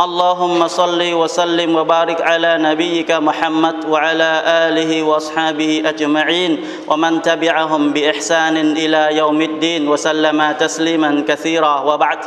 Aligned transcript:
اللهم 0.00 0.68
صل 0.68 1.00
وسلم 1.12 1.76
وبارك 1.76 2.20
على 2.20 2.58
نبيك 2.60 3.10
محمد 3.10 3.88
وعلى 3.88 4.30
اله 4.68 5.02
واصحابه 5.02 5.82
اجمعين 5.86 6.52
ومن 6.88 7.22
تبعهم 7.22 7.82
باحسان 7.92 8.56
الى 8.76 9.16
يوم 9.16 9.40
الدين 9.40 9.88
وسلم 9.88 10.52
تسليما 10.60 11.24
كثيرا 11.28 11.74
وبعد 11.80 12.18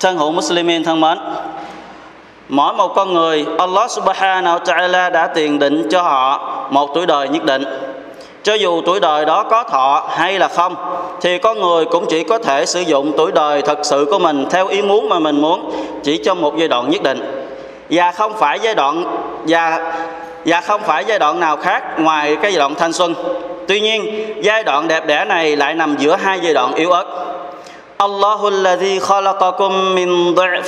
thân 0.00 0.16
hữu 0.18 0.32
Muslimin 0.32 0.84
thân 0.84 1.00
mến 1.00 1.18
mỗi 2.48 2.72
một 2.74 2.88
con 2.94 3.14
người 3.14 3.46
Allah 3.58 3.90
subhanahu 3.90 4.58
wa 4.58 4.64
ta'ala 4.64 5.10
đã 5.10 5.26
tiền 5.26 5.58
định 5.58 5.88
cho 5.90 6.02
họ 6.02 6.40
một 6.70 6.94
tuổi 6.94 7.06
đời 7.06 7.28
nhất 7.28 7.44
định 7.44 7.64
cho 8.43 8.53
dù 8.53 8.81
tuổi 8.85 8.99
đời 8.99 9.25
đó 9.25 9.43
có 9.43 9.63
thọ 9.63 10.03
hay 10.09 10.39
là 10.39 10.47
không, 10.47 10.75
thì 11.21 11.37
con 11.37 11.61
người 11.61 11.85
cũng 11.85 12.05
chỉ 12.09 12.23
có 12.23 12.37
thể 12.37 12.65
sử 12.65 12.81
dụng 12.81 13.11
tuổi 13.17 13.31
đời 13.31 13.61
thật 13.61 13.79
sự 13.83 14.07
của 14.11 14.19
mình 14.19 14.45
theo 14.49 14.67
ý 14.67 14.81
muốn 14.81 15.09
mà 15.09 15.19
mình 15.19 15.41
muốn, 15.41 15.71
chỉ 16.03 16.17
trong 16.17 16.41
một 16.41 16.57
giai 16.57 16.67
đoạn 16.67 16.89
nhất 16.89 17.03
định. 17.03 17.47
Và 17.89 18.11
không 18.11 18.33
phải 18.33 18.59
giai 18.59 18.75
đoạn, 18.75 19.03
và 19.47 19.93
và 20.45 20.61
không 20.61 20.81
phải 20.81 21.05
giai 21.07 21.19
đoạn 21.19 21.39
nào 21.39 21.57
khác 21.57 21.83
ngoài 21.99 22.35
cái 22.41 22.51
giai 22.51 22.59
đoạn 22.59 22.75
thanh 22.75 22.93
xuân. 22.93 23.15
Tuy 23.67 23.79
nhiên, 23.79 24.25
giai 24.41 24.63
đoạn 24.63 24.87
đẹp 24.87 25.07
đẽ 25.07 25.25
này 25.25 25.55
lại 25.55 25.73
nằm 25.75 25.95
giữa 25.99 26.15
hai 26.15 26.39
giai 26.39 26.53
đoạn 26.53 26.73
yếu 26.73 26.91
ớt. 26.91 27.05
الله 28.00 28.48
الذي 28.48 29.00
خلقكم 29.00 29.72
من 29.72 30.34
ضعف 30.34 30.66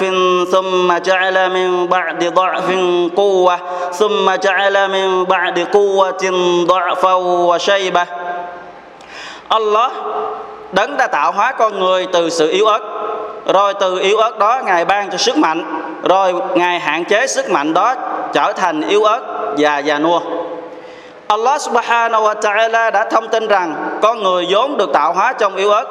ثم 0.52 0.98
جعل 0.98 1.50
من 1.50 1.86
بعد 1.86 2.34
ضعف 2.34 2.68
قوة 3.16 3.58
ثم 3.92 4.34
جعل 4.34 4.90
من 4.90 5.24
بعد 5.24 5.58
قوة 5.58 6.24
ضعفا 6.66 7.14
وشيبة 7.14 8.04
Allah 9.48 9.90
đấng 10.72 10.96
đã 10.96 11.06
tạo 11.06 11.32
hóa 11.32 11.52
con 11.52 11.80
người 11.80 12.06
từ 12.12 12.30
sự 12.30 12.50
yếu 12.50 12.66
ớt 12.66 12.80
rồi 13.46 13.74
từ 13.74 13.98
yếu 13.98 14.18
ớt 14.18 14.38
đó 14.38 14.60
ngài 14.64 14.84
ban 14.84 15.10
cho 15.10 15.18
sức 15.18 15.36
mạnh 15.38 15.64
rồi 16.02 16.34
ngài 16.54 16.80
hạn 16.80 17.04
chế 17.04 17.26
sức 17.26 17.50
mạnh 17.50 17.74
đó 17.74 17.94
trở 18.32 18.52
thành 18.52 18.88
yếu 18.88 19.04
ớt 19.04 19.20
và 19.58 19.78
già 19.78 19.98
nua 19.98 20.20
Allah 21.28 21.60
subhanahu 21.60 22.24
wa 22.24 22.34
ta'ala 22.34 22.90
đã 22.90 23.04
thông 23.04 23.28
tin 23.28 23.48
rằng 23.48 23.98
con 24.02 24.22
người 24.22 24.46
vốn 24.50 24.76
được 24.76 24.92
tạo 24.92 25.12
hóa 25.12 25.32
trong 25.32 25.56
yếu 25.56 25.70
ớt 25.70 25.84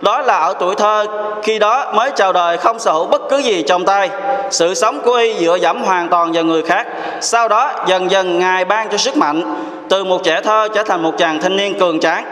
đó 0.00 0.20
là 0.20 0.38
ở 0.38 0.54
tuổi 0.60 0.74
thơ, 0.74 1.06
khi 1.42 1.58
đó 1.58 1.92
mới 1.94 2.10
chào 2.16 2.32
đời 2.32 2.56
không 2.56 2.78
sở 2.78 2.92
hữu 2.92 3.06
bất 3.06 3.22
cứ 3.28 3.38
gì 3.38 3.62
trong 3.62 3.84
tay. 3.84 4.10
Sự 4.50 4.74
sống 4.74 5.00
của 5.04 5.14
y 5.14 5.34
dựa 5.34 5.56
dẫm 5.56 5.82
hoàn 5.82 6.08
toàn 6.08 6.32
vào 6.32 6.44
người 6.44 6.62
khác. 6.62 6.86
Sau 7.20 7.48
đó, 7.48 7.70
dần 7.86 8.10
dần 8.10 8.38
ngài 8.38 8.64
ban 8.64 8.88
cho 8.88 8.96
sức 8.96 9.16
mạnh, 9.16 9.54
từ 9.88 10.04
một 10.04 10.24
trẻ 10.24 10.40
thơ 10.40 10.68
trở 10.74 10.82
thành 10.82 11.02
một 11.02 11.18
chàng 11.18 11.40
thanh 11.40 11.56
niên 11.56 11.78
cường 11.78 12.00
tráng. 12.00 12.24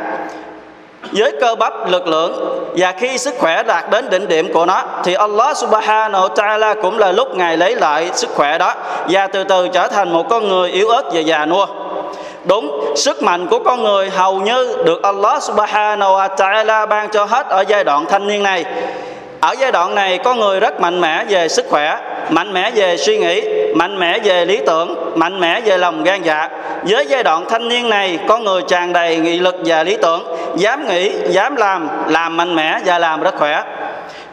Với 1.12 1.33
cơ 1.41 1.55
bắp 1.55 1.91
lực 1.91 2.06
lượng 2.06 2.59
và 2.77 2.92
khi 2.92 3.19
sức 3.19 3.34
khỏe 3.39 3.62
đạt 3.62 3.91
đến 3.91 4.11
đỉnh 4.11 4.28
điểm 4.28 4.53
của 4.53 4.67
nó, 4.67 4.83
thì 5.05 5.14
Allah 5.14 5.56
subhanahu 5.56 6.28
wa 6.28 6.34
ta'ala 6.34 6.83
cũng 6.83 6.98
là 6.98 7.12
lúc 7.12 7.37
ngài 7.37 7.56
lấy 7.56 7.75
lại 7.75 8.11
sức 8.14 8.31
khỏe 8.34 8.59
đó, 8.59 8.75
và 9.09 9.27
từ 9.27 9.44
từ 9.44 9.69
trở 9.69 9.87
thành 9.87 10.12
một 10.12 10.27
con 10.31 10.48
người 10.48 10.70
yếu 10.70 10.89
ớt 10.89 11.03
và 11.12 11.20
già 11.20 11.47
nua. 11.47 11.67
Đúng, 12.47 12.92
sức 12.97 13.22
mạnh 13.22 13.47
của 13.47 13.58
con 13.58 13.83
người 13.83 14.11
hầu 14.11 14.41
như 14.41 14.77
được 14.84 15.02
Allah 15.02 15.42
subhanahu 15.42 16.12
wa 16.12 16.28
ta'ala 16.36 16.86
ban 16.86 17.08
cho 17.08 17.25
hết 17.25 17.48
ở 17.48 17.64
giai 17.69 17.84
đoạn 17.84 18.06
thanh 18.08 18.27
niên 18.27 18.42
này. 18.42 18.64
Ở 19.41 19.55
giai 19.58 19.72
đoạn 19.72 19.94
này 19.94 20.19
con 20.19 20.41
người 20.41 20.61
rất 20.61 20.80
mạnh 20.80 21.00
mẽ 21.00 21.25
về 21.28 21.48
sức 21.48 21.66
khỏe, 21.70 21.98
mạnh 22.31 22.53
mẽ 22.53 22.70
về 22.70 22.97
suy 22.97 23.19
nghĩ, 23.19 23.43
mạnh 23.75 23.98
mẽ 23.98 24.19
về 24.19 24.44
lý 24.44 24.60
tưởng, 24.66 25.12
mạnh 25.15 25.41
mẽ 25.41 25.60
về 25.60 25.78
lòng 25.78 26.04
gan 26.04 26.22
dạ. 26.22 26.48
Với 26.82 27.06
giai 27.09 27.22
đoạn 27.22 27.44
thanh 27.48 27.69
niên 27.69 27.88
này, 27.88 28.19
con 28.28 28.44
người 28.44 28.62
tràn 28.69 28.93
đầy 28.93 29.16
nghị 29.16 29.38
lực 29.38 29.54
và 29.65 29.82
lý 29.82 29.97
tưởng, 30.03 30.37
dám 30.56 30.88
nghĩ, 30.88 31.12
dám 31.28 31.56
làm, 31.56 31.88
làm 32.09 32.37
mạnh 32.37 32.54
mẽ 32.54 32.78
và 32.84 32.99
làm 32.99 33.20
rất 33.20 33.34
khỏe. 33.37 33.62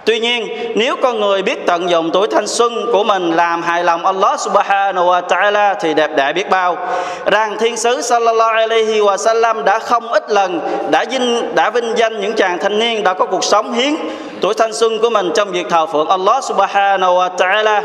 Tuy 0.05 0.19
nhiên, 0.19 0.47
nếu 0.75 0.95
con 0.95 1.19
người 1.19 1.41
biết 1.41 1.65
tận 1.65 1.89
dụng 1.89 2.09
tuổi 2.13 2.27
thanh 2.27 2.47
xuân 2.47 2.89
của 2.91 3.03
mình 3.03 3.31
làm 3.31 3.61
hài 3.61 3.83
lòng 3.83 4.05
Allah 4.05 4.39
subhanahu 4.39 5.05
wa 5.05 5.21
ta'ala 5.27 5.75
thì 5.81 5.93
đẹp 5.93 6.11
đẽ 6.15 6.33
biết 6.33 6.49
bao. 6.49 6.77
Rằng 7.25 7.57
thiên 7.59 7.77
sứ 7.77 8.01
sallallahu 8.01 8.51
alaihi 8.51 8.99
wa 8.99 9.17
sallam 9.17 9.65
đã 9.65 9.79
không 9.79 10.13
ít 10.13 10.29
lần 10.29 10.59
đã 10.91 11.05
vinh 11.09 11.55
đã 11.55 11.69
vinh 11.69 11.93
danh 11.97 12.21
những 12.21 12.33
chàng 12.33 12.57
thanh 12.61 12.79
niên 12.79 13.03
đã 13.03 13.13
có 13.13 13.25
cuộc 13.25 13.43
sống 13.43 13.73
hiến 13.73 13.95
tuổi 14.43 14.53
thanh 14.53 14.73
xuân 14.73 14.99
của 14.99 15.09
mình 15.09 15.31
trong 15.35 15.51
việc 15.51 15.69
thờ 15.69 15.85
phượng 15.85 16.09
Allah 16.09 16.43
subhanahu 16.43 17.17
wa 17.17 17.29
ta'ala. 17.37 17.81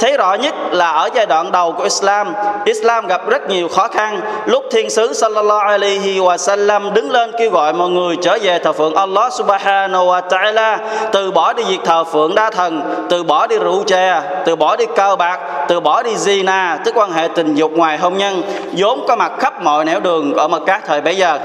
Thấy 0.00 0.16
rõ 0.16 0.34
nhất 0.34 0.54
là 0.70 0.90
ở 0.90 1.08
giai 1.14 1.26
đoạn 1.26 1.52
đầu 1.52 1.72
của 1.72 1.82
Islam, 1.82 2.34
Islam 2.64 3.06
gặp 3.06 3.28
rất 3.28 3.48
nhiều 3.48 3.68
khó 3.68 3.88
khăn. 3.88 4.20
Lúc 4.46 4.64
thiên 4.70 4.90
sứ 4.90 5.12
sallallahu 5.12 5.68
alaihi 5.68 6.18
wa 6.18 6.36
sallam 6.36 6.94
đứng 6.94 7.10
lên 7.10 7.32
kêu 7.38 7.50
gọi 7.50 7.72
mọi 7.72 7.88
người 7.88 8.16
trở 8.22 8.38
về 8.42 8.58
thờ 8.58 8.72
phượng 8.72 8.94
Allah 8.94 9.32
subhanahu 9.32 10.06
wa 10.06 10.20
ta'ala, 10.28 10.78
từ 11.12 11.30
bỏ 11.30 11.52
đi 11.52 11.62
việc 11.62 11.80
thờ 11.84 12.04
phượng 12.04 12.34
đa 12.34 12.50
thần, 12.50 13.04
từ 13.10 13.22
bỏ 13.22 13.46
đi 13.46 13.58
rượu 13.58 13.84
chè, 13.86 14.20
từ 14.44 14.56
bỏ 14.56 14.76
đi 14.76 14.84
cờ 14.96 15.16
bạc, 15.16 15.40
từ 15.68 15.80
bỏ 15.80 16.02
đi 16.02 16.14
zina, 16.14 16.76
tức 16.84 16.94
quan 16.94 17.12
hệ 17.12 17.28
tình 17.34 17.54
dục 17.54 17.70
ngoài 17.70 17.98
hôn 17.98 18.16
nhân, 18.18 18.42
vốn 18.72 19.04
có 19.08 19.16
mặt 19.16 19.32
khắp 19.38 19.62
mọi 19.62 19.84
nẻo 19.84 20.00
đường 20.00 20.34
ở 20.34 20.48
mật 20.48 20.62
các 20.66 20.82
thời 20.86 21.00
bấy 21.00 21.16
giờ. 21.16 21.38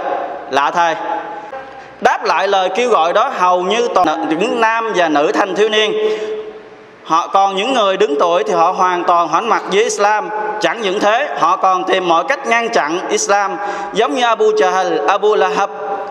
Lạ 0.51 0.71
thay, 0.71 0.95
đáp 2.01 2.25
lại 2.25 2.47
lời 2.47 2.69
kêu 2.75 2.89
gọi 2.89 3.13
đó 3.13 3.31
hầu 3.37 3.61
như 3.61 3.87
toàn 3.95 4.29
những 4.29 4.61
nam 4.61 4.93
và 4.95 5.09
nữ 5.09 5.31
thanh 5.33 5.55
thiếu 5.55 5.69
niên. 5.69 5.93
Họ 7.03 7.27
còn 7.27 7.55
những 7.55 7.73
người 7.73 7.97
đứng 7.97 8.15
tuổi 8.19 8.43
thì 8.43 8.53
họ 8.53 8.71
hoàn 8.71 9.03
toàn 9.03 9.27
hoãn 9.27 9.49
mặt 9.49 9.63
với 9.71 9.83
Islam. 9.83 10.29
Chẳng 10.61 10.81
những 10.81 10.99
thế 10.99 11.35
họ 11.39 11.57
còn 11.57 11.83
tìm 11.83 12.07
mọi 12.07 12.23
cách 12.27 12.47
ngăn 12.47 12.69
chặn 12.69 12.99
Islam 13.09 13.57
giống 13.93 14.15
như 14.15 14.23
Abu 14.23 14.45
Jahl, 14.51 15.07
Abu 15.07 15.35
Lahab 15.35 15.69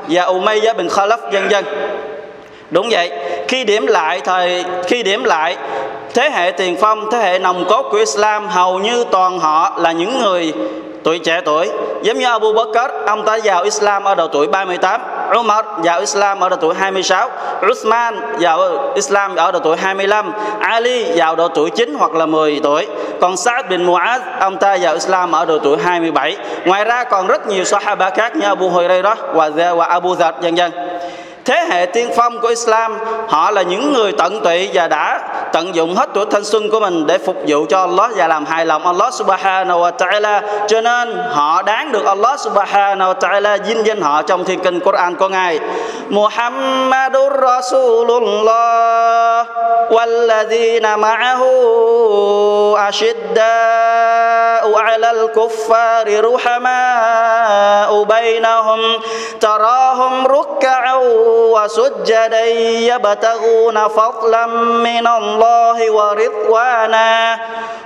và 0.08 0.24
Umayyah 0.24 0.76
bin 0.76 0.86
Khalaf 0.86 1.18
vân 1.32 1.48
dân 1.48 1.64
đúng 2.70 2.88
vậy 2.90 3.12
khi 3.48 3.64
điểm 3.64 3.86
lại 3.86 4.20
thời 4.20 4.64
khi 4.86 5.02
điểm 5.02 5.24
lại 5.24 5.56
thế 6.14 6.30
hệ 6.30 6.50
tiền 6.50 6.76
phong 6.80 7.10
thế 7.10 7.18
hệ 7.18 7.38
nòng 7.38 7.64
cốt 7.68 7.82
của 7.90 7.98
Islam 7.98 8.48
hầu 8.48 8.78
như 8.78 9.04
toàn 9.10 9.38
họ 9.38 9.72
là 9.78 9.92
những 9.92 10.18
người 10.18 10.52
tuổi 11.06 11.18
trẻ 11.18 11.40
tuổi. 11.44 11.70
Giống 12.02 12.18
như 12.18 12.26
Abu 12.26 12.52
Bakr 12.52 12.92
ông 13.06 13.24
ta 13.24 13.38
vào 13.44 13.62
Islam 13.62 14.04
ở 14.04 14.14
độ 14.14 14.26
tuổi 14.26 14.46
38 14.46 15.00
Umar 15.38 15.64
vào 15.76 16.00
Islam 16.00 16.40
ở 16.40 16.48
độ 16.48 16.56
tuổi 16.56 16.74
26 16.74 17.30
Uthman 17.70 18.20
vào 18.40 18.92
Islam 18.94 19.36
ở 19.36 19.52
độ 19.52 19.58
tuổi 19.58 19.76
25 19.76 20.32
Ali 20.60 21.12
vào 21.16 21.36
độ 21.36 21.48
tuổi 21.48 21.70
9 21.70 21.94
hoặc 21.98 22.14
là 22.14 22.26
10 22.26 22.60
tuổi. 22.62 22.86
Còn 23.20 23.36
Sa'd 23.36 23.68
bin 23.68 23.86
Mu'adh 23.86 24.20
ông 24.40 24.58
ta 24.58 24.76
vào 24.80 24.94
Islam 24.94 25.32
ở 25.32 25.44
độ 25.44 25.58
tuổi 25.58 25.78
27 25.78 26.36
ngoài 26.64 26.84
ra 26.84 27.04
còn 27.04 27.26
rất 27.26 27.46
nhiều 27.46 27.64
Sahaba 27.64 28.10
khác 28.10 28.36
như 28.36 28.46
Abu 28.46 28.68
Hurairah 28.68 29.18
và, 29.32 29.50
và 29.74 29.84
Abu 29.84 30.14
Dhar 30.14 30.34
vân 30.42 30.54
vân 30.54 30.72
thế 31.46 31.66
hệ 31.70 31.86
tiên 31.86 32.10
phong 32.16 32.40
của 32.40 32.48
Islam 32.48 32.98
họ 33.28 33.50
là 33.50 33.62
những 33.62 33.92
người 33.92 34.12
tận 34.12 34.40
tụy 34.44 34.70
và 34.72 34.88
đã 34.88 35.20
tận 35.52 35.74
dụng 35.74 35.94
hết 35.94 36.08
tuổi 36.14 36.24
thanh 36.30 36.44
xuân 36.44 36.70
của 36.70 36.80
mình 36.80 37.06
để 37.06 37.18
phục 37.18 37.36
vụ 37.46 37.66
cho 37.68 37.80
Allah 37.80 38.10
và 38.16 38.28
làm 38.28 38.44
hài 38.44 38.66
lòng 38.66 38.86
Allah 38.86 39.14
subhanahu 39.14 39.80
wa 39.80 39.92
ta'ala. 39.92 40.40
Cho 40.68 40.80
nên 40.80 41.18
họ 41.30 41.62
đáng 41.62 41.92
được 41.92 42.04
Allah 42.04 42.40
subhanahu 42.40 43.12
wa 43.12 43.18
ta'ala 43.18 43.58
vinh 43.66 43.86
danh 43.86 44.00
họ 44.00 44.22
trong 44.22 44.44
thiên 44.44 44.60
kinh 44.60 44.80
Quran 44.80 45.14
của 45.14 45.28
Ngài. 45.28 45.60
Muhammadur 46.08 47.32
Rasulullah. 47.42 49.46
والذين 49.91 50.99
معه 50.99 51.41
أشداء 52.89 54.77
على 54.79 55.11
الكفار 55.11 56.33
رحماء 56.33 58.03
بينهم 58.03 58.81
تراهم 59.39 60.27
ركعا 60.27 60.95
وسجدا 61.53 62.45
يبتغون 62.95 63.87
فضلا 63.87 64.45
من 64.85 65.07
الله 65.07 65.91
ورضوانا 65.91 67.37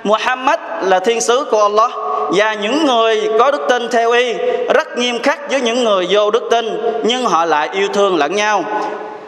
Muhammad 0.06 0.60
là 0.82 1.00
thiên 1.00 1.22
sứ 1.22 1.46
của 1.52 1.62
Allah 1.62 1.92
và 2.32 2.54
những 2.54 2.86
người 2.86 3.30
có 3.40 3.52
đức 3.52 3.62
tin 3.70 3.90
theo 3.90 4.12
y 4.12 4.34
rất 4.74 4.98
nghiêm 4.98 5.22
khắc 5.24 5.52
với 5.52 5.62
những 5.62 5.84
người 5.84 6.08
vô 6.10 6.32
đức 6.32 6.44
tin 6.52 6.66
nhưng 7.04 7.26
họ 7.26 7.46
lại 7.46 7.70
yêu 7.74 7.88
thương 7.94 8.18
lẫn 8.18 8.36
nhau 8.36 8.64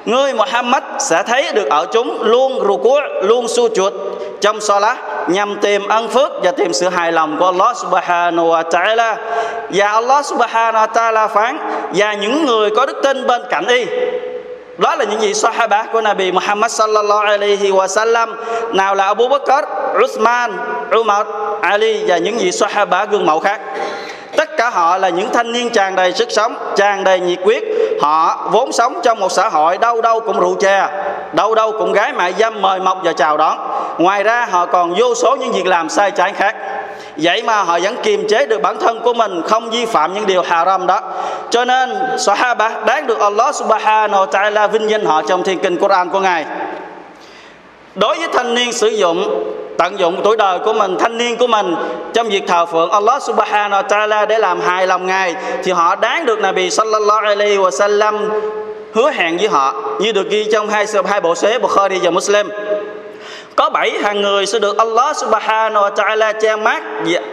Ngươi 0.04 0.34
Muhammad 0.34 0.82
sẽ 0.98 1.22
thấy 1.22 1.52
được 1.52 1.68
ở 1.70 1.86
chúng 1.92 2.22
luôn 2.22 2.64
ruku 2.66 2.96
luôn 3.22 3.48
su 3.48 3.68
chuột 3.68 3.92
trong 4.40 4.60
salat 4.60 4.96
nhằm 5.28 5.58
tìm 5.60 5.88
ân 5.88 6.08
phước 6.08 6.32
và 6.42 6.50
tìm 6.50 6.72
sự 6.72 6.88
hài 6.88 7.12
lòng 7.12 7.36
của 7.38 7.46
Allah 7.46 7.76
subhanahu 7.76 8.48
wa 8.48 8.62
ta'ala. 8.62 9.14
Và 9.70 9.88
Allah 9.88 10.26
subhanahu 10.26 10.86
wa 10.86 10.92
ta'ala 10.92 11.28
phán 11.28 11.58
và 11.94 12.14
những 12.14 12.46
người 12.46 12.70
có 12.76 12.86
đức 12.86 12.96
tin 13.02 13.26
bên 13.26 13.42
cạnh 13.50 13.66
y. 13.66 13.86
Đó 14.78 14.96
là 14.96 15.04
những 15.04 15.20
gì 15.20 15.34
sahaba 15.34 15.84
của 15.92 16.00
Nabi 16.00 16.32
Muhammad 16.32 16.72
sallallahu 16.72 17.20
alaihi 17.20 17.70
wa 17.70 17.86
sallam. 17.86 18.36
Nào 18.72 18.94
là 18.94 19.04
Abu 19.04 19.28
Bakr, 19.28 19.64
Uthman, 20.04 20.52
Umar, 20.96 21.26
Ali 21.60 22.04
và 22.06 22.16
những 22.16 22.38
vị 22.38 22.52
sahaba 22.52 23.04
gương 23.04 23.26
mẫu 23.26 23.40
khác. 23.40 23.60
Tất 24.36 24.56
cả 24.56 24.70
họ 24.70 24.98
là 24.98 25.08
những 25.08 25.28
thanh 25.32 25.52
niên 25.52 25.70
tràn 25.70 25.96
đầy 25.96 26.12
sức 26.12 26.30
sống 26.30 26.54
tràn 26.76 27.04
đầy 27.04 27.20
nhiệt 27.20 27.38
quyết 27.44 27.64
họ 28.02 28.48
vốn 28.50 28.72
sống 28.72 29.00
trong 29.02 29.20
một 29.20 29.32
xã 29.32 29.48
hội 29.48 29.78
đâu 29.78 30.00
đâu 30.00 30.20
cũng 30.20 30.40
rượu 30.40 30.56
chè, 30.60 30.88
đâu 31.32 31.54
đâu 31.54 31.72
cũng 31.78 31.92
gái 31.92 32.12
mại 32.12 32.34
dâm 32.38 32.62
mời 32.62 32.80
mọc 32.80 32.98
và 33.04 33.12
chào 33.12 33.36
đón. 33.36 33.58
Ngoài 33.98 34.22
ra, 34.22 34.46
họ 34.50 34.66
còn 34.66 34.94
vô 34.98 35.14
số 35.14 35.36
những 35.36 35.52
việc 35.52 35.66
làm 35.66 35.88
sai 35.88 36.10
trái 36.10 36.32
khác. 36.32 36.56
Vậy 37.16 37.42
mà 37.42 37.62
họ 37.62 37.78
vẫn 37.82 37.96
kiềm 38.02 38.28
chế 38.28 38.46
được 38.46 38.62
bản 38.62 38.76
thân 38.80 39.00
của 39.04 39.12
mình 39.12 39.42
không 39.42 39.70
vi 39.70 39.86
phạm 39.86 40.14
những 40.14 40.26
điều 40.26 40.42
haram 40.42 40.86
đó. 40.86 41.00
Cho 41.50 41.64
nên, 41.64 41.92
Sahaba 42.18 42.70
đáng 42.86 43.06
được 43.06 43.18
Allah 43.18 43.54
subhanahu 43.54 44.24
wa 44.24 44.30
ta'ala 44.30 44.68
vinh 44.68 44.90
danh 44.90 45.04
họ 45.04 45.22
trong 45.22 45.42
thiên 45.42 45.58
kinh 45.58 45.76
Quran 45.76 46.08
của 46.10 46.20
Ngài. 46.20 46.44
Đối 47.94 48.18
với 48.18 48.28
thanh 48.32 48.54
niên 48.54 48.72
sử 48.72 48.88
dụng 48.88 49.44
tận 49.78 49.98
dụng 49.98 50.20
tuổi 50.24 50.36
đời 50.36 50.58
của 50.58 50.72
mình, 50.72 50.96
thanh 50.98 51.18
niên 51.18 51.36
của 51.36 51.46
mình 51.46 51.74
trong 52.14 52.28
việc 52.28 52.42
thờ 52.46 52.66
phượng 52.66 52.90
Allah 52.90 53.22
subhanahu 53.22 53.82
wa 53.82 53.88
ta'ala 53.88 54.26
để 54.26 54.38
làm 54.38 54.60
hài 54.60 54.86
lòng 54.86 55.06
ngài, 55.06 55.34
thì 55.64 55.72
họ 55.72 55.96
đáng 55.96 56.26
được 56.26 56.40
Nabi 56.40 56.70
sallallahu 56.70 57.20
alaihi 57.20 57.56
wa 57.56 57.70
sallam 57.70 58.30
hứa 58.94 59.10
hẹn 59.10 59.36
với 59.38 59.48
họ, 59.48 59.74
như 60.00 60.12
được 60.12 60.30
ghi 60.30 60.48
trong 60.52 60.68
hai 60.68 60.86
hai 61.06 61.20
bộ 61.20 61.34
xế 61.34 61.58
Bukhari 61.58 61.98
và 62.02 62.10
Muslim. 62.10 62.48
Có 63.56 63.70
bảy 63.70 63.90
hàng 64.02 64.20
người 64.20 64.46
sẽ 64.46 64.58
được 64.58 64.78
Allah 64.78 65.16
subhanahu 65.16 65.84
wa 65.84 65.94
ta'ala 65.94 66.32
che 66.40 66.56
mát 66.56 66.82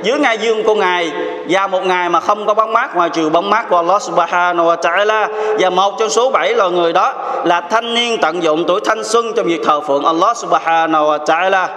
dưới 0.04 0.20
ngai 0.20 0.38
dương 0.38 0.64
của 0.64 0.76
Ngài, 0.76 1.12
và 1.50 1.68
một 1.68 1.86
ngày 1.86 2.10
mà 2.10 2.20
không 2.20 2.46
có 2.46 2.54
bóng 2.54 2.74
mát, 2.74 2.96
ngoài 2.96 3.10
trừ 3.10 3.30
bóng 3.30 3.50
mát 3.50 3.70
của 3.70 3.76
Allah 3.76 4.02
subhanahu 4.02 4.70
wa 4.70 4.76
ta'ala. 4.76 5.28
Và 5.60 5.70
một 5.70 5.94
trong 6.00 6.10
số 6.10 6.30
bảy 6.30 6.54
loài 6.54 6.72
người 6.72 6.94
đó 6.94 7.14
là 7.44 7.62
thanh 7.62 7.94
niên 7.94 8.18
tận 8.22 8.44
dụng 8.44 8.64
tuổi 8.68 8.80
thanh 8.86 9.04
xuân 9.04 9.34
trong 9.36 9.46
việc 9.46 9.62
thờ 9.66 9.82
phượng 9.82 10.06
Allah 10.06 10.38
subhanahu 10.38 11.06
wa 11.06 11.26
ta'ala 11.26 11.68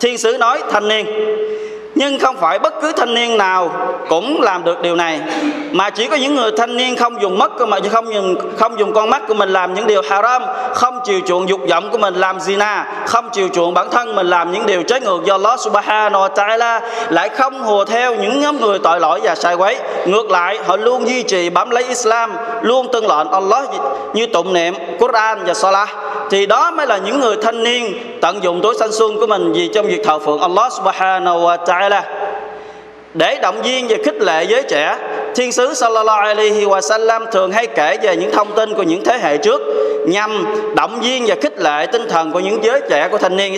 thiên 0.00 0.18
sứ 0.18 0.36
nói, 0.38 0.62
thanh 0.70 0.88
niên, 0.88 1.06
nhưng 1.94 2.18
không 2.18 2.36
phải 2.36 2.58
bất 2.58 2.74
cứ 2.82 2.92
thanh 2.92 3.14
niên 3.14 3.38
nào 3.38 3.70
cũng 4.08 4.40
làm 4.40 4.64
được 4.64 4.82
điều 4.82 4.96
này, 4.96 5.20
mà 5.72 5.90
chỉ 5.90 6.08
có 6.08 6.16
những 6.16 6.34
người 6.34 6.52
thanh 6.56 6.76
niên 6.76 6.96
không 6.96 7.22
dùng 7.22 7.38
mắt 7.38 7.50
mà 7.68 7.78
không 7.90 8.14
dùng 8.14 8.36
không 8.58 8.78
dùng 8.78 8.92
con 8.92 9.10
mắt 9.10 9.22
của 9.28 9.34
mình 9.34 9.48
làm 9.48 9.74
những 9.74 9.86
điều 9.86 10.02
haram, 10.08 10.42
không 10.74 11.00
chiều 11.04 11.20
chuộng 11.26 11.48
dục 11.48 11.60
vọng 11.70 11.90
của 11.90 11.98
mình 11.98 12.14
làm 12.14 12.38
zina, 12.38 12.82
không 13.06 13.28
chiều 13.32 13.48
chuộng 13.48 13.74
bản 13.74 13.90
thân 13.90 14.14
mình 14.14 14.26
làm 14.26 14.52
những 14.52 14.66
điều 14.66 14.82
trái 14.82 15.00
ngược 15.00 15.20
do 15.24 15.34
Allah 15.34 15.60
subhanahu 15.60 16.22
wa 16.22 16.28
ta'ala, 16.34 16.80
lại 17.10 17.28
không 17.28 17.62
hùa 17.62 17.84
theo 17.84 18.14
những 18.14 18.40
nhóm 18.40 18.60
người 18.60 18.78
tội 18.78 19.00
lỗi 19.00 19.20
và 19.22 19.34
sai 19.34 19.54
quấy. 19.54 19.76
Ngược 20.06 20.30
lại, 20.30 20.58
họ 20.66 20.76
luôn 20.76 21.08
duy 21.08 21.22
trì 21.22 21.50
bám 21.50 21.70
lấy 21.70 21.84
Islam, 21.84 22.32
luôn 22.62 22.88
tuân 22.92 23.04
lệnh 23.04 23.30
Allah 23.30 23.64
như 24.14 24.26
tụng 24.26 24.52
niệm 24.52 24.74
Quran 24.98 25.38
và 25.46 25.54
Salah 25.54 25.88
thì 26.30 26.46
đó 26.46 26.70
mới 26.70 26.86
là 26.86 26.98
những 26.98 27.20
người 27.20 27.36
thanh 27.42 27.62
niên 27.62 27.94
tận 28.20 28.42
dụng 28.42 28.60
tuổi 28.62 28.74
thanh 28.80 28.92
xuân 28.92 29.16
của 29.16 29.26
mình 29.26 29.52
vì 29.52 29.70
trong 29.74 29.86
việc 29.86 30.00
thờ 30.04 30.18
phượng 30.18 30.40
Allah 30.40 30.72
subhanahu 30.72 31.38
wa 31.38 31.64
ta'ala. 31.64 32.02
Để 33.14 33.38
động 33.42 33.62
viên 33.62 33.88
và 33.88 33.96
khích 34.04 34.20
lệ 34.20 34.44
giới 34.44 34.62
trẻ, 34.62 34.96
thiên 35.34 35.52
sứ 35.52 35.74
sallallahu 35.74 36.20
alaihi 36.20 36.64
wa 36.64 36.80
sallam 36.80 37.24
thường 37.32 37.52
hay 37.52 37.66
kể 37.66 37.98
về 38.02 38.16
những 38.16 38.30
thông 38.30 38.54
tin 38.54 38.74
của 38.74 38.82
những 38.82 39.04
thế 39.04 39.18
hệ 39.18 39.36
trước 39.36 39.60
nhằm 40.06 40.46
động 40.76 41.00
viên 41.00 41.26
và 41.26 41.34
khích 41.40 41.58
lệ 41.58 41.86
tinh 41.92 42.08
thần 42.08 42.32
của 42.32 42.40
những 42.40 42.64
giới 42.64 42.80
trẻ 42.90 43.08
của 43.10 43.18
thanh 43.18 43.36
niên. 43.36 43.56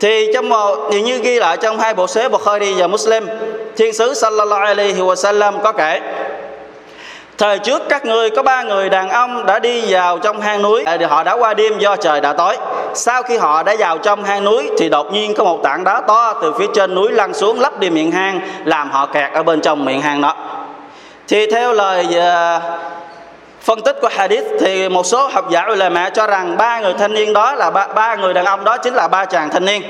Thì 0.00 0.30
trong 0.34 0.48
một, 0.48 0.88
thì 0.92 1.02
như 1.02 1.18
ghi 1.18 1.38
lại 1.38 1.56
trong 1.56 1.78
hai 1.78 1.94
bộ 1.94 2.06
xế 2.06 2.28
Bukhari 2.28 2.74
và 2.76 2.86
Muslim, 2.86 3.26
thiên 3.76 3.92
sứ 3.92 4.14
sallallahu 4.14 4.60
alaihi 4.60 5.00
wa 5.00 5.14
sallam 5.14 5.62
có 5.62 5.72
kể 5.72 6.00
Thời 7.38 7.58
trước 7.58 7.82
các 7.88 8.04
người 8.04 8.30
có 8.30 8.42
ba 8.42 8.62
người 8.62 8.88
đàn 8.88 9.08
ông 9.08 9.46
đã 9.46 9.58
đi 9.58 9.82
vào 9.88 10.18
trong 10.18 10.40
hang 10.40 10.62
núi. 10.62 10.84
Họ 11.08 11.24
đã 11.24 11.32
qua 11.32 11.54
đêm 11.54 11.78
do 11.78 11.96
trời 11.96 12.20
đã 12.20 12.32
tối. 12.32 12.56
Sau 12.94 13.22
khi 13.22 13.36
họ 13.36 13.62
đã 13.62 13.74
vào 13.78 13.98
trong 13.98 14.24
hang 14.24 14.44
núi 14.44 14.70
Thì 14.78 14.88
đột 14.88 15.12
nhiên 15.12 15.34
có 15.34 15.44
một 15.44 15.60
tảng 15.62 15.84
đá 15.84 16.00
to 16.00 16.32
từ 16.42 16.52
phía 16.58 16.66
trên 16.74 16.94
núi 16.94 17.12
lăn 17.12 17.34
xuống 17.34 17.60
lấp 17.60 17.80
đi 17.80 17.90
miệng 17.90 18.12
hang 18.12 18.40
Làm 18.64 18.90
họ 18.90 19.06
kẹt 19.06 19.32
ở 19.32 19.42
bên 19.42 19.60
trong 19.60 19.84
miệng 19.84 20.00
hang 20.00 20.20
đó. 20.20 20.36
Thì 21.28 21.50
theo 21.50 21.72
lời 21.72 22.06
ờ, 22.14 22.60
phân 23.62 23.80
tích 23.80 23.96
của 24.02 24.08
hadith 24.12 24.44
Thì 24.60 24.88
một 24.88 25.06
số 25.06 25.28
học 25.28 25.50
giả 25.50 25.66
ulama 25.72 26.10
cho 26.10 26.26
rằng 26.26 26.56
ba 26.56 26.80
người 26.80 26.94
thanh 26.98 27.14
niên 27.14 27.32
đó 27.32 27.54
là 27.54 27.70
ba, 27.70 27.86
ba 27.86 28.16
người 28.16 28.34
đàn 28.34 28.44
ông 28.44 28.64
đó 28.64 28.76
chính 28.76 28.94
là 28.94 29.08
ba 29.08 29.24
chàng 29.24 29.50
thanh 29.50 29.64
niên. 29.64 29.82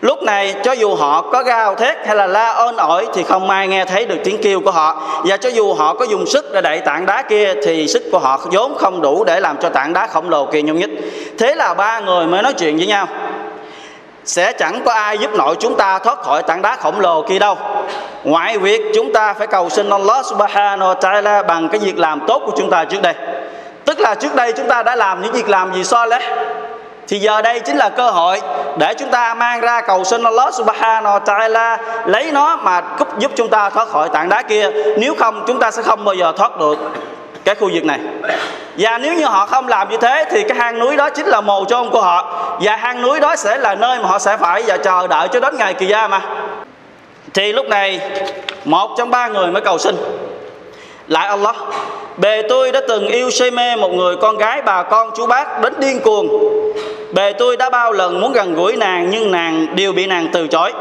Lúc 0.00 0.22
này, 0.22 0.54
cho 0.62 0.72
dù 0.72 0.94
họ 0.94 1.22
có 1.22 1.42
gào 1.42 1.74
thét 1.74 2.06
hay 2.06 2.16
là 2.16 2.26
la 2.26 2.50
ơn 2.50 2.76
ỏi 2.76 3.06
thì 3.14 3.22
không 3.22 3.50
ai 3.50 3.68
nghe 3.68 3.84
thấy 3.84 4.06
được 4.06 4.16
tiếng 4.24 4.42
kêu 4.42 4.60
của 4.60 4.70
họ. 4.70 5.02
Và 5.24 5.36
cho 5.36 5.48
dù 5.48 5.74
họ 5.74 5.94
có 5.94 6.04
dùng 6.04 6.26
sức 6.26 6.52
để 6.52 6.60
đẩy 6.60 6.80
tảng 6.80 7.06
đá 7.06 7.22
kia 7.22 7.54
thì 7.64 7.88
sức 7.88 8.02
của 8.12 8.18
họ 8.18 8.40
vốn 8.52 8.74
không 8.78 9.02
đủ 9.02 9.24
để 9.24 9.40
làm 9.40 9.56
cho 9.56 9.68
tảng 9.68 9.92
đá 9.92 10.06
khổng 10.06 10.30
lồ 10.30 10.46
kia 10.46 10.62
nhung 10.62 10.78
nhích. 10.78 10.90
Thế 11.38 11.54
là 11.54 11.74
ba 11.74 12.00
người 12.00 12.26
mới 12.26 12.42
nói 12.42 12.52
chuyện 12.52 12.76
với 12.76 12.86
nhau. 12.86 13.06
Sẽ 14.24 14.52
chẳng 14.52 14.82
có 14.84 14.92
ai 14.92 15.18
giúp 15.18 15.30
nội 15.34 15.56
chúng 15.60 15.76
ta 15.76 15.98
thoát 15.98 16.22
khỏi 16.22 16.42
tảng 16.42 16.62
đá 16.62 16.76
khổng 16.76 17.00
lồ 17.00 17.22
kia 17.22 17.38
đâu. 17.38 17.56
Ngoại 18.24 18.58
việc 18.58 18.80
chúng 18.94 19.12
ta 19.12 19.34
phải 19.34 19.46
cầu 19.46 19.68
xin 19.68 19.90
Allah 19.90 20.26
subhanahu 20.26 20.92
wa 20.92 20.98
ta'ala 21.00 21.46
bằng 21.46 21.68
cái 21.68 21.78
việc 21.78 21.98
làm 21.98 22.20
tốt 22.26 22.42
của 22.46 22.52
chúng 22.56 22.70
ta 22.70 22.84
trước 22.84 23.02
đây. 23.02 23.14
Tức 23.84 24.00
là 24.00 24.14
trước 24.14 24.34
đây 24.34 24.52
chúng 24.52 24.68
ta 24.68 24.82
đã 24.82 24.96
làm 24.96 25.22
những 25.22 25.32
việc 25.32 25.48
làm 25.48 25.74
gì 25.74 25.84
so 25.84 26.06
lẽ 26.06 26.20
thì 27.10 27.18
giờ 27.18 27.42
đây 27.42 27.60
chính 27.60 27.76
là 27.76 27.88
cơ 27.88 28.10
hội 28.10 28.40
để 28.78 28.94
chúng 28.94 29.10
ta 29.10 29.34
mang 29.34 29.60
ra 29.60 29.80
cầu 29.80 30.04
xin 30.04 30.22
Allah 30.24 30.54
subhanahu 30.54 31.18
wa 31.18 31.20
ta'ala 31.24 31.76
lấy 32.06 32.32
nó 32.32 32.56
mà 32.56 32.82
giúp 33.18 33.30
chúng 33.36 33.48
ta 33.48 33.70
thoát 33.70 33.88
khỏi 33.88 34.08
tảng 34.08 34.28
đá 34.28 34.42
kia. 34.42 34.70
Nếu 34.98 35.14
không, 35.18 35.44
chúng 35.46 35.58
ta 35.58 35.70
sẽ 35.70 35.82
không 35.82 36.04
bao 36.04 36.14
giờ 36.14 36.32
thoát 36.36 36.58
được 36.58 36.78
cái 37.44 37.54
khu 37.54 37.70
vực 37.74 37.84
này. 37.84 37.98
Và 38.78 38.98
nếu 38.98 39.14
như 39.14 39.24
họ 39.24 39.46
không 39.46 39.68
làm 39.68 39.88
như 39.88 39.96
thế, 39.96 40.24
thì 40.30 40.42
cái 40.42 40.58
hang 40.58 40.78
núi 40.78 40.96
đó 40.96 41.10
chính 41.10 41.26
là 41.26 41.40
mồ 41.40 41.64
chôn 41.64 41.90
của 41.90 42.00
họ. 42.00 42.32
Và 42.60 42.76
hang 42.76 43.02
núi 43.02 43.20
đó 43.20 43.36
sẽ 43.36 43.56
là 43.56 43.74
nơi 43.74 43.98
mà 43.98 44.08
họ 44.08 44.18
sẽ 44.18 44.36
phải 44.36 44.62
và 44.66 44.76
chờ 44.76 45.06
đợi 45.06 45.28
cho 45.28 45.40
đến 45.40 45.56
ngày 45.56 45.74
kỳ 45.74 45.86
gia 45.86 46.08
mà 46.08 46.20
thì 47.34 47.52
lúc 47.52 47.66
này, 47.66 48.00
một 48.64 48.90
trong 48.98 49.10
ba 49.10 49.28
người 49.28 49.50
mới 49.50 49.62
cầu 49.62 49.78
xin. 49.78 49.96
Lại 51.06 51.28
Allah, 51.28 51.56
bề 52.16 52.42
tôi 52.48 52.72
đã 52.72 52.80
từng 52.88 53.06
yêu 53.06 53.30
say 53.30 53.50
mê 53.50 53.76
một 53.76 53.90
người 53.92 54.16
con 54.16 54.38
gái 54.38 54.62
bà 54.62 54.82
con 54.82 55.10
chú 55.16 55.26
bác 55.26 55.60
đến 55.60 55.74
điên 55.78 56.00
cuồng. 56.00 56.28
Bề 57.12 57.32
tôi 57.32 57.56
đã 57.56 57.70
bao 57.70 57.92
lần 57.92 58.20
muốn 58.20 58.32
gần 58.32 58.54
gũi 58.54 58.76
nàng 58.76 59.10
nhưng 59.10 59.30
nàng 59.30 59.66
đều 59.76 59.92
bị 59.92 60.06
nàng 60.06 60.28
từ 60.32 60.46
chối. 60.46 60.72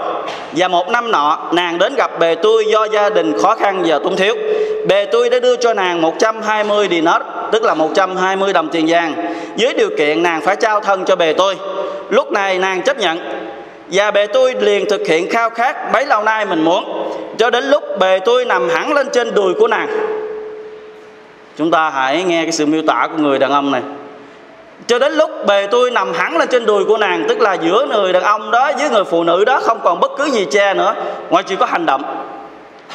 Và 0.52 0.68
một 0.68 0.90
năm 0.90 1.12
nọ, 1.12 1.50
nàng 1.52 1.78
đến 1.78 1.96
gặp 1.96 2.20
bề 2.20 2.36
tôi 2.36 2.66
do 2.72 2.86
gia 2.86 3.10
đình 3.10 3.38
khó 3.38 3.56
khăn 3.56 3.84
và 3.86 4.00
túng 4.00 4.16
thiếu. 4.16 4.36
Bề 4.88 5.06
tôi 5.06 5.30
đã 5.30 5.40
đưa 5.40 5.56
cho 5.56 5.74
nàng 5.74 6.02
120 6.02 6.88
dinar, 6.92 7.22
tức 7.52 7.64
là 7.64 7.74
120 7.74 8.54
đồng 8.54 8.70
tiền 8.70 8.86
vàng, 8.88 9.14
với 9.58 9.74
điều 9.74 9.90
kiện 9.98 10.24
nàng 10.24 10.42
phải 10.42 10.56
trao 10.56 10.80
thân 10.80 11.06
cho 11.06 11.16
bề 11.16 11.34
tôi. 11.34 11.56
Lúc 12.10 12.32
này 12.32 12.60
nàng 12.60 12.82
chấp 12.82 12.98
nhận 12.98 13.20
và 13.92 14.12
bề 14.12 14.28
tôi 14.28 14.56
liền 14.60 14.90
thực 14.90 15.08
hiện 15.08 15.30
khao 15.30 15.50
khát 15.50 15.92
bấy 15.94 16.06
lâu 16.06 16.24
nay 16.24 16.46
mình 16.46 16.64
muốn 16.64 17.10
cho 17.38 17.50
đến 17.50 17.64
lúc 17.64 17.84
bề 18.00 18.20
tôi 18.20 18.46
nằm 18.46 18.70
hẳn 18.70 18.94
lên 18.94 19.08
trên 19.14 19.36
đùi 19.36 19.54
của 19.54 19.68
nàng 19.68 19.90
chúng 21.58 21.72
ta 21.72 21.90
hãy 21.90 22.24
nghe 22.24 22.44
cái 22.44 22.52
sự 22.52 22.66
miêu 22.66 22.82
tả 22.88 23.08
của 23.12 23.24
người 23.24 23.40
đàn 23.40 23.52
ông 23.52 23.72
này 23.72 23.82
cho 24.88 25.00
đến 25.00 25.14
lúc 25.14 25.46
bề 25.46 25.68
tôi 25.72 25.92
nằm 25.92 26.14
hẳn 26.14 26.38
lên 26.38 26.48
trên 26.52 26.66
đùi 26.66 26.86
của 26.86 26.98
nàng, 26.98 27.26
tức 27.30 27.42
là 27.42 27.54
giữa 27.54 27.86
người 27.90 28.14
đàn 28.14 28.24
ông 28.24 28.52
đó 28.52 28.72
với 28.80 28.90
người 28.90 29.04
phụ 29.04 29.24
nữ 29.24 29.46
đó, 29.46 29.60
không 29.60 29.80
còn 29.84 30.00
bất 30.00 30.12
cứ 30.18 30.26
gì 30.26 30.46
che 30.52 30.74
nữa 30.74 30.96
ngoại 31.30 31.44
trừ 31.44 31.56
có 31.56 31.66
hành 31.66 31.86
động. 31.86 32.26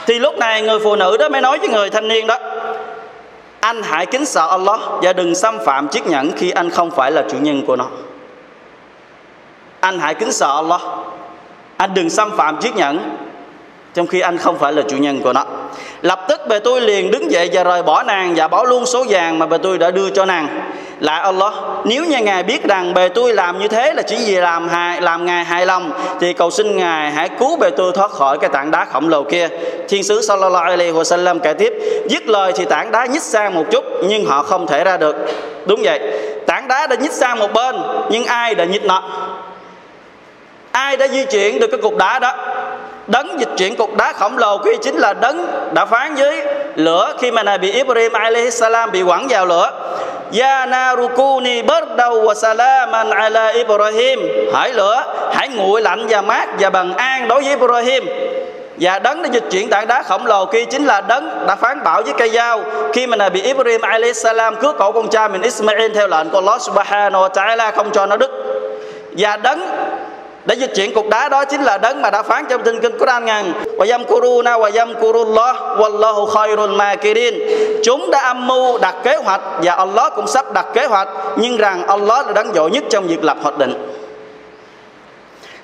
Thì 0.06 0.18
lúc 0.18 0.38
này 0.38 0.62
người 0.62 0.78
phụ 0.78 0.96
nữ 0.96 1.16
đó 1.16 1.28
mới 1.28 1.40
nói 1.40 1.58
với 1.58 1.68
người 1.68 1.90
thanh 1.90 2.08
niên 2.08 2.26
đó, 2.26 2.38
anh 3.60 3.82
hãy 3.82 4.06
kính 4.06 4.26
sợ 4.26 4.48
Allah 4.50 4.80
và 5.02 5.12
đừng 5.12 5.34
xâm 5.34 5.58
phạm 5.64 5.88
chiếc 5.88 6.06
nhẫn 6.06 6.32
khi 6.36 6.50
anh 6.50 6.70
không 6.70 6.90
phải 6.90 7.10
là 7.10 7.24
chủ 7.30 7.36
nhân 7.40 7.66
của 7.66 7.76
nó. 7.76 7.86
Anh 9.80 9.98
hãy 9.98 10.14
kính 10.14 10.32
sợ 10.32 10.54
Allah. 10.54 10.80
Anh 11.76 11.94
đừng 11.94 12.10
xâm 12.10 12.36
phạm 12.36 12.56
chiếc 12.60 12.76
nhẫn 12.76 13.16
trong 13.94 14.06
khi 14.06 14.20
anh 14.20 14.38
không 14.38 14.58
phải 14.58 14.72
là 14.72 14.82
chủ 14.88 14.96
nhân 14.96 15.20
của 15.22 15.32
nó. 15.32 15.44
Lập 16.02 16.24
tức 16.28 16.40
bề 16.48 16.58
tôi 16.58 16.80
liền 16.80 17.10
đứng 17.10 17.30
dậy 17.30 17.50
và 17.52 17.64
rời 17.64 17.82
bỏ 17.82 18.02
nàng 18.02 18.34
và 18.36 18.48
bỏ 18.48 18.64
luôn 18.64 18.86
số 18.86 19.04
vàng 19.08 19.38
mà 19.38 19.46
bề 19.46 19.58
tôi 19.58 19.78
đã 19.78 19.90
đưa 19.90 20.10
cho 20.10 20.24
nàng 20.24 20.72
lại 21.00 21.20
Allah, 21.20 21.52
nếu 21.84 22.04
như 22.04 22.18
ngài 22.18 22.42
biết 22.42 22.64
rằng 22.64 22.94
bề 22.94 23.08
tôi 23.08 23.34
làm 23.34 23.58
như 23.58 23.68
thế 23.68 23.92
là 23.94 24.02
chỉ 24.02 24.16
vì 24.26 24.36
làm 24.36 24.68
hài, 24.68 25.00
làm 25.00 25.26
ngài 25.26 25.44
hài 25.44 25.66
lòng, 25.66 25.92
thì 26.20 26.32
cầu 26.32 26.50
xin 26.50 26.76
ngài 26.76 27.10
hãy 27.10 27.28
cứu 27.28 27.56
bề 27.56 27.70
tôi 27.70 27.92
thoát 27.92 28.10
khỏi 28.10 28.38
cái 28.38 28.50
tảng 28.50 28.70
đá 28.70 28.84
khổng 28.84 29.08
lồ 29.08 29.22
kia. 29.22 29.48
Thiên 29.88 30.04
sứ 30.04 30.22
sallallahu 30.22 30.64
alaihi 30.64 30.92
wasallam 30.92 31.38
kể 31.38 31.52
tiếp, 31.52 31.72
dứt 32.08 32.28
lời 32.28 32.52
thì 32.56 32.64
tảng 32.64 32.90
đá 32.90 33.06
nhích 33.06 33.22
sang 33.22 33.54
một 33.54 33.64
chút, 33.70 33.84
nhưng 34.08 34.24
họ 34.24 34.42
không 34.42 34.66
thể 34.66 34.84
ra 34.84 34.96
được. 34.96 35.16
Đúng 35.66 35.80
vậy, 35.82 36.00
tảng 36.46 36.68
đá 36.68 36.86
đã 36.86 36.96
nhích 36.96 37.12
sang 37.12 37.38
một 37.38 37.52
bên, 37.52 37.76
nhưng 38.10 38.24
ai 38.24 38.54
đã 38.54 38.64
nhích 38.64 38.84
nó? 38.84 39.02
Ai 40.72 40.96
đã 40.96 41.08
di 41.08 41.24
chuyển 41.24 41.60
được 41.60 41.66
cái 41.70 41.80
cục 41.82 41.96
đá 41.96 42.18
đó? 42.18 42.32
Đấng 43.06 43.40
dịch 43.40 43.48
chuyển 43.56 43.76
cục 43.76 43.96
đá 43.96 44.12
khổng 44.12 44.38
lồ 44.38 44.58
kia 44.58 44.76
chính 44.82 44.96
là 44.96 45.12
đấng 45.12 45.46
đã 45.74 45.84
phán 45.84 46.14
với 46.14 46.42
lửa 46.76 47.14
khi 47.18 47.30
mà 47.30 47.42
Nabi 47.42 47.70
Ibrahim 47.70 48.12
alayhi 48.12 48.50
salam 48.50 48.90
bị 48.90 49.02
quẳng 49.02 49.26
vào 49.28 49.46
lửa. 49.46 49.70
Ya 50.40 50.66
narukuni 50.66 51.62
bardaw 51.62 52.24
wa 52.24 52.34
salaman 52.34 53.10
ala 53.10 53.48
Ibrahim. 53.48 54.20
Hãy 54.54 54.72
lửa, 54.72 55.04
hãy 55.32 55.48
nguội 55.48 55.82
lạnh 55.82 56.06
và 56.08 56.22
mát 56.22 56.48
và 56.58 56.70
bằng 56.70 56.94
an 56.94 57.28
đối 57.28 57.42
với 57.42 57.50
Ibrahim. 57.50 58.04
Và 58.80 58.98
đấng 58.98 59.22
đã 59.22 59.28
dịch 59.32 59.44
chuyển 59.50 59.70
tảng 59.70 59.86
đá 59.86 60.02
khổng 60.02 60.26
lồ 60.26 60.46
kia 60.46 60.64
chính 60.64 60.84
là 60.84 61.00
đấng 61.00 61.46
đã 61.46 61.56
phán 61.56 61.84
bảo 61.84 62.02
với 62.02 62.12
cây 62.18 62.30
dao. 62.30 62.60
Khi 62.92 63.06
mà 63.06 63.16
Nabi 63.16 63.42
Ibrahim 63.42 63.80
alayhi 63.80 64.14
salam 64.14 64.56
cướp 64.56 64.78
cổ 64.78 64.92
con 64.92 65.08
trai 65.08 65.28
mình 65.28 65.42
Ismail 65.42 65.94
theo 65.94 66.08
lệnh 66.08 66.30
của 66.30 66.38
Allah 66.38 66.62
subhanahu 66.62 67.22
wa 67.22 67.28
ta'ala 67.28 67.72
không 67.72 67.90
cho 67.90 68.06
nó 68.06 68.16
đứt. 68.16 68.30
Và 69.18 69.36
đấng 69.36 69.60
để 70.46 70.54
dịch 70.54 70.72
chuyển 70.74 70.94
cục 70.94 71.08
đá 71.08 71.28
đó 71.28 71.44
chính 71.44 71.62
là 71.62 71.78
đấng 71.78 72.02
mà 72.02 72.10
đã 72.10 72.22
phán 72.22 72.44
trong 72.48 72.62
kinh 72.62 72.80
kinh 72.80 72.98
Quran 72.98 73.24
ngàn. 73.24 73.52
Wa 73.76 73.90
yamkuruna 73.90 74.52
wa 74.52 74.76
yamkurullah 74.76 75.56
wallahu 75.78 76.26
khairul 76.26 76.70
makirin. 76.70 77.34
Chúng 77.84 78.10
đã 78.10 78.20
âm 78.20 78.46
mưu 78.46 78.78
đặt 78.78 78.94
kế 79.02 79.16
hoạch 79.16 79.40
và 79.62 79.74
Allah 79.74 80.12
cũng 80.16 80.26
sắp 80.26 80.52
đặt 80.52 80.66
kế 80.74 80.86
hoạch, 80.86 81.08
nhưng 81.36 81.56
rằng 81.56 81.86
Allah 81.86 82.26
là 82.26 82.32
đấng 82.32 82.54
giỏi 82.54 82.70
nhất 82.70 82.84
trong 82.90 83.06
việc 83.06 83.24
lập 83.24 83.36
hoạch 83.42 83.58
định. 83.58 83.90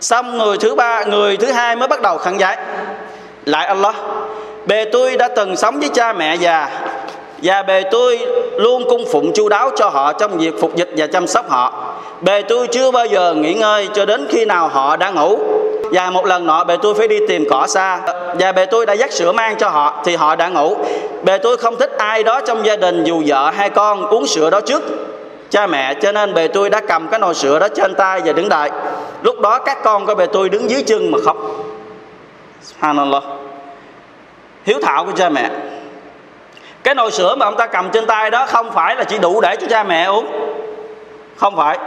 Xong 0.00 0.38
người 0.38 0.58
thứ 0.58 0.74
ba, 0.74 1.04
người 1.04 1.36
thứ 1.36 1.52
hai 1.52 1.76
mới 1.76 1.88
bắt 1.88 2.02
đầu 2.02 2.18
khẳng 2.18 2.40
giải. 2.40 2.56
Lại 3.44 3.66
Allah, 3.66 3.94
bề 4.66 4.84
tôi 4.84 5.16
đã 5.16 5.28
từng 5.28 5.56
sống 5.56 5.80
với 5.80 5.88
cha 5.88 6.12
mẹ 6.12 6.34
già, 6.34 6.68
và 7.42 7.62
bề 7.62 7.82
tôi 7.90 8.18
luôn 8.56 8.84
cung 8.88 9.04
phụng 9.12 9.32
chu 9.34 9.48
đáo 9.48 9.70
cho 9.76 9.88
họ 9.88 10.12
trong 10.12 10.38
việc 10.38 10.60
phục 10.60 10.76
dịch 10.76 10.90
và 10.96 11.06
chăm 11.06 11.26
sóc 11.26 11.50
họ 11.50 11.89
bề 12.20 12.42
tôi 12.42 12.66
chưa 12.66 12.90
bao 12.90 13.06
giờ 13.06 13.34
nghỉ 13.34 13.54
ngơi 13.54 13.88
cho 13.94 14.04
đến 14.04 14.26
khi 14.30 14.44
nào 14.44 14.68
họ 14.68 14.96
đã 14.96 15.10
ngủ. 15.10 15.38
Và 15.92 16.10
một 16.10 16.26
lần 16.26 16.46
nọ 16.46 16.64
bề 16.64 16.76
tôi 16.82 16.94
phải 16.94 17.08
đi 17.08 17.18
tìm 17.28 17.44
cỏ 17.50 17.66
xa. 17.66 18.00
Và 18.38 18.52
bề 18.52 18.66
tôi 18.66 18.86
đã 18.86 18.92
dắt 18.92 19.12
sữa 19.12 19.32
mang 19.32 19.56
cho 19.56 19.68
họ, 19.68 20.02
thì 20.04 20.16
họ 20.16 20.36
đã 20.36 20.48
ngủ. 20.48 20.76
Bề 21.22 21.38
tôi 21.38 21.56
không 21.56 21.76
thích 21.76 21.92
ai 21.98 22.22
đó 22.22 22.40
trong 22.40 22.66
gia 22.66 22.76
đình 22.76 23.04
dù 23.04 23.22
vợ 23.26 23.50
hay 23.50 23.70
con 23.70 24.06
uống 24.06 24.26
sữa 24.26 24.50
đó 24.50 24.60
trước. 24.60 24.82
Cha 25.50 25.66
mẹ, 25.66 25.94
cho 25.94 26.12
nên 26.12 26.34
bề 26.34 26.48
tôi 26.48 26.70
đã 26.70 26.80
cầm 26.80 27.08
cái 27.08 27.20
nồi 27.20 27.34
sữa 27.34 27.58
đó 27.58 27.68
trên 27.68 27.94
tay 27.94 28.20
và 28.24 28.32
đứng 28.32 28.48
đợi. 28.48 28.70
Lúc 29.22 29.40
đó 29.40 29.58
các 29.58 29.78
con 29.82 30.06
của 30.06 30.14
bề 30.14 30.26
tôi 30.26 30.48
đứng 30.48 30.70
dưới 30.70 30.82
chân 30.82 31.10
mà 31.10 31.18
khóc. 31.24 31.36
Subhanallah. 32.62 33.22
Hiếu 34.64 34.78
thảo 34.82 35.04
của 35.04 35.12
cha 35.16 35.28
mẹ. 35.28 35.50
Cái 36.82 36.94
nồi 36.94 37.10
sữa 37.10 37.34
mà 37.34 37.46
ông 37.46 37.56
ta 37.56 37.66
cầm 37.66 37.90
trên 37.90 38.06
tay 38.06 38.30
đó 38.30 38.46
không 38.46 38.70
phải 38.72 38.96
là 38.96 39.04
chỉ 39.04 39.18
đủ 39.18 39.40
để 39.40 39.56
cho 39.56 39.66
cha 39.70 39.82
mẹ 39.84 40.04
uống 40.04 40.26
không 41.40 41.56
phải. 41.56 41.78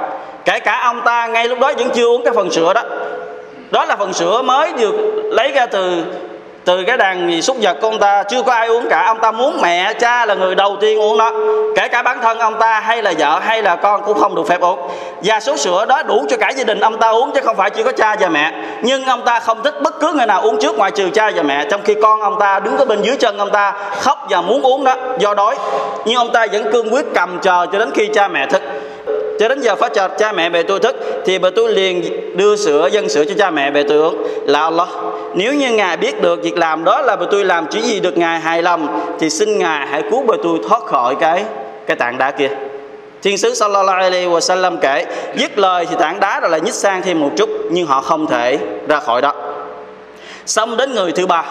Kể 0.46 0.60
cả 0.60 0.82
ông 0.84 1.02
ta 1.06 1.28
ngay 1.28 1.48
lúc 1.48 1.60
đó 1.60 1.72
vẫn 1.78 1.90
chưa 1.90 2.06
uống 2.06 2.24
cái 2.24 2.34
phần 2.34 2.52
sữa 2.52 2.74
đó. 2.74 2.82
Đó 3.72 3.86
là 3.86 3.96
phần 3.96 4.14
sữa 4.14 4.42
mới 4.42 4.74
được 4.74 4.96
lấy 5.32 5.52
ra 5.52 5.66
từ 5.66 6.04
từ 6.66 6.84
cái 6.84 6.98
đàn 6.98 7.30
gì 7.32 7.42
súc 7.42 7.58
vật 7.62 7.78
của 7.82 7.88
ông 7.88 8.00
ta. 8.00 8.24
Chưa 8.24 8.42
có 8.42 8.54
ai 8.54 8.68
uống 8.68 8.90
cả. 8.90 9.04
Ông 9.06 9.20
ta 9.22 9.32
muốn 9.32 9.62
mẹ, 9.62 9.94
cha 9.94 10.26
là 10.26 10.34
người 10.34 10.56
đầu 10.56 10.78
tiên 10.82 11.00
uống 11.00 11.18
đó 11.18 11.32
kể 11.76 11.88
cả 11.88 12.02
bản 12.02 12.18
thân 12.22 12.40
ông 12.40 12.60
ta 12.60 12.80
hay 12.80 13.04
là 13.04 13.14
vợ 13.18 13.40
hay 13.40 13.64
là 13.64 13.76
con 13.76 14.04
cũng 14.04 14.20
không 14.20 14.36
được 14.36 14.48
phép 14.48 14.62
uống. 14.62 14.80
Và 15.24 15.40
số 15.40 15.58
sữa 15.58 15.86
đó 15.86 16.04
đủ 16.04 16.26
cho 16.30 16.38
cả 16.38 16.50
gia 16.50 16.64
đình 16.64 16.80
ông 16.80 16.98
ta 16.98 17.10
uống 17.10 17.32
chứ 17.32 17.42
không 17.42 17.56
phải 17.56 17.70
chỉ 17.70 17.84
có 17.84 17.92
cha 17.92 18.16
và 18.20 18.30
mẹ. 18.30 18.52
Nhưng 18.82 19.06
ông 19.06 19.26
ta 19.26 19.40
không 19.40 19.64
thích 19.64 19.76
bất 19.82 20.00
cứ 20.00 20.14
người 20.14 20.26
nào 20.26 20.42
uống 20.42 20.58
trước 20.60 20.78
ngoài 20.78 20.92
trừ 20.92 21.10
cha 21.10 21.32
và 21.36 21.44
mẹ. 21.44 21.66
Trong 21.72 21.82
khi 21.84 21.96
con 22.02 22.22
ông 22.22 22.40
ta 22.40 22.60
đứng 22.60 22.78
ở 22.78 22.86
bên 22.86 23.02
dưới 23.02 23.16
chân 23.16 23.38
ông 23.38 23.52
ta 23.52 23.74
khóc 24.00 24.28
và 24.30 24.42
muốn 24.42 24.62
uống 24.62 24.84
đó 24.84 24.96
do 25.20 25.34
đói. 25.34 25.56
Nhưng 26.06 26.18
ông 26.18 26.32
ta 26.34 26.46
vẫn 26.52 26.72
cương 26.72 26.94
quyết 26.94 27.06
cầm 27.16 27.40
chờ 27.40 27.66
cho 27.72 27.80
đến 27.80 27.92
khi 27.94 28.10
cha 28.14 28.28
mẹ 28.28 28.48
thức 28.48 28.62
cho 29.40 29.48
đến 29.48 29.62
giờ 29.62 29.76
phát 29.76 29.94
chợt, 29.94 30.12
cha 30.18 30.32
mẹ 30.32 30.50
bề 30.50 30.64
tôi 30.64 30.80
thức, 30.80 30.96
thì 31.26 31.40
bề 31.40 31.50
tôi 31.50 31.74
liền 31.74 32.04
đưa 32.38 32.56
sữa, 32.56 32.90
dân 32.92 33.10
sữa 33.10 33.24
cho 33.30 33.36
cha 33.38 33.52
mẹ 33.52 33.72
bề 33.72 33.84
tôi 33.84 33.98
uống. 33.98 34.24
Là 34.46 34.62
Allah. 34.62 34.88
Nếu 35.36 35.54
như 35.54 35.72
ngài 35.72 35.98
biết 35.98 36.22
được 36.22 36.44
việc 36.44 36.58
làm 36.58 36.84
đó 36.84 37.02
là 37.02 37.16
bề 37.16 37.26
tôi 37.32 37.46
làm 37.46 37.66
chỉ 37.72 37.82
gì 37.82 38.00
được 38.00 38.18
ngài 38.18 38.40
hài 38.40 38.62
lòng, 38.62 39.16
thì 39.20 39.30
xin 39.30 39.58
ngài 39.58 39.88
hãy 39.88 40.04
cứu 40.12 40.24
bề 40.24 40.38
tôi 40.44 40.60
thoát 40.70 40.84
khỏi 40.84 41.16
cái 41.20 41.44
cái 41.88 41.98
tảng 41.98 42.18
đá 42.18 42.32
kia. 42.32 42.50
Thiên 43.22 43.38
sứ 43.38 43.54
sallallahu 43.54 43.98
alaihi 43.98 44.28
wa 44.28 44.40
sallam 44.40 44.78
kể, 44.78 45.06
Dứt 45.36 45.60
lời 45.60 45.86
thì 45.90 45.96
tảng 46.00 46.20
đá 46.20 46.40
rồi 46.40 46.50
lại 46.50 46.62
nhích 46.62 46.74
sang 46.74 47.02
thêm 47.02 47.20
một 47.20 47.30
chút, 47.38 47.50
Nhưng 47.72 47.86
họ 47.86 48.02
không 48.02 48.28
thể 48.28 48.58
ra 48.88 49.00
khỏi 49.00 49.22
đó. 49.22 49.34
Xong 50.46 50.78
đến 50.78 50.94
người 50.94 51.12
thứ 51.12 51.26
ba. 51.26 51.44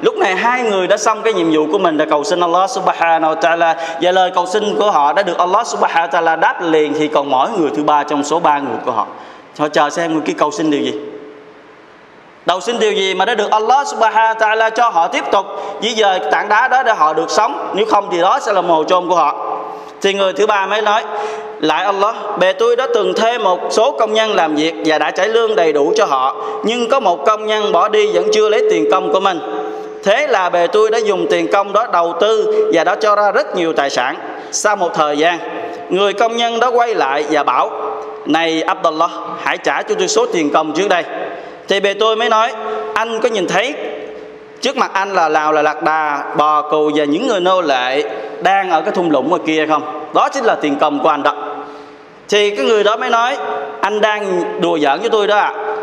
Lúc 0.00 0.16
này 0.16 0.34
hai 0.36 0.62
người 0.62 0.86
đã 0.86 0.96
xong 0.96 1.22
cái 1.22 1.32
nhiệm 1.32 1.52
vụ 1.52 1.72
của 1.72 1.78
mình, 1.78 1.96
là 1.96 2.04
cầu 2.04 2.24
xin 2.24 2.40
Allah 2.40 2.70
subhanahu 2.70 3.34
wa 3.34 3.40
ta'ala. 3.40 3.74
Và 4.02 4.12
lời 4.12 4.30
cầu 4.34 4.46
xin 4.46 4.76
của 4.78 4.90
họ 4.90 5.12
đã 5.12 5.22
được 5.22 5.38
Allah 5.38 5.66
subhanahu 5.66 6.08
wa 6.08 6.10
ta'ala 6.10 6.40
đáp 6.40 6.62
liền 6.62 6.94
Thì 6.98 7.08
còn 7.08 7.30
mỗi 7.30 7.50
người 7.50 7.70
thứ 7.76 7.82
ba 7.82 8.02
trong 8.02 8.24
số 8.24 8.40
ba 8.40 8.58
người 8.58 8.76
của 8.84 8.92
họ. 8.92 9.06
Họ 9.58 9.68
chờ 9.68 9.90
xem 9.90 10.12
người 10.12 10.22
kia 10.22 10.32
cầu 10.38 10.50
xin 10.50 10.70
điều 10.70 10.80
gì. 10.80 10.94
Đầu 12.46 12.60
xin 12.60 12.78
điều 12.78 12.92
gì 12.92 13.14
mà 13.14 13.24
đã 13.24 13.34
được 13.34 13.50
Allah 13.50 13.86
subhanahu 13.86 14.34
wa 14.34 14.34
ta'ala 14.34 14.70
cho 14.70 14.88
họ 14.88 15.08
tiếp 15.08 15.24
tục. 15.32 15.46
Di 15.82 15.94
dời 15.94 16.20
tảng 16.30 16.48
đá 16.48 16.68
đó 16.68 16.82
để 16.82 16.94
họ 16.94 17.12
được 17.12 17.30
sống. 17.30 17.72
Nếu 17.74 17.86
không 17.86 18.08
thì 18.12 18.20
đó 18.20 18.38
sẽ 18.40 18.52
là 18.52 18.60
mồ 18.60 18.84
chôn 18.84 19.08
của 19.08 19.14
họ. 19.14 19.58
Thì 20.00 20.14
người 20.14 20.32
thứ 20.32 20.46
ba 20.46 20.66
mới 20.66 20.82
nói 20.82 21.04
lại 21.60 21.84
Allah, 21.84 22.14
Bề 22.38 22.52
tôi 22.52 22.76
đã 22.76 22.86
từng 22.94 23.14
thuê 23.14 23.38
một 23.38 23.60
số 23.70 23.96
công 23.98 24.14
nhân 24.14 24.34
làm 24.34 24.54
việc 24.54 24.74
Và 24.84 24.98
đã 24.98 25.10
trả 25.10 25.26
lương 25.26 25.56
đầy 25.56 25.72
đủ 25.72 25.92
cho 25.96 26.04
họ. 26.04 26.36
Nhưng 26.64 26.88
có 26.88 27.00
một 27.00 27.26
công 27.26 27.46
nhân 27.46 27.72
bỏ 27.72 27.88
đi 27.88 28.12
vẫn 28.12 28.28
chưa 28.32 28.48
lấy 28.48 28.62
tiền 28.70 28.90
công 28.90 29.12
của 29.12 29.20
mình. 29.20 29.40
Thế 30.04 30.26
là 30.26 30.48
bề 30.48 30.66
tôi 30.66 30.90
đã 30.90 30.98
dùng 30.98 31.26
tiền 31.30 31.52
công 31.52 31.72
đó 31.72 31.86
đầu 31.92 32.14
tư 32.20 32.64
Và 32.72 32.84
đã 32.84 32.94
cho 32.94 33.16
ra 33.16 33.32
rất 33.32 33.56
nhiều 33.56 33.72
tài 33.72 33.90
sản. 33.90 34.16
Sau 34.50 34.76
một 34.76 34.94
thời 34.94 35.18
gian, 35.18 35.38
Người 35.90 36.12
công 36.12 36.36
nhân 36.36 36.60
đó 36.60 36.70
quay 36.70 36.94
lại 36.94 37.24
và 37.30 37.42
bảo, 37.42 37.70
Này 38.26 38.62
Abdullah, 38.62 39.10
Hãy 39.42 39.58
trả 39.58 39.82
cho 39.82 39.94
tôi 39.94 40.08
số 40.08 40.26
tiền 40.26 40.50
công 40.50 40.72
trước 40.72 40.88
đây. 40.88 41.04
Thì 41.68 41.80
bề 41.80 41.94
tôi 41.94 42.16
mới 42.16 42.28
nói, 42.28 42.52
Anh 42.94 43.20
có 43.20 43.28
nhìn 43.28 43.46
thấy, 43.46 43.74
Trước 44.60 44.76
mặt 44.76 44.90
anh 44.92 45.12
là 45.12 45.28
Lào, 45.28 45.52
là 45.52 45.62
Lạc 45.62 45.82
Đà, 45.82 46.24
Bò 46.36 46.62
cừu 46.70 46.90
và 46.94 47.04
những 47.04 47.26
người 47.26 47.40
nô 47.40 47.60
lệ 47.60 48.02
Đang 48.42 48.70
ở 48.70 48.80
cái 48.80 48.92
thung 48.94 49.10
lũng 49.10 49.28
ngoài 49.28 49.42
kia 49.46 49.66
không? 49.66 50.10
Đó 50.14 50.28
chính 50.28 50.44
là 50.44 50.54
tiền 50.54 50.76
công 50.80 51.02
của 51.02 51.08
anh 51.08 51.22
đó 51.22 51.47
thì 52.28 52.50
cái 52.50 52.66
người 52.66 52.84
đó 52.84 52.96
mới 52.96 53.10
nói, 53.10 53.36
anh 53.80 54.00
đang 54.00 54.42
đùa 54.60 54.78
giỡn 54.78 55.00
với 55.00 55.10
tôi 55.10 55.26
đó 55.26 55.36
ạ. 55.36 55.52
À. 55.56 55.76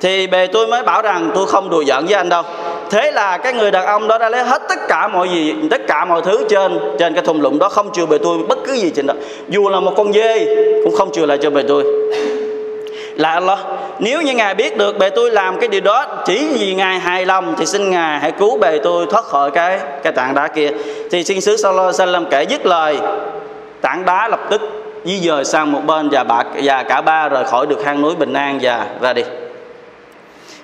thì 0.00 0.26
bề 0.26 0.46
tôi 0.46 0.66
mới 0.66 0.82
bảo 0.82 1.02
rằng, 1.02 1.30
tôi 1.34 1.46
không 1.46 1.70
đùa 1.70 1.84
giỡn 1.84 2.04
với 2.06 2.14
anh 2.14 2.28
đâu. 2.28 2.42
Thế 2.90 3.12
là 3.12 3.38
cái 3.38 3.52
người 3.52 3.70
đàn 3.70 3.86
ông 3.86 4.08
đó 4.08 4.18
đã 4.18 4.28
lấy 4.28 4.44
hết 4.44 4.62
tất 4.68 4.88
cả 4.88 5.08
mọi 5.08 5.28
gì, 5.28 5.54
tất 5.70 5.86
cả 5.86 6.04
mọi 6.04 6.22
thứ 6.22 6.44
trên 6.48 6.78
trên 6.98 7.14
cái 7.14 7.24
thùng 7.24 7.40
lũng 7.40 7.58
đó, 7.58 7.68
không 7.68 7.92
chừa 7.92 8.06
bề 8.06 8.18
tôi 8.18 8.38
bất 8.48 8.58
cứ 8.66 8.72
gì 8.72 8.90
trên 8.96 9.06
đó. 9.06 9.14
Dù 9.48 9.68
là 9.68 9.80
một 9.80 9.92
con 9.96 10.12
dê, 10.12 10.56
cũng 10.84 10.96
không 10.96 11.12
chừa 11.12 11.26
lại 11.26 11.38
cho 11.42 11.50
bề 11.50 11.62
tôi. 11.68 11.84
Là 13.16 13.30
Allah 13.30 13.58
nếu 13.98 14.22
như 14.22 14.32
ngài 14.32 14.54
biết 14.54 14.76
được 14.76 14.98
bề 14.98 15.10
tôi 15.10 15.30
làm 15.30 15.60
cái 15.60 15.68
điều 15.68 15.80
đó, 15.80 16.06
chỉ 16.26 16.46
vì 16.58 16.74
ngài 16.74 16.98
hài 16.98 17.26
lòng, 17.26 17.54
thì 17.58 17.66
xin 17.66 17.90
ngài 17.90 18.18
hãy 18.18 18.32
cứu 18.32 18.58
bề 18.58 18.78
tôi 18.78 19.06
thoát 19.10 19.24
khỏi 19.24 19.50
cái 19.50 19.78
cái 20.02 20.12
tảng 20.12 20.34
đá 20.34 20.48
kia. 20.48 20.70
Thì 21.10 21.24
xin 21.24 21.40
sứ 21.40 21.56
sallallahu 21.56 21.92
alaihi 21.98 22.12
wasallam 22.12 22.24
kể 22.30 22.42
dứt 22.42 22.66
lời, 22.66 22.98
tảng 23.80 24.04
đá 24.04 24.28
lập 24.28 24.40
tức 24.50 24.81
di 25.04 25.20
dời 25.20 25.44
sang 25.44 25.72
một 25.72 25.80
bên 25.86 26.08
và 26.12 26.24
bà 26.24 26.44
và 26.62 26.82
cả 26.82 27.00
ba 27.00 27.28
rời 27.28 27.44
khỏi 27.44 27.66
được 27.66 27.84
hang 27.84 28.02
núi 28.02 28.14
bình 28.14 28.32
an 28.32 28.58
và 28.62 28.86
ra 29.00 29.12
đi. 29.12 29.22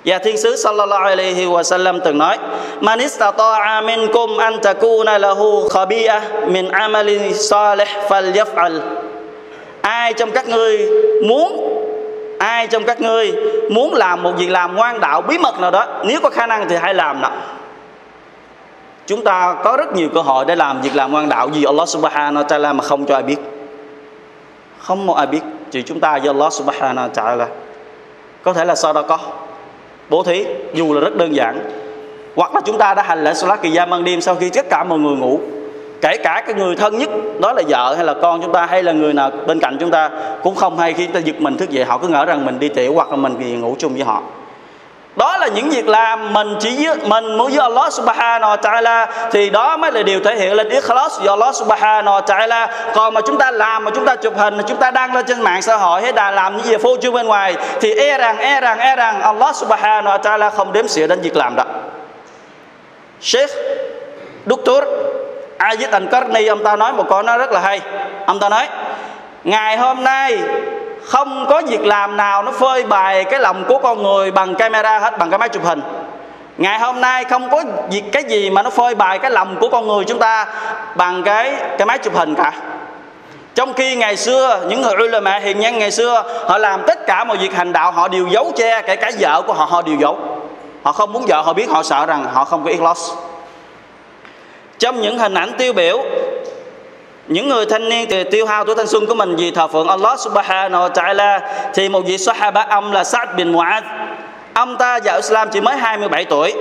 Và 0.04 0.18
thiên 0.18 0.38
sứ 0.38 0.56
sallallahu 0.56 1.04
alaihi 1.04 1.46
wa 1.46 1.62
sallam 1.62 2.00
từng 2.00 2.18
nói, 2.18 2.38
Man 2.80 2.98
istata'a 2.98 3.84
minkum 3.84 4.38
an 4.38 4.58
takuna 4.62 5.18
lahu 5.18 5.68
khabi'a 5.68 6.20
min 6.46 6.68
amalin 6.68 7.34
salih 7.34 7.88
falyaf'al. 8.08 8.80
Ai 9.80 10.12
trong 10.12 10.30
các 10.30 10.48
ngươi 10.48 10.88
muốn 11.22 11.74
Ai 12.38 12.66
trong 12.66 12.84
các 12.84 13.00
ngươi 13.00 13.32
muốn 13.70 13.94
làm 13.94 14.22
một 14.22 14.32
việc 14.38 14.50
làm 14.50 14.76
ngoan 14.76 15.00
đạo 15.00 15.22
bí 15.22 15.38
mật 15.38 15.60
nào 15.60 15.70
đó, 15.70 15.86
Nếu 16.04 16.20
có 16.20 16.30
khả 16.30 16.46
năng 16.46 16.68
thì 16.68 16.76
hãy 16.76 16.94
làm 16.94 17.20
nào 17.20 17.32
Chúng 19.06 19.24
ta 19.24 19.56
có 19.64 19.76
rất 19.76 19.92
nhiều 19.92 20.08
cơ 20.14 20.20
hội 20.20 20.44
để 20.44 20.56
làm 20.56 20.80
việc 20.80 20.96
làm 20.96 21.12
ngoan 21.12 21.28
đạo 21.28 21.48
gì 21.52 21.64
Allah 21.64 21.88
subhanahu 21.88 22.42
wa 22.42 22.46
ta'ala 22.46 22.74
mà 22.74 22.84
không 22.84 23.06
cho 23.06 23.14
ai 23.14 23.22
biết 23.22 23.36
không 24.88 25.06
một 25.06 25.14
ai 25.14 25.26
biết 25.26 25.40
chỉ 25.70 25.82
chúng 25.82 26.00
ta 26.00 26.16
do 26.16 26.32
Allah 26.32 26.52
subhanahu 26.52 27.08
wa 27.08 27.10
ta'ala. 27.10 27.46
Có 28.42 28.52
thể 28.52 28.64
là 28.64 28.74
sau 28.74 28.92
đó 28.92 29.02
có 29.02 29.18
bố 30.10 30.22
thí, 30.22 30.46
dù 30.74 30.94
là 30.94 31.00
rất 31.00 31.16
đơn 31.16 31.34
giản. 31.34 31.70
Hoặc 32.36 32.54
là 32.54 32.60
chúng 32.64 32.78
ta 32.78 32.94
đã 32.94 33.02
hành 33.02 33.24
lễ 33.24 33.34
salat 33.34 33.62
kỳ 33.62 33.70
gia 33.70 33.86
ban 33.86 34.04
đêm 34.04 34.20
sau 34.20 34.34
khi 34.34 34.50
tất 34.50 34.70
cả 34.70 34.84
mọi 34.84 34.98
người 34.98 35.16
ngủ. 35.16 35.40
Kể 36.00 36.16
cả 36.16 36.42
cái 36.46 36.54
người 36.54 36.76
thân 36.76 36.98
nhất, 36.98 37.10
đó 37.40 37.52
là 37.52 37.62
vợ 37.68 37.94
hay 37.94 38.04
là 38.04 38.14
con 38.22 38.42
chúng 38.42 38.52
ta, 38.52 38.66
hay 38.66 38.82
là 38.82 38.92
người 38.92 39.12
nào 39.12 39.30
bên 39.46 39.60
cạnh 39.60 39.76
chúng 39.80 39.90
ta, 39.90 40.10
cũng 40.42 40.54
không 40.54 40.78
hay 40.78 40.92
khi 40.92 41.04
chúng 41.04 41.14
ta 41.14 41.20
giật 41.20 41.40
mình 41.40 41.56
thức 41.56 41.70
dậy 41.70 41.84
họ 41.84 41.98
cứ 41.98 42.08
ngỡ 42.08 42.24
rằng 42.24 42.46
mình 42.46 42.58
đi 42.58 42.68
tiểu 42.68 42.94
hoặc 42.94 43.10
là 43.10 43.16
mình 43.16 43.60
ngủ 43.60 43.76
chung 43.78 43.94
với 43.94 44.02
họ 44.02 44.22
đó 45.18 45.36
là 45.36 45.46
những 45.46 45.70
việc 45.70 45.88
làm 45.88 46.32
mình 46.32 46.56
chỉ 46.60 46.86
với, 46.86 46.96
mình 47.04 47.36
muốn 47.36 47.50
với 47.50 47.62
Allah 47.62 47.92
subhanahu 47.92 48.56
wa 48.56 48.56
ta'ala, 48.56 49.06
thì 49.30 49.50
đó 49.50 49.76
mới 49.76 49.92
là 49.92 50.02
điều 50.02 50.20
thể 50.20 50.36
hiện 50.36 50.52
lên 50.54 50.68
ikhlas 50.68 51.20
do 51.20 51.32
Allah 51.32 51.54
subhanahu 51.54 52.20
wa 52.20 52.22
ta'ala 52.22 52.68
còn 52.94 53.14
mà 53.14 53.20
chúng 53.20 53.38
ta 53.38 53.50
làm, 53.50 53.84
mà 53.84 53.90
chúng 53.94 54.06
ta 54.06 54.16
chụp 54.16 54.36
hình, 54.36 54.60
chúng 54.66 54.76
ta 54.76 54.90
đăng 54.90 55.14
lên 55.14 55.24
trên 55.28 55.40
mạng 55.40 55.62
xã 55.62 55.76
hội 55.76 56.02
hay 56.02 56.12
là 56.12 56.30
làm 56.30 56.56
những 56.56 56.66
gì 56.66 56.76
phô 56.76 56.96
trương 57.02 57.14
bên 57.14 57.26
ngoài, 57.26 57.56
thì 57.80 57.94
e 57.94 58.18
rằng 58.18 58.38
e 58.38 58.60
rằng 58.60 58.78
e 58.78 58.96
rằng 58.96 59.20
Allah 59.20 59.56
subhanahu 59.56 60.18
wa 60.18 60.20
ta'ala 60.20 60.50
không 60.50 60.72
đếm 60.72 60.88
xỉa 60.88 61.06
đến 61.06 61.20
việc 61.20 61.36
làm 61.36 61.56
đó 61.56 61.64
Sheikh 63.20 63.50
Dr. 64.46 64.84
Ajit 65.58 65.90
Al-Qarni 65.90 66.48
ông 66.48 66.64
ta 66.64 66.76
nói 66.76 66.92
một 66.92 67.04
câu 67.08 67.22
nói 67.22 67.38
rất 67.38 67.52
là 67.52 67.60
hay 67.60 67.80
ông 68.26 68.38
ta 68.38 68.48
nói, 68.48 68.68
ngày 69.44 69.76
hôm 69.76 70.04
nay 70.04 70.38
không 71.04 71.46
có 71.48 71.62
việc 71.68 71.86
làm 71.86 72.16
nào 72.16 72.42
nó 72.42 72.52
phơi 72.52 72.84
bày 72.84 73.24
cái 73.24 73.40
lòng 73.40 73.64
của 73.68 73.78
con 73.78 74.02
người 74.02 74.30
bằng 74.30 74.54
camera 74.54 74.98
hết, 74.98 75.18
bằng 75.18 75.30
cái 75.30 75.38
máy 75.38 75.48
chụp 75.48 75.64
hình. 75.64 75.80
Ngày 76.58 76.78
hôm 76.78 77.00
nay 77.00 77.24
không 77.24 77.50
có 77.50 77.64
việc, 77.90 78.02
cái 78.12 78.24
gì 78.24 78.50
mà 78.50 78.62
nó 78.62 78.70
phơi 78.70 78.94
bày 78.94 79.18
cái 79.18 79.30
lòng 79.30 79.56
của 79.60 79.68
con 79.68 79.86
người 79.86 80.04
chúng 80.04 80.18
ta 80.18 80.46
bằng 80.94 81.22
cái 81.22 81.54
cái 81.78 81.86
máy 81.86 81.98
chụp 81.98 82.16
hình 82.16 82.34
cả. 82.34 82.52
Trong 83.54 83.72
khi 83.72 83.96
ngày 83.96 84.16
xưa, 84.16 84.60
những 84.68 84.82
người 84.82 84.94
ulama 84.94 85.38
hiền 85.38 85.60
nhân 85.60 85.78
ngày 85.78 85.90
xưa, 85.90 86.24
họ 86.48 86.58
làm 86.58 86.82
tất 86.86 87.06
cả 87.06 87.24
mọi 87.24 87.36
việc 87.36 87.54
hành 87.54 87.72
đạo, 87.72 87.92
họ 87.92 88.08
đều 88.08 88.26
giấu 88.26 88.52
che 88.56 88.82
kể 88.82 88.96
cả 88.96 89.10
vợ 89.20 89.42
của 89.46 89.52
họ 89.52 89.64
họ 89.64 89.82
đều 89.82 89.96
giấu. 89.96 90.18
Họ 90.82 90.92
không 90.92 91.12
muốn 91.12 91.26
vợ 91.26 91.42
họ 91.42 91.52
biết, 91.52 91.68
họ 91.70 91.82
sợ 91.82 92.06
rằng 92.06 92.26
họ 92.32 92.44
không 92.44 92.64
có 92.64 92.70
ikhlas. 92.70 93.10
Trong 94.78 95.00
những 95.00 95.18
hình 95.18 95.34
ảnh 95.34 95.52
tiêu 95.58 95.72
biểu 95.72 96.02
những 97.28 97.48
người 97.48 97.66
thanh 97.66 97.88
niên 97.88 98.08
thì 98.10 98.24
tiêu 98.24 98.46
hao 98.46 98.64
tuổi 98.64 98.74
thanh 98.74 98.86
xuân 98.86 99.06
của 99.06 99.14
mình 99.14 99.36
vì 99.36 99.50
thờ 99.50 99.66
phượng 99.66 99.88
Allah 99.88 100.20
subhanahu 100.20 100.88
wa 100.88 100.90
ta'ala. 100.92 101.40
Thì 101.74 101.88
một 101.88 102.00
vị 102.06 102.18
sahaba 102.18 102.66
ông 102.70 102.92
là 102.92 103.04
Sa'd 103.04 103.36
bin 103.36 103.52
Mu'adh. 103.52 103.82
Ông 104.54 104.76
ta 104.76 104.98
vào 105.04 105.16
Islam 105.16 105.48
chỉ 105.52 105.60
mới 105.60 105.76
27 105.76 106.24
tuổi. 106.24 106.54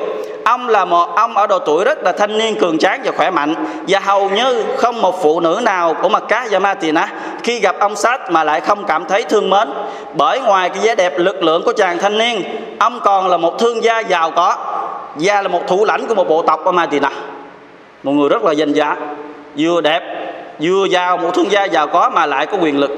Ông 0.46 0.70
là 0.70 0.86
một, 0.86 1.16
ông 1.16 1.38
ở 1.38 1.48
độ 1.48 1.60
tuổi 1.60 1.86
rất 1.86 2.04
là 2.04 2.12
thanh 2.12 2.38
niên 2.38 2.56
cường 2.56 2.78
tráng 2.78 3.02
và 3.04 3.12
khỏe 3.18 3.32
mạnh. 3.32 3.56
Và 3.88 4.00
hầu 4.00 4.30
như 4.30 4.64
không 4.78 5.02
một 5.02 5.24
phụ 5.24 5.40
nữ 5.40 5.60
nào 5.64 5.96
của 6.02 6.10
mặt 6.10 6.24
cá 6.28 6.48
và 6.52 6.60
Matina 6.60 7.08
khi 7.44 7.60
gặp 7.60 7.76
ông 7.80 7.96
Sát 7.96 8.32
mà 8.32 8.44
lại 8.44 8.62
không 8.62 8.84
cảm 8.88 9.06
thấy 9.06 9.24
thương 9.24 9.50
mến. 9.50 9.70
Bởi 10.14 10.40
ngoài 10.40 10.70
cái 10.70 10.80
vẻ 10.84 10.96
đẹp 10.96 11.14
lực 11.18 11.44
lượng 11.44 11.64
của 11.64 11.74
chàng 11.74 11.98
thanh 11.98 12.18
niên, 12.18 12.44
ông 12.80 13.00
còn 13.04 13.28
là 13.28 13.38
một 13.38 13.60
thương 13.60 13.84
gia 13.84 14.00
giàu 14.00 14.32
có 14.32 14.56
và 15.16 15.42
là 15.42 15.48
một 15.48 15.62
thủ 15.68 15.86
lãnh 15.86 16.08
của 16.08 16.16
một 16.16 16.28
bộ 16.28 16.42
tộc 16.42 16.66
ở 16.66 16.72
Matina 16.72 17.10
một 18.04 18.12
người 18.14 18.30
rất 18.30 18.44
là 18.44 18.52
danh 18.52 18.74
giá, 18.74 18.96
vừa 19.58 19.82
đẹp 19.82 20.27
vừa 20.60 20.86
giàu 20.86 21.18
một 21.18 21.32
thương 21.34 21.52
gia 21.52 21.64
giàu 21.64 21.88
có 21.88 22.10
mà 22.10 22.26
lại 22.26 22.46
có 22.46 22.58
quyền 22.62 22.80
lực. 22.80 22.92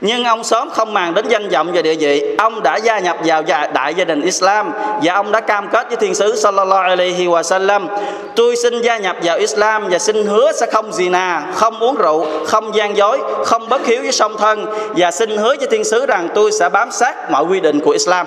Nhưng 0.00 0.24
ông 0.24 0.44
sớm 0.44 0.70
không 0.70 0.94
màng 0.94 1.14
đến 1.14 1.28
danh 1.28 1.48
vọng 1.48 1.70
và 1.74 1.82
địa 1.82 1.94
vị. 1.94 2.34
Ông 2.38 2.62
đã 2.62 2.76
gia 2.76 2.98
nhập 2.98 3.16
vào 3.24 3.42
đại 3.72 3.94
gia 3.94 4.04
đình 4.04 4.20
Islam 4.20 4.72
và 5.02 5.14
ông 5.14 5.32
đã 5.32 5.40
cam 5.40 5.68
kết 5.68 5.88
với 5.88 5.96
thiên 5.96 6.14
sứ 6.14 6.36
sallallahu 6.36 6.82
alaihi 6.82 7.26
wa 7.26 7.42
sallam 7.42 7.88
tôi 8.36 8.56
xin 8.56 8.80
gia 8.80 8.96
nhập 8.96 9.16
vào 9.22 9.38
Islam 9.38 9.88
và 9.90 9.98
xin 9.98 10.26
hứa 10.26 10.52
sẽ 10.52 10.66
không 10.72 10.90
zina, 10.90 11.40
không 11.54 11.78
uống 11.78 11.96
rượu, 11.96 12.26
không 12.46 12.74
gian 12.74 12.96
dối, 12.96 13.18
không 13.44 13.68
bất 13.68 13.86
hiếu 13.86 14.02
với 14.02 14.12
song 14.12 14.36
thân 14.38 14.66
và 14.96 15.10
xin 15.10 15.36
hứa 15.36 15.54
với 15.58 15.68
thiên 15.70 15.84
sứ 15.84 16.06
rằng 16.06 16.28
tôi 16.34 16.52
sẽ 16.52 16.68
bám 16.68 16.90
sát 16.90 17.30
mọi 17.30 17.44
quy 17.44 17.60
định 17.60 17.80
của 17.80 17.90
Islam. 17.90 18.26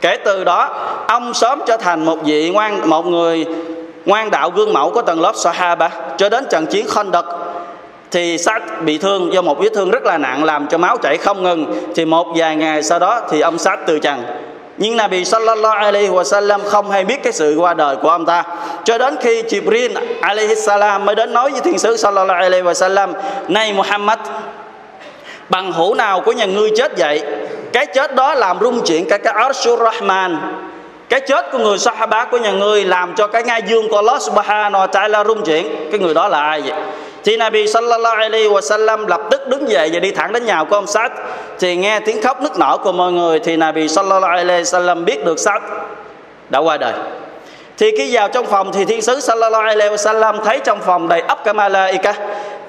Kể 0.00 0.16
từ 0.24 0.44
đó, 0.44 0.70
ông 1.08 1.34
sớm 1.34 1.62
trở 1.66 1.76
thành 1.76 2.04
một 2.04 2.18
vị 2.24 2.50
ngoan, 2.50 2.90
một 2.90 3.06
người 3.06 3.46
ngoan 4.08 4.30
đạo 4.30 4.50
gương 4.50 4.72
mẫu 4.72 4.90
của 4.90 5.02
tầng 5.02 5.20
lớp 5.20 5.32
Sahaba. 5.36 5.90
Cho 6.16 6.28
đến 6.28 6.46
trận 6.50 6.66
chiến 6.66 6.86
Khandaq, 6.86 7.22
thì 8.10 8.38
sát 8.38 8.82
bị 8.82 8.98
thương 8.98 9.32
do 9.32 9.42
một 9.42 9.58
vết 9.58 9.68
thương 9.74 9.90
rất 9.90 10.04
là 10.04 10.18
nặng, 10.18 10.44
làm 10.44 10.66
cho 10.66 10.78
máu 10.78 10.96
chảy 10.96 11.16
không 11.16 11.42
ngừng. 11.42 11.66
Thì 11.94 12.04
một 12.04 12.26
vài 12.36 12.56
ngày 12.56 12.82
sau 12.82 12.98
đó 12.98 13.20
thì 13.30 13.40
ông 13.40 13.58
sát 13.58 13.78
từ 13.86 13.98
trần 13.98 14.22
nhưng 14.76 14.96
Nabi 14.96 15.24
sallallahu 15.24 15.76
alaihi 15.76 16.08
wasallam 16.08 16.58
không 16.64 16.90
hay 16.90 17.04
biết 17.04 17.22
cái 17.22 17.32
sự 17.32 17.56
qua 17.58 17.74
đời 17.74 17.96
của 17.96 18.08
ông 18.08 18.26
ta. 18.26 18.44
Cho 18.84 18.98
đến 18.98 19.16
khi 19.20 19.42
Jibril 19.42 19.90
alaihi 20.20 20.54
salam 20.54 21.04
mới 21.04 21.14
đến 21.14 21.32
nói 21.32 21.50
với 21.50 21.60
thiên 21.60 21.78
sứ 21.78 21.96
sallallahu 21.96 22.40
alaihi 22.40 22.64
wasallam, 22.64 23.12
này 23.48 23.72
Muhammad, 23.72 24.18
bằng 25.48 25.72
hữu 25.72 25.94
nào 25.94 26.20
của 26.20 26.32
nhà 26.32 26.44
ngươi 26.44 26.70
chết 26.76 26.98
vậy? 26.98 27.22
Cái 27.72 27.86
chết 27.86 28.14
đó 28.14 28.34
làm 28.34 28.58
rung 28.60 28.80
chuyển 28.84 29.08
cả 29.08 29.18
cái 29.18 29.34
Arshur 29.36 29.80
Rahman 29.80 30.38
cái 31.08 31.20
chết 31.20 31.52
của 31.52 31.58
người 31.58 31.78
Sahaba 31.78 32.24
của 32.24 32.38
nhà 32.38 32.50
ngươi 32.50 32.84
làm 32.84 33.14
cho 33.14 33.26
cái 33.26 33.42
ngai 33.42 33.62
dương 33.66 33.88
của 33.88 33.96
Allah 33.96 34.22
subhanahu 34.22 34.86
wa 34.86 34.88
ta'ala 34.88 35.24
rung 35.24 35.44
chuyển. 35.44 35.88
Cái 35.90 36.00
người 36.00 36.14
đó 36.14 36.28
là 36.28 36.40
ai 36.40 36.60
vậy? 36.60 36.72
Thì 37.24 37.36
Nabi 37.36 37.66
sallallahu 37.66 38.16
alaihi 38.16 38.48
wa 38.48 38.60
sallam 38.60 39.06
lập 39.06 39.20
tức 39.30 39.48
đứng 39.48 39.70
dậy 39.70 39.90
và 39.92 40.00
đi 40.00 40.10
thẳng 40.10 40.32
đến 40.32 40.46
nhà 40.46 40.64
của 40.64 40.76
ông 40.76 40.86
Sát 40.86 41.12
thì 41.58 41.76
nghe 41.76 42.00
tiếng 42.00 42.22
khóc 42.22 42.42
nức 42.42 42.58
nở 42.58 42.78
của 42.82 42.92
mọi 42.92 43.12
người, 43.12 43.38
thì 43.38 43.56
Nabi 43.56 43.88
sallallahu 43.88 44.32
alaihi 44.32 44.60
wa 44.60 44.64
sallam 44.64 45.04
biết 45.04 45.24
được 45.24 45.38
Sát 45.38 45.62
đã 46.48 46.58
qua 46.58 46.76
đời. 46.76 46.92
Thì 47.78 47.96
khi 47.96 48.14
vào 48.14 48.28
trong 48.28 48.46
phòng, 48.46 48.72
thì 48.72 48.84
thiên 48.84 49.02
sứ 49.02 49.20
sallallahu 49.20 49.62
alaihi 49.62 49.90
wa 49.90 49.96
sallam 49.96 50.44
thấy 50.44 50.60
trong 50.64 50.80
phòng 50.80 51.08
đầy 51.08 51.20
ắp 51.20 51.38
cả 51.44 51.52
malaika 51.52 52.14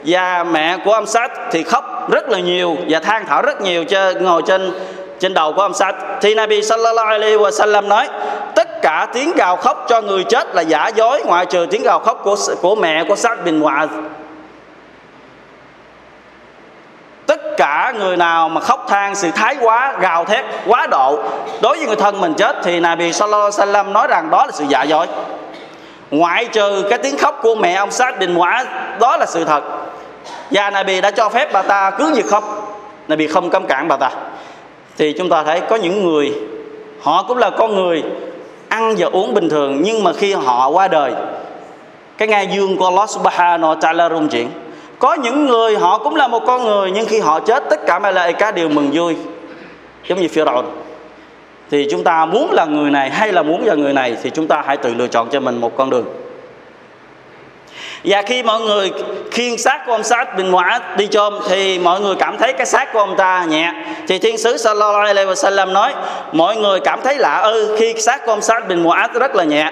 và 0.06 0.44
mẹ 0.44 0.78
của 0.86 0.94
ông 0.94 1.06
Sát 1.06 1.32
thì 1.52 1.64
khóc 1.64 2.12
rất 2.12 2.30
là 2.30 2.40
nhiều 2.40 2.78
và 2.90 3.00
than 3.00 3.26
thở 3.30 3.42
rất 3.42 3.62
nhiều 3.62 3.84
cho 3.84 4.12
ngồi 4.20 4.42
trên 4.48 4.74
trên 5.20 5.34
đầu 5.34 5.54
của 5.54 5.62
ông 5.62 5.74
Sát 5.74 5.96
thì 6.22 6.36
Nabi 6.36 6.62
sallallahu 6.62 7.08
alaihi 7.08 7.38
wa 7.38 7.52
sallam 7.52 7.90
nói 7.90 8.08
tất 8.56 8.82
cả 8.82 9.08
tiếng 9.14 9.34
gào 9.36 9.56
khóc 9.56 9.86
cho 9.90 10.02
người 10.02 10.24
chết 10.24 10.56
là 10.56 10.62
giả 10.62 10.88
dối, 10.88 11.24
ngoại 11.26 11.46
trừ 11.46 11.68
tiếng 11.72 11.84
gào 11.84 12.00
khóc 12.00 12.22
của 12.24 12.36
của 12.62 12.76
mẹ 12.76 13.04
của 13.04 13.16
Sát 13.16 13.44
bin 13.46 13.62
hòa 13.62 13.88
tất 17.30 17.58
cả 17.58 17.94
người 18.00 18.18
nào 18.18 18.50
mà 18.50 18.62
khóc 18.62 18.86
than 18.90 19.16
sự 19.16 19.32
thái 19.32 19.58
quá, 19.62 19.98
gào 20.00 20.26
thét 20.26 20.46
quá 20.68 20.88
độ, 20.88 21.20
đối 21.62 21.78
với 21.78 21.88
người 21.88 21.96
thân 21.96 22.22
mình 22.22 22.34
chết 22.34 22.56
thì 22.64 22.80
Nabi 22.80 23.14
Sallallahu 23.14 23.52
Alaihi 23.58 23.74
Wasallam 23.74 23.92
nói 23.92 24.08
rằng 24.08 24.30
đó 24.30 24.46
là 24.46 24.52
sự 24.52 24.66
giả 24.70 24.84
dối. 24.84 25.08
Ngoại 26.12 26.46
trừ 26.46 26.86
cái 26.90 27.00
tiếng 27.00 27.18
khóc 27.18 27.40
của 27.42 27.56
mẹ 27.56 27.74
ông 27.74 27.92
sát 27.92 28.20
bin 28.20 28.36
hòa 28.36 28.66
đó 29.00 29.18
là 29.18 29.26
sự 29.26 29.46
thật. 29.46 29.64
Và 30.52 30.70
Nabi 30.70 31.02
đã 31.02 31.12
cho 31.12 31.30
phép 31.30 31.50
bà 31.54 31.62
ta 31.62 31.92
cứ 31.92 32.14
việc 32.14 32.26
khóc. 32.28 32.44
Nabi 33.08 33.28
không 33.28 33.50
cấm 33.50 33.66
cản 33.68 33.88
bà 33.88 33.98
ta. 33.98 34.12
Thì 34.98 35.14
chúng 35.18 35.30
ta 35.30 35.44
thấy 35.44 35.62
có 35.62 35.76
những 35.76 36.04
người, 36.04 36.34
họ 37.02 37.24
cũng 37.28 37.38
là 37.38 37.50
con 37.50 37.76
người 37.76 38.04
ăn 38.70 38.96
và 38.98 39.08
uống 39.12 39.34
bình 39.34 39.50
thường, 39.50 39.82
nhưng 39.82 40.04
mà 40.04 40.14
khi 40.14 40.34
họ 40.34 40.70
qua 40.70 40.88
đời, 40.88 41.14
cái 42.18 42.28
ngai 42.28 42.48
dương 42.48 42.78
của 42.78 42.86
Allah 42.86 43.10
subhanahu 43.10 43.74
wa 43.74 43.80
ta'ala 43.80 44.10
rung 44.10 44.28
chuyển. 44.28 44.50
Có 45.00 45.14
những 45.14 45.46
người 45.46 45.78
họ 45.78 45.98
cũng 45.98 46.16
là 46.16 46.28
một 46.28 46.44
con 46.48 46.66
người, 46.66 46.92
nhưng 46.92 47.06
khi 47.06 47.20
họ 47.20 47.40
chết, 47.40 47.64
tất 47.70 47.80
cả 47.88 48.00
Malaika 48.00 48.52
đều 48.52 48.70
mừng 48.70 48.90
vui, 48.94 49.16
giống 50.08 50.22
như 50.22 50.28
Pharaoh 50.28 50.66
thì 51.72 51.88
chúng 51.92 52.04
ta 52.04 52.26
muốn 52.26 52.52
là 52.52 52.66
người 52.66 52.92
này 52.92 53.10
hay 53.10 53.32
là 53.32 53.44
muốn 53.44 53.66
là 53.66 53.76
người 53.76 53.94
này, 53.94 54.18
thì 54.24 54.30
chúng 54.30 54.48
ta 54.48 54.64
hãy 54.66 54.78
tự 54.78 54.94
lựa 54.94 55.08
chọn 55.08 55.30
cho 55.30 55.40
mình 55.40 55.62
một 55.62 55.78
con 55.78 55.90
đường 55.90 56.06
và 58.04 58.22
khi 58.22 58.44
mọi 58.44 58.62
người 58.62 58.92
khiêng 59.32 59.58
xác 59.58 59.86
của 59.86 59.92
ông 59.92 60.04
Sát 60.04 60.38
bin 60.38 60.52
Mu'ad 60.52 60.80
đi 60.98 61.08
chôn, 61.08 61.34
thì 61.50 61.80
mọi 61.80 62.02
người 62.02 62.16
cảm 62.16 62.38
thấy 62.38 62.54
cái 62.54 62.66
xác 62.66 62.94
của 62.94 63.00
ông 63.00 63.16
ta 63.18 63.46
nhẹ. 63.50 63.74
Thì 64.08 64.20
thiên 64.20 64.38
sứ 64.38 64.58
sallallahu 64.58 64.94
alaihi 64.94 65.30
wasallam 65.30 65.72
nói, 65.72 65.94
mọi 66.32 66.56
người 66.56 66.80
cảm 66.80 67.02
thấy 67.04 67.18
lạ 67.18 67.38
ư 67.38 67.76
khi 67.80 67.94
xác 68.02 68.26
của 68.26 68.32
ông 68.32 68.42
Sát 68.42 68.68
bin 68.68 68.84
Mu'ad 68.84 69.08
rất 69.14 69.36
là 69.36 69.44
nhẹ. 69.44 69.72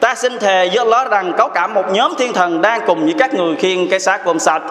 Ta 0.00 0.14
xin 0.14 0.38
thề 0.38 0.68
với 0.68 0.76
Allah 0.76 1.10
rằng 1.10 1.32
có 1.38 1.48
cả 1.48 1.66
một 1.66 1.84
nhóm 1.92 2.14
thiên 2.18 2.32
thần 2.32 2.62
đang 2.62 2.80
cùng 2.86 3.04
với 3.04 3.14
các 3.18 3.34
người 3.34 3.56
khiêng 3.56 3.88
cái 3.88 4.00
xác 4.00 4.24
của 4.24 4.30
ông 4.30 4.38
sát 4.38 4.62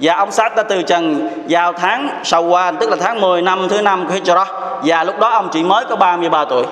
và 0.00 0.14
ông 0.14 0.32
Sát 0.32 0.56
đã 0.56 0.62
từ 0.62 0.82
trần 0.82 1.28
vào 1.48 1.72
tháng 1.72 2.08
Shawwal, 2.24 2.76
tức 2.80 2.90
là 2.90 2.96
tháng 3.00 3.20
10 3.20 3.42
năm 3.42 3.68
thứ 3.68 3.82
năm 3.82 4.06
của 4.06 4.14
Hijrah. 4.14 4.46
Và 4.84 5.04
lúc 5.04 5.18
đó 5.18 5.28
ông 5.28 5.48
chỉ 5.52 5.62
mới 5.62 5.84
có 5.90 5.96
33 5.96 6.44
tuổi. 6.44 6.64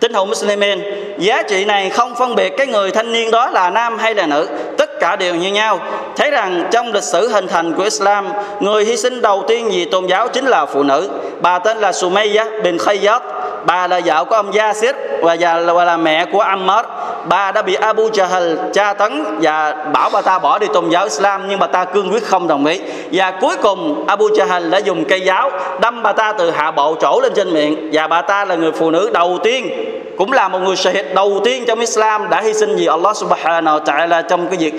Tín 0.00 0.14
hữu 0.14 0.24
Muslimin 0.24 0.82
Giá 1.18 1.42
trị 1.42 1.64
này 1.64 1.90
không 1.90 2.14
phân 2.14 2.34
biệt 2.34 2.56
cái 2.56 2.66
người 2.66 2.90
thanh 2.90 3.12
niên 3.12 3.30
đó 3.30 3.50
là 3.50 3.70
nam 3.70 3.98
hay 3.98 4.14
là 4.14 4.26
nữ. 4.26 4.48
Tất 4.78 5.00
cả 5.00 5.16
đều 5.16 5.34
như 5.34 5.52
nhau. 5.52 5.80
Thấy 6.16 6.30
rằng 6.30 6.64
trong 6.70 6.92
lịch 6.92 7.02
sử 7.02 7.28
hình 7.28 7.46
thành 7.46 7.72
của 7.72 7.82
Islam 7.82 8.28
Người 8.60 8.84
hy 8.84 8.96
sinh 8.96 9.22
đầu 9.22 9.44
tiên 9.48 9.68
vì 9.70 9.84
tôn 9.84 10.06
giáo 10.06 10.28
chính 10.28 10.46
là 10.46 10.66
phụ 10.66 10.82
nữ. 10.82 11.10
Bà 11.40 11.58
tên 11.58 11.78
là 11.78 11.92
Sumayya 11.92 12.46
bin 12.62 12.78
Khayyat. 12.78 13.22
Bà 13.64 13.86
là 13.86 14.00
vợ 14.04 14.24
của 14.24 14.34
ông 14.34 14.52
Yasir 14.52 14.94
và 15.22 15.34
già 15.34 15.54
là, 15.54 15.84
là 15.84 15.96
mẹ 15.96 16.24
của 16.32 16.40
Ammar. 16.40 16.86
Bà 17.28 17.52
đã 17.52 17.62
bị 17.62 17.74
Abu 17.74 18.08
Jahl 18.08 18.56
tra 18.72 18.92
tấn 18.92 19.24
và 19.40 19.72
bảo 19.92 20.10
bà 20.10 20.20
ta 20.20 20.38
bỏ 20.38 20.58
đi 20.58 20.66
tôn 20.72 20.88
giáo 20.88 21.04
Islam 21.04 21.48
nhưng 21.48 21.58
bà 21.58 21.66
ta 21.66 21.84
cương 21.84 22.12
quyết 22.12 22.24
không 22.24 22.48
đồng 22.48 22.66
ý. 22.66 22.80
Và 23.12 23.30
cuối 23.30 23.56
cùng 23.62 24.04
Abu 24.06 24.28
Jahl 24.28 24.70
đã 24.70 24.78
dùng 24.78 25.04
cây 25.04 25.20
giáo 25.20 25.50
đâm 25.80 26.02
bà 26.02 26.12
ta 26.12 26.32
từ 26.32 26.50
hạ 26.50 26.70
bộ 26.70 26.96
trổ 27.00 27.20
lên 27.22 27.32
trên 27.36 27.54
miệng. 27.54 27.90
Và 27.92 28.06
bà 28.06 28.22
ta 28.22 28.44
là 28.44 28.54
người 28.54 28.72
phụ 28.72 28.90
nữ 28.90 29.10
đầu 29.12 29.38
tiên 29.42 29.87
cũng 30.18 30.32
là 30.32 30.48
một 30.48 30.58
người 30.58 30.76
shahid 30.76 31.04
đầu 31.14 31.40
tiên 31.44 31.64
trong 31.66 31.80
Islam 31.80 32.30
đã 32.30 32.40
hy 32.40 32.54
sinh 32.54 32.76
vì 32.76 32.86
Allah 32.86 33.16
subhanahu 33.16 33.78
wa 33.78 33.84
ta'ala 33.84 34.22
trong 34.22 34.46
cái 34.48 34.56
việc 34.58 34.74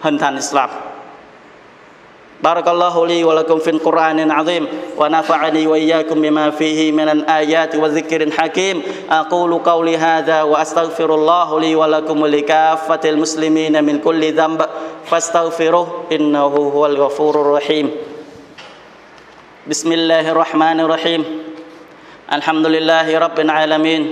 hình 0.00 0.18
thành 0.18 0.36
Islam. 0.36 0.70
بارك 2.44 2.68
الله 2.68 3.06
لي 3.06 3.24
ولكم 3.24 3.58
في 3.58 3.70
القرآن 3.70 4.20
العظيم 4.20 4.66
ونفعني 4.96 5.66
وإياكم 5.66 6.22
بما 6.22 6.50
فيه 6.50 6.92
من 6.92 7.08
الآيات 7.08 7.76
والذكر 7.76 8.20
الحكيم 8.22 8.82
أقول 9.10 9.58
قولي 9.58 9.96
هذا 9.96 10.42
وأستغفر 10.42 11.14
الله 11.14 11.60
لي 11.60 11.74
ولكم 11.74 12.22
ولكافة 12.22 13.00
المسلمين 13.04 13.84
من 13.84 13.98
كل 13.98 14.32
ذنب 14.32 14.60
فاستغفروه 15.06 16.04
إنه 16.12 16.44
هو 16.44 16.86
الغفور 16.86 17.40
الرحيم 17.40 17.90
بسم 19.66 19.92
الله 19.92 20.30
الرحمن 20.30 20.80
الرحيم 20.80 21.24
الحمد 22.32 22.66
لله 22.66 23.18
رب 23.18 23.40
العالمين 23.40 24.02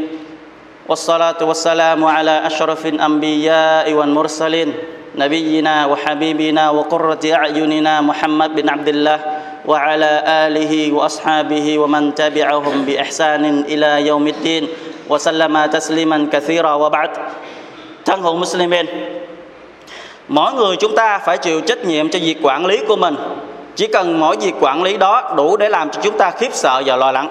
والصلاة 0.91 1.39
والسلام 1.41 2.05
على 2.05 2.47
أشرف 2.47 2.85
الأنبياء 2.85 3.93
والمرسلين 3.93 4.73
نبينا 5.15 5.85
وحبيبنا 5.85 6.69
وقرة 6.69 7.23
أعيننا 7.33 8.01
محمد 8.01 8.55
بن 8.55 8.69
عبد 8.69 8.87
الله 8.87 9.19
وعلى 9.65 10.11
آله 10.47 10.73
وأصحابه 10.93 11.79
ومن 11.79 12.15
تبعهم 12.15 12.85
بإحسان 12.85 13.43
إلى 13.67 14.07
يوم 14.07 14.27
الدين 14.27 14.67
وسلم 15.09 15.65
تسليما 15.65 16.27
كثيرا 16.31 16.73
وبعد 16.73 17.11
thân 18.05 18.21
hữu 18.21 18.35
Muslimin 18.35 18.85
mỗi 20.27 20.53
người 20.53 20.75
chúng 20.75 20.95
ta 20.95 21.19
phải 21.19 21.37
chịu 21.37 21.61
trách 21.61 21.85
nhiệm 21.85 22.09
cho 22.09 22.19
việc 22.19 22.37
quản 22.41 22.65
lý 22.65 22.79
của 22.87 22.95
mình 22.95 23.15
chỉ 23.75 23.87
cần 23.87 24.19
mỗi 24.19 24.37
việc 24.37 24.53
quản 24.59 24.83
lý 24.83 24.97
đó 24.97 25.33
đủ 25.37 25.57
để 25.57 25.69
làm 25.69 25.89
cho 25.89 26.01
chúng 26.03 26.17
ta 26.17 26.31
khiếp 26.31 26.49
sợ 26.53 26.81
và 26.85 26.95
lo 26.95 27.11
lắng 27.11 27.29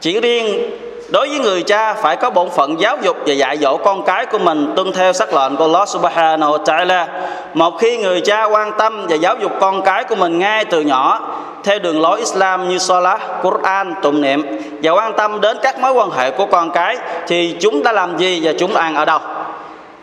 chỉ 0.00 0.20
riêng 0.20 0.70
đối 1.09 1.29
với 1.29 1.39
người 1.39 1.63
cha 1.63 1.93
phải 1.93 2.15
có 2.15 2.29
bổn 2.29 2.49
phận 2.49 2.79
giáo 2.79 2.97
dục 3.01 3.17
và 3.25 3.33
dạy 3.33 3.57
dỗ 3.57 3.77
con 3.77 4.03
cái 4.05 4.25
của 4.25 4.37
mình 4.37 4.73
tuân 4.75 4.91
theo 4.91 5.13
sắc 5.13 5.33
lệnh 5.33 5.55
của 5.55 5.63
Allah 5.63 5.89
Subhanahu 5.89 6.57
wa 6.57 6.63
Ta'ala. 6.63 7.05
Một 7.53 7.77
khi 7.79 7.97
người 7.97 8.21
cha 8.21 8.43
quan 8.43 8.71
tâm 8.77 9.05
và 9.09 9.15
giáo 9.15 9.35
dục 9.41 9.51
con 9.59 9.81
cái 9.81 10.03
của 10.03 10.15
mình 10.15 10.39
ngay 10.39 10.65
từ 10.65 10.81
nhỏ 10.81 11.19
theo 11.63 11.79
đường 11.79 12.01
lối 12.01 12.19
Islam 12.19 12.69
như 12.69 12.77
Salah, 12.77 13.21
Quran, 13.41 13.93
tụng 14.01 14.21
niệm 14.21 14.59
và 14.83 14.91
quan 14.91 15.13
tâm 15.13 15.41
đến 15.41 15.57
các 15.63 15.79
mối 15.79 15.91
quan 15.91 16.11
hệ 16.11 16.31
của 16.31 16.45
con 16.45 16.71
cái 16.71 16.97
thì 17.27 17.55
chúng 17.59 17.83
đã 17.83 17.91
làm 17.91 18.17
gì 18.17 18.41
và 18.43 18.51
chúng 18.59 18.75
ăn 18.75 18.95
ở 18.95 19.05
đâu? 19.05 19.19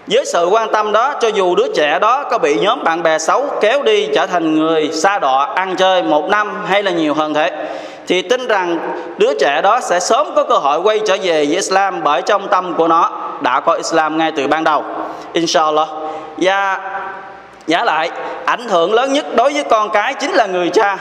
với 0.06 0.24
sự 0.24 0.46
quan 0.46 0.72
tâm 0.72 0.92
đó 0.92 1.14
cho 1.20 1.28
dù 1.28 1.54
đứa 1.54 1.72
trẻ 1.74 1.98
đó 1.98 2.24
có 2.30 2.38
bị 2.38 2.58
nhóm 2.58 2.84
bạn 2.84 3.02
bè 3.02 3.18
xấu 3.18 3.46
kéo 3.60 3.82
đi 3.82 4.08
trở 4.14 4.26
thành 4.26 4.54
người 4.54 4.90
xa 4.92 5.18
đọa 5.18 5.44
ăn 5.54 5.76
chơi 5.76 6.02
một 6.02 6.28
năm 6.28 6.62
hay 6.66 6.82
là 6.82 6.90
nhiều 6.90 7.14
hơn 7.14 7.34
thế 7.34 7.50
thì 8.06 8.22
tin 8.22 8.46
rằng 8.48 8.78
đứa 9.18 9.34
trẻ 9.34 9.60
đó 9.62 9.80
sẽ 9.80 10.00
sớm 10.00 10.26
có 10.36 10.44
cơ 10.44 10.54
hội 10.54 10.80
quay 10.80 11.00
trở 11.06 11.16
về 11.22 11.46
với 11.46 11.56
Islam 11.56 12.04
bởi 12.04 12.22
trong 12.22 12.48
tâm 12.48 12.74
của 12.74 12.88
nó 12.88 13.10
đã 13.40 13.60
có 13.60 13.72
Islam 13.72 14.18
ngay 14.18 14.32
từ 14.36 14.46
ban 14.46 14.64
đầu. 14.64 14.84
Inshallah. 15.32 15.88
Và 16.36 16.78
giả 17.66 17.84
lại, 17.84 18.10
ảnh 18.44 18.68
hưởng 18.68 18.94
lớn 18.94 19.12
nhất 19.12 19.26
đối 19.36 19.52
với 19.52 19.64
con 19.64 19.90
cái 19.90 20.14
chính 20.14 20.32
là 20.32 20.46
người 20.46 20.68
cha. 20.68 20.96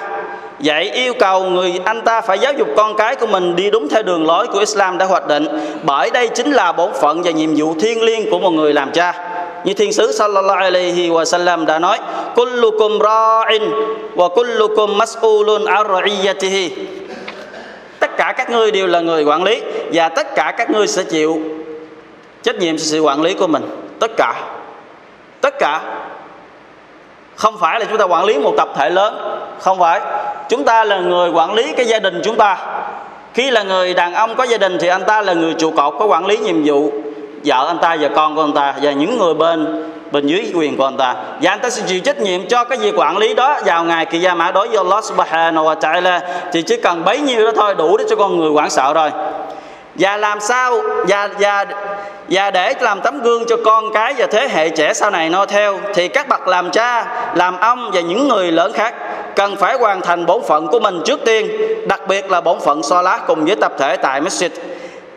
Vậy 0.60 0.92
yêu 0.92 1.14
cầu 1.20 1.44
người 1.44 1.80
anh 1.86 2.02
ta 2.02 2.22
phải 2.22 2.40
giáo 2.40 2.54
dục 2.54 2.68
con 2.78 2.96
cái 2.96 3.16
của 3.16 3.28
mình 3.28 3.56
đi 3.56 3.72
đúng 3.72 3.90
theo 3.90 4.04
đường 4.04 4.28
lối 4.28 4.48
của 4.48 4.60
Islam 4.60 4.98
đã 4.98 5.06
hoạch 5.06 5.28
định. 5.28 5.48
Bởi 5.84 6.10
đây 6.10 6.28
chính 6.28 6.52
là 6.52 6.72
bổn 6.72 6.92
phận 7.02 7.22
và 7.22 7.32
nhiệm 7.32 7.50
vụ 7.56 7.76
thiêng 7.80 8.04
liêng 8.04 8.32
của 8.32 8.40
một 8.40 8.52
người 8.52 8.74
làm 8.74 8.92
cha. 8.92 9.14
Như 9.64 9.74
Thiên 9.74 9.94
sứ 9.94 10.12
sallallahu 10.12 10.58
alaihi 10.58 11.10
wa 11.10 11.26
sallam 11.26 11.66
đã 11.66 11.80
nói, 11.80 12.00
Kullukum 12.36 13.00
ra'in 13.00 13.72
wa 14.16 14.30
kullukum 14.30 14.98
mas'ulun 14.98 15.66
ar-ra'iyatihi 15.66 16.70
Tất 18.00 18.18
cả 18.18 18.34
các 18.38 18.50
ngươi 18.50 18.72
đều 18.72 18.88
là 18.88 19.00
người 19.00 19.24
quản 19.24 19.44
lý, 19.44 19.62
Và 19.94 20.10
tất 20.10 20.36
cả 20.36 20.54
các 20.58 20.70
ngươi 20.70 20.88
sẽ 20.88 21.04
chịu 21.04 21.40
trách 22.44 22.56
nhiệm 22.56 22.78
sự 22.78 23.00
quản 23.00 23.22
lý 23.22 23.34
của 23.34 23.48
mình. 23.48 23.64
Tất 24.00 24.12
cả. 24.18 24.34
Tất 25.42 25.54
cả. 25.60 25.82
Không 27.36 27.58
phải 27.60 27.80
là 27.80 27.86
chúng 27.90 27.98
ta 27.98 28.06
quản 28.06 28.26
lý 28.26 28.38
một 28.38 28.54
tập 28.58 28.70
thể 28.76 28.90
lớn. 28.90 29.40
Không 29.60 29.80
phải. 29.80 30.02
Chúng 30.50 30.64
ta 30.64 30.84
là 30.84 31.00
người 31.00 31.30
quản 31.30 31.54
lý 31.54 31.74
cái 31.78 31.86
gia 31.86 32.00
đình 32.00 32.22
chúng 32.24 32.36
ta. 32.36 32.58
Khi 33.34 33.52
là 33.52 33.64
người 33.64 33.94
đàn 33.94 34.14
ông 34.14 34.36
có 34.36 34.44
gia 34.44 34.58
đình 34.58 34.78
thì 34.80 34.88
anh 34.88 35.04
ta 35.04 35.22
là 35.22 35.34
người 35.34 35.54
trụ 35.54 35.72
cột, 35.72 35.94
có 36.00 36.06
quản 36.06 36.26
lý 36.26 36.38
nhiệm 36.38 36.64
vụ. 36.66 36.92
Vợ 37.46 37.68
anh 37.68 37.78
ta 37.82 37.98
và 38.02 38.10
con 38.16 38.36
của 38.36 38.42
anh 38.42 38.54
ta 38.54 38.74
và 38.82 38.92
những 38.92 39.18
người 39.18 39.34
bên 39.34 39.92
bên 40.12 40.28
dưới 40.28 40.52
quyền 40.56 40.78
của 40.78 40.86
anh 40.86 40.98
ta. 40.98 41.16
Và 41.42 41.52
anh 41.52 41.60
ta 41.60 41.70
sẽ 41.70 41.82
chịu 41.88 42.00
trách 42.00 42.20
nhiệm 42.20 42.48
cho 42.48 42.64
cái 42.64 42.78
việc 42.78 42.94
quản 42.98 43.18
lý 43.18 43.34
đó 43.34 43.60
vào 43.66 43.84
ngày 43.84 44.06
kỳ 44.06 44.20
gia 44.20 44.34
mã 44.34 44.52
đối 44.52 44.68
với 44.68 44.78
Allah 44.78 45.04
subhanahu 45.04 45.66
wa 45.66 45.76
ta'ala. 45.80 46.20
Thì 46.54 46.62
chỉ 46.62 46.78
cần 46.78 47.04
bấy 47.06 47.20
nhiêu 47.20 47.46
đó 47.46 47.52
thôi, 47.56 47.76
đủ 47.78 47.98
để 47.98 48.06
cho 48.10 48.16
con 48.16 48.40
người 48.40 48.50
quản 48.50 48.70
sợ 48.70 48.94
rồi. 48.94 49.10
Và 49.96 50.18
làm 50.18 50.40
sao, 50.40 50.80
và 51.08 51.30
và 51.40 51.66
và 52.30 52.52
để 52.52 52.74
làm 52.80 53.02
tấm 53.02 53.22
gương 53.22 53.44
cho 53.48 53.56
con 53.66 53.94
cái 53.94 54.14
và 54.18 54.28
thế 54.28 54.48
hệ 54.52 54.70
trẻ 54.70 54.94
sau 54.94 55.12
này 55.12 55.30
noi 55.30 55.48
theo, 55.48 55.80
thì 55.94 56.08
các 56.08 56.28
bậc 56.28 56.48
làm 56.48 56.72
cha, 56.72 57.06
làm 57.36 57.60
ông 57.60 57.92
và 57.94 58.02
những 58.02 58.28
người 58.28 58.52
lớn 58.52 58.72
khác 58.74 58.94
cần 59.36 59.56
phải 59.56 59.78
hoàn 59.78 60.02
thành 60.02 60.26
bổn 60.26 60.42
phận 60.48 60.68
của 60.68 60.80
mình 60.80 61.02
trước 61.06 61.20
tiên, 61.26 61.52
đặc 61.88 62.08
biệt 62.08 62.32
là 62.32 62.42
bổn 62.42 62.60
phận 62.60 62.84
so 62.84 63.02
lá 63.02 63.20
cùng 63.28 63.46
với 63.46 63.56
tập 63.56 63.72
thể 63.80 63.96
tại 63.96 64.22
masjid 64.22 64.50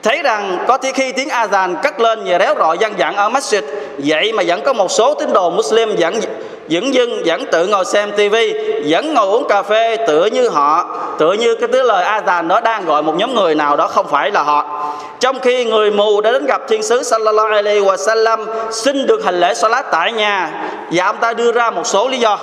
thấy 0.05 0.23
rằng 0.23 0.65
có 0.69 0.79
khi 0.95 1.13
tiếng 1.13 1.29
azan 1.29 1.75
cất 1.83 2.01
lên 2.01 2.23
và 2.27 2.39
réo 2.39 2.55
rọi 2.59 2.79
dân 2.79 2.93
dặn 2.99 3.17
ở 3.17 3.29
masjid, 3.29 3.63
vậy 3.99 4.33
mà 4.33 4.43
vẫn 4.47 4.63
có 4.63 4.73
một 4.73 4.91
số 4.91 5.15
tín 5.15 5.33
đồ 5.33 5.51
muslim 5.51 5.97
vẫn 5.99 6.21
dững 6.69 6.95
dưng, 6.95 7.23
vẫn 7.27 7.45
tự 7.53 7.67
ngồi 7.67 7.85
xem 7.85 8.13
tivi 8.17 8.55
vẫn 8.89 9.15
ngồi 9.15 9.27
uống 9.27 9.49
cà 9.49 9.63
phê, 9.63 9.97
tựa 10.07 10.27
như 10.27 10.49
họ, 10.49 10.99
tựa 11.19 11.33
như 11.33 11.55
cái 11.55 11.69
tiếng 11.73 11.85
lời 11.85 12.21
azan 12.21 12.47
đó 12.47 12.61
đang 12.61 12.85
gọi 12.85 13.03
một 13.03 13.15
nhóm 13.17 13.35
người 13.35 13.55
nào 13.55 13.77
đó, 13.77 13.87
không 13.87 14.07
phải 14.09 14.31
là 14.31 14.43
họ. 14.43 14.95
Trong 15.21 15.41
khi 15.41 15.65
người 15.65 15.91
mù 15.91 16.21
đã 16.21 16.33
đến 16.33 16.47
gặp 16.47 16.61
thiên 16.69 16.83
sứ 16.83 17.03
sallallahu 17.03 17.49
alaihi 17.49 17.81
wa 17.81 17.97
sallam 17.97 18.47
xin 18.71 19.07
được 19.07 19.25
hành 19.25 19.41
lễ 19.41 19.55
salat 19.55 19.87
tại 19.91 20.13
nhà, 20.13 20.51
và 20.93 21.05
ông 21.05 21.17
ta 21.21 21.33
đưa 21.33 21.53
ra 21.53 21.71
một 21.71 21.87
số 21.87 22.09
lý 22.09 22.19
do 22.19 22.39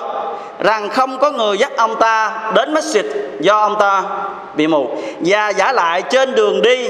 rằng 0.59 0.89
không 0.89 1.19
có 1.19 1.31
người 1.31 1.57
dắt 1.57 1.71
ông 1.77 1.95
ta 1.99 2.31
đến 2.55 2.73
masjid 2.73 3.03
do 3.39 3.57
ông 3.57 3.75
ta 3.79 4.03
bị 4.55 4.67
mù. 4.67 4.97
Và 5.19 5.49
giả 5.49 5.71
lại 5.71 6.01
trên 6.01 6.35
đường 6.35 6.61
đi 6.61 6.89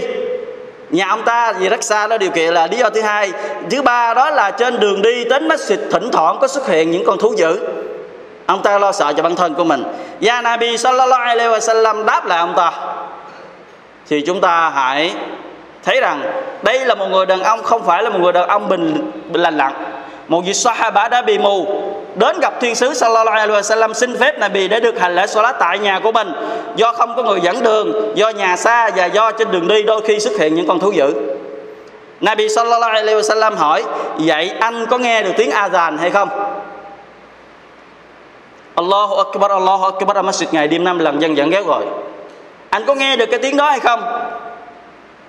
nhà 0.91 1.07
ông 1.09 1.23
ta 1.23 1.53
vì 1.53 1.69
rất 1.69 1.83
xa 1.83 2.07
đó 2.07 2.17
điều 2.17 2.29
kiện 2.29 2.53
là 2.53 2.67
lý 2.67 2.77
do 2.77 2.89
thứ 2.89 3.01
hai. 3.01 3.31
Thứ 3.69 3.81
ba 3.81 4.13
đó 4.13 4.29
là 4.29 4.51
trên 4.51 4.79
đường 4.79 5.01
đi 5.01 5.23
đến 5.23 5.47
masjid 5.47 5.77
thỉnh 5.91 6.09
thoảng 6.11 6.37
có 6.41 6.47
xuất 6.47 6.67
hiện 6.67 6.91
những 6.91 7.05
con 7.05 7.17
thú 7.17 7.33
dữ. 7.37 7.59
Ông 8.45 8.63
ta 8.63 8.77
lo 8.77 8.91
sợ 8.91 9.13
cho 9.17 9.23
bản 9.23 9.35
thân 9.35 9.53
của 9.53 9.63
mình. 9.63 9.83
Và 10.21 10.41
Nabi 10.41 10.77
sallallahu 10.77 11.23
alaihi 11.23 11.49
wasallam 11.49 12.05
đáp 12.05 12.25
lại 12.25 12.39
ông 12.39 12.53
ta. 12.55 12.71
Thì 14.09 14.21
chúng 14.21 14.41
ta 14.41 14.69
hãy 14.69 15.13
thấy 15.83 16.01
rằng 16.01 16.31
đây 16.63 16.85
là 16.85 16.95
một 16.95 17.07
người 17.11 17.25
đàn 17.25 17.43
ông 17.43 17.63
không 17.63 17.85
phải 17.85 18.03
là 18.03 18.09
một 18.09 18.19
người 18.21 18.33
đàn 18.33 18.47
ông 18.47 18.69
bình, 18.69 19.11
bình 19.31 19.41
lành 19.41 19.57
lặng 19.57 19.73
một 20.31 20.41
vị 20.45 20.53
sahaba 20.53 21.07
đã 21.07 21.21
bị 21.21 21.37
mù. 21.37 21.67
Đến 22.15 22.39
gặp 22.39 22.53
thiên 22.59 22.75
sứ 22.75 22.93
sallallahu 22.93 23.37
alaihi 23.37 23.61
wasallam, 23.61 23.93
xin 23.93 24.17
phép 24.17 24.39
Nabi 24.39 24.67
để 24.67 24.79
được 24.79 24.99
hành 24.99 25.15
lễ 25.15 25.27
salat 25.27 25.55
tại 25.59 25.79
nhà 25.79 25.99
của 25.99 26.11
mình. 26.11 26.31
Do 26.75 26.91
không 26.91 27.13
có 27.15 27.23
người 27.23 27.41
dẫn 27.41 27.63
đường, 27.63 28.11
do 28.15 28.29
nhà 28.29 28.57
xa 28.57 28.89
và 28.95 29.05
do 29.05 29.31
trên 29.31 29.51
đường 29.51 29.67
đi 29.67 29.83
đôi 29.83 30.01
khi 30.01 30.19
xuất 30.19 30.39
hiện 30.39 30.55
những 30.55 30.67
con 30.67 30.79
thú 30.79 30.91
dữ. 30.91 31.13
Nabi 32.21 32.49
sallallahu 32.49 32.91
alaihi 32.91 33.19
wasallam 33.19 33.55
hỏi, 33.55 33.83
vậy 34.17 34.51
anh 34.59 34.85
có 34.85 34.97
nghe 34.97 35.23
được 35.23 35.31
tiếng 35.37 35.49
azan 35.49 35.97
hay 35.97 36.09
không? 36.09 36.29
Allahu 38.75 39.15
Akbar 39.15 39.51
Allahu 39.51 39.83
Akbar. 39.83 40.17
Ở 40.17 40.21
masjid 40.21 40.45
ngày 40.51 40.67
đêm 40.67 40.83
năm 40.83 40.99
lần 40.99 41.21
dân 41.21 41.37
dẫn 41.37 41.49
ghéo 41.49 41.63
gọi. 41.63 41.83
Anh 42.69 42.85
có 42.85 42.95
nghe 42.95 43.15
được 43.15 43.25
cái 43.25 43.39
tiếng 43.39 43.57
đó 43.57 43.69
hay 43.69 43.79
không? 43.79 44.03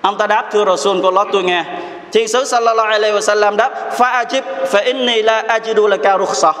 Ông 0.01 0.17
ta 0.17 0.27
đáp, 0.27 0.49
thưa 0.51 0.65
Rasul 0.65 1.01
của 1.01 1.07
Allah 1.07 1.27
tôi 1.31 1.43
nghe. 1.43 1.63
Thiên 2.13 2.27
sứ 2.27 2.45
sallallahu 2.45 2.87
alaihi 2.87 3.15
wasallam 3.15 3.55
đáp, 3.55 3.71
Fa 3.97 4.23
ajib, 4.25 4.43
fa 4.71 4.83
inni 4.83 5.21
la 5.21 5.41
ajidu 5.41 5.87
laka 5.87 6.17
rukhsah. 6.17 6.55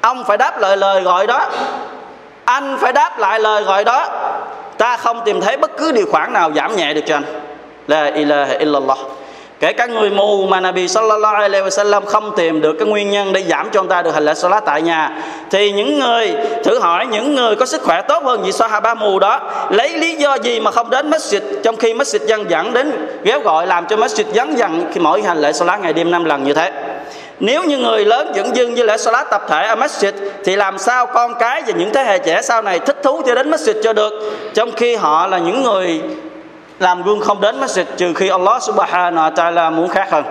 Ông 0.00 0.24
phải 0.24 0.36
đáp 0.36 0.60
lại 0.60 0.76
lời 0.76 1.00
gọi 1.02 1.26
đó. 1.26 1.46
Anh 2.44 2.78
phải 2.80 2.92
đáp 2.92 3.18
lại 3.18 3.40
lời 3.40 3.62
gọi 3.62 3.84
đó. 3.84 4.08
Ta 4.78 4.96
không 4.96 5.22
tìm 5.24 5.40
thấy 5.40 5.56
bất 5.56 5.70
cứ 5.76 5.92
điều 5.92 6.06
khoản 6.10 6.32
nào 6.32 6.50
giảm 6.56 6.76
nhẹ 6.76 6.94
được 6.94 7.00
cho 7.06 7.16
anh. 7.16 7.24
La 7.86 8.04
ilaha 8.04 8.52
illallah. 8.52 8.98
Kể 9.60 9.72
cả 9.72 9.86
người 9.86 10.10
mù 10.10 10.46
mà 10.46 10.60
Nabi 10.60 10.88
sallallahu 10.88 11.34
alaihi 11.34 11.64
wasallam 11.64 12.04
không 12.04 12.32
tìm 12.36 12.60
được 12.60 12.72
cái 12.78 12.88
nguyên 12.88 13.10
nhân 13.10 13.32
để 13.32 13.42
giảm 13.42 13.70
cho 13.70 13.80
ông 13.80 13.88
ta 13.88 14.02
được 14.02 14.14
hành 14.14 14.24
lễ 14.24 14.34
salat 14.34 14.64
tại 14.64 14.82
nhà, 14.82 15.22
thì 15.50 15.72
những 15.72 15.98
người, 15.98 16.32
thử 16.64 16.78
hỏi 16.78 17.06
những 17.06 17.34
người 17.34 17.56
có 17.56 17.66
sức 17.66 17.82
khỏe 17.82 18.02
tốt 18.02 18.22
hơn 18.24 18.42
vị 18.42 18.50
ba 18.82 18.94
mù 18.94 19.18
đó, 19.18 19.40
lấy 19.70 19.88
lý 19.88 20.16
do 20.16 20.34
gì 20.34 20.60
mà 20.60 20.70
không 20.70 20.90
đến 20.90 21.10
masjid, 21.10 21.40
trong 21.62 21.76
khi 21.76 21.94
masjid 21.94 22.26
dân 22.26 22.50
dẫn 22.50 22.72
đến 22.72 23.08
ghéo 23.22 23.40
gọi 23.40 23.66
làm 23.66 23.86
cho 23.86 23.96
masjid 23.96 24.24
vắng 24.34 24.58
dần 24.58 24.90
khi 24.94 25.00
mỗi 25.00 25.22
hành 25.22 25.40
lễ 25.40 25.52
salat 25.52 25.80
ngày 25.80 25.92
đêm 25.92 26.10
năm 26.10 26.24
lần 26.24 26.44
như 26.44 26.54
thế? 26.54 26.72
Nếu 27.40 27.64
như 27.64 27.78
người 27.78 28.04
lớn 28.04 28.32
dẫn 28.34 28.56
dưng 28.56 28.74
với 28.74 28.86
lễ 28.86 28.96
salat 28.96 29.30
tập 29.30 29.42
thể 29.48 29.66
ở 29.66 29.74
masjid, 29.74 30.12
thì 30.44 30.56
làm 30.56 30.78
sao 30.78 31.06
con 31.06 31.34
cái 31.40 31.62
và 31.66 31.72
những 31.72 31.90
thế 31.94 32.04
hệ 32.04 32.18
trẻ 32.18 32.42
sau 32.42 32.62
này 32.62 32.78
thích 32.78 32.96
thú 33.02 33.22
cho 33.26 33.34
đến 33.34 33.50
masjid 33.50 33.82
cho 33.82 33.92
được? 33.92 34.12
Trong 34.54 34.72
khi 34.72 34.94
họ 34.94 35.26
là 35.26 35.38
những 35.38 35.62
người 35.62 36.00
làm 36.80 37.02
gương 37.02 37.20
không 37.20 37.40
đến 37.40 37.60
masjid 37.60 37.84
trừ 37.96 38.14
khi 38.14 38.28
Allah 38.28 38.62
subhanahu 38.62 39.30
wa 39.30 39.34
ta'ala 39.34 39.72
muốn 39.72 39.88
khác 39.88 40.08
hơn. 40.10 40.24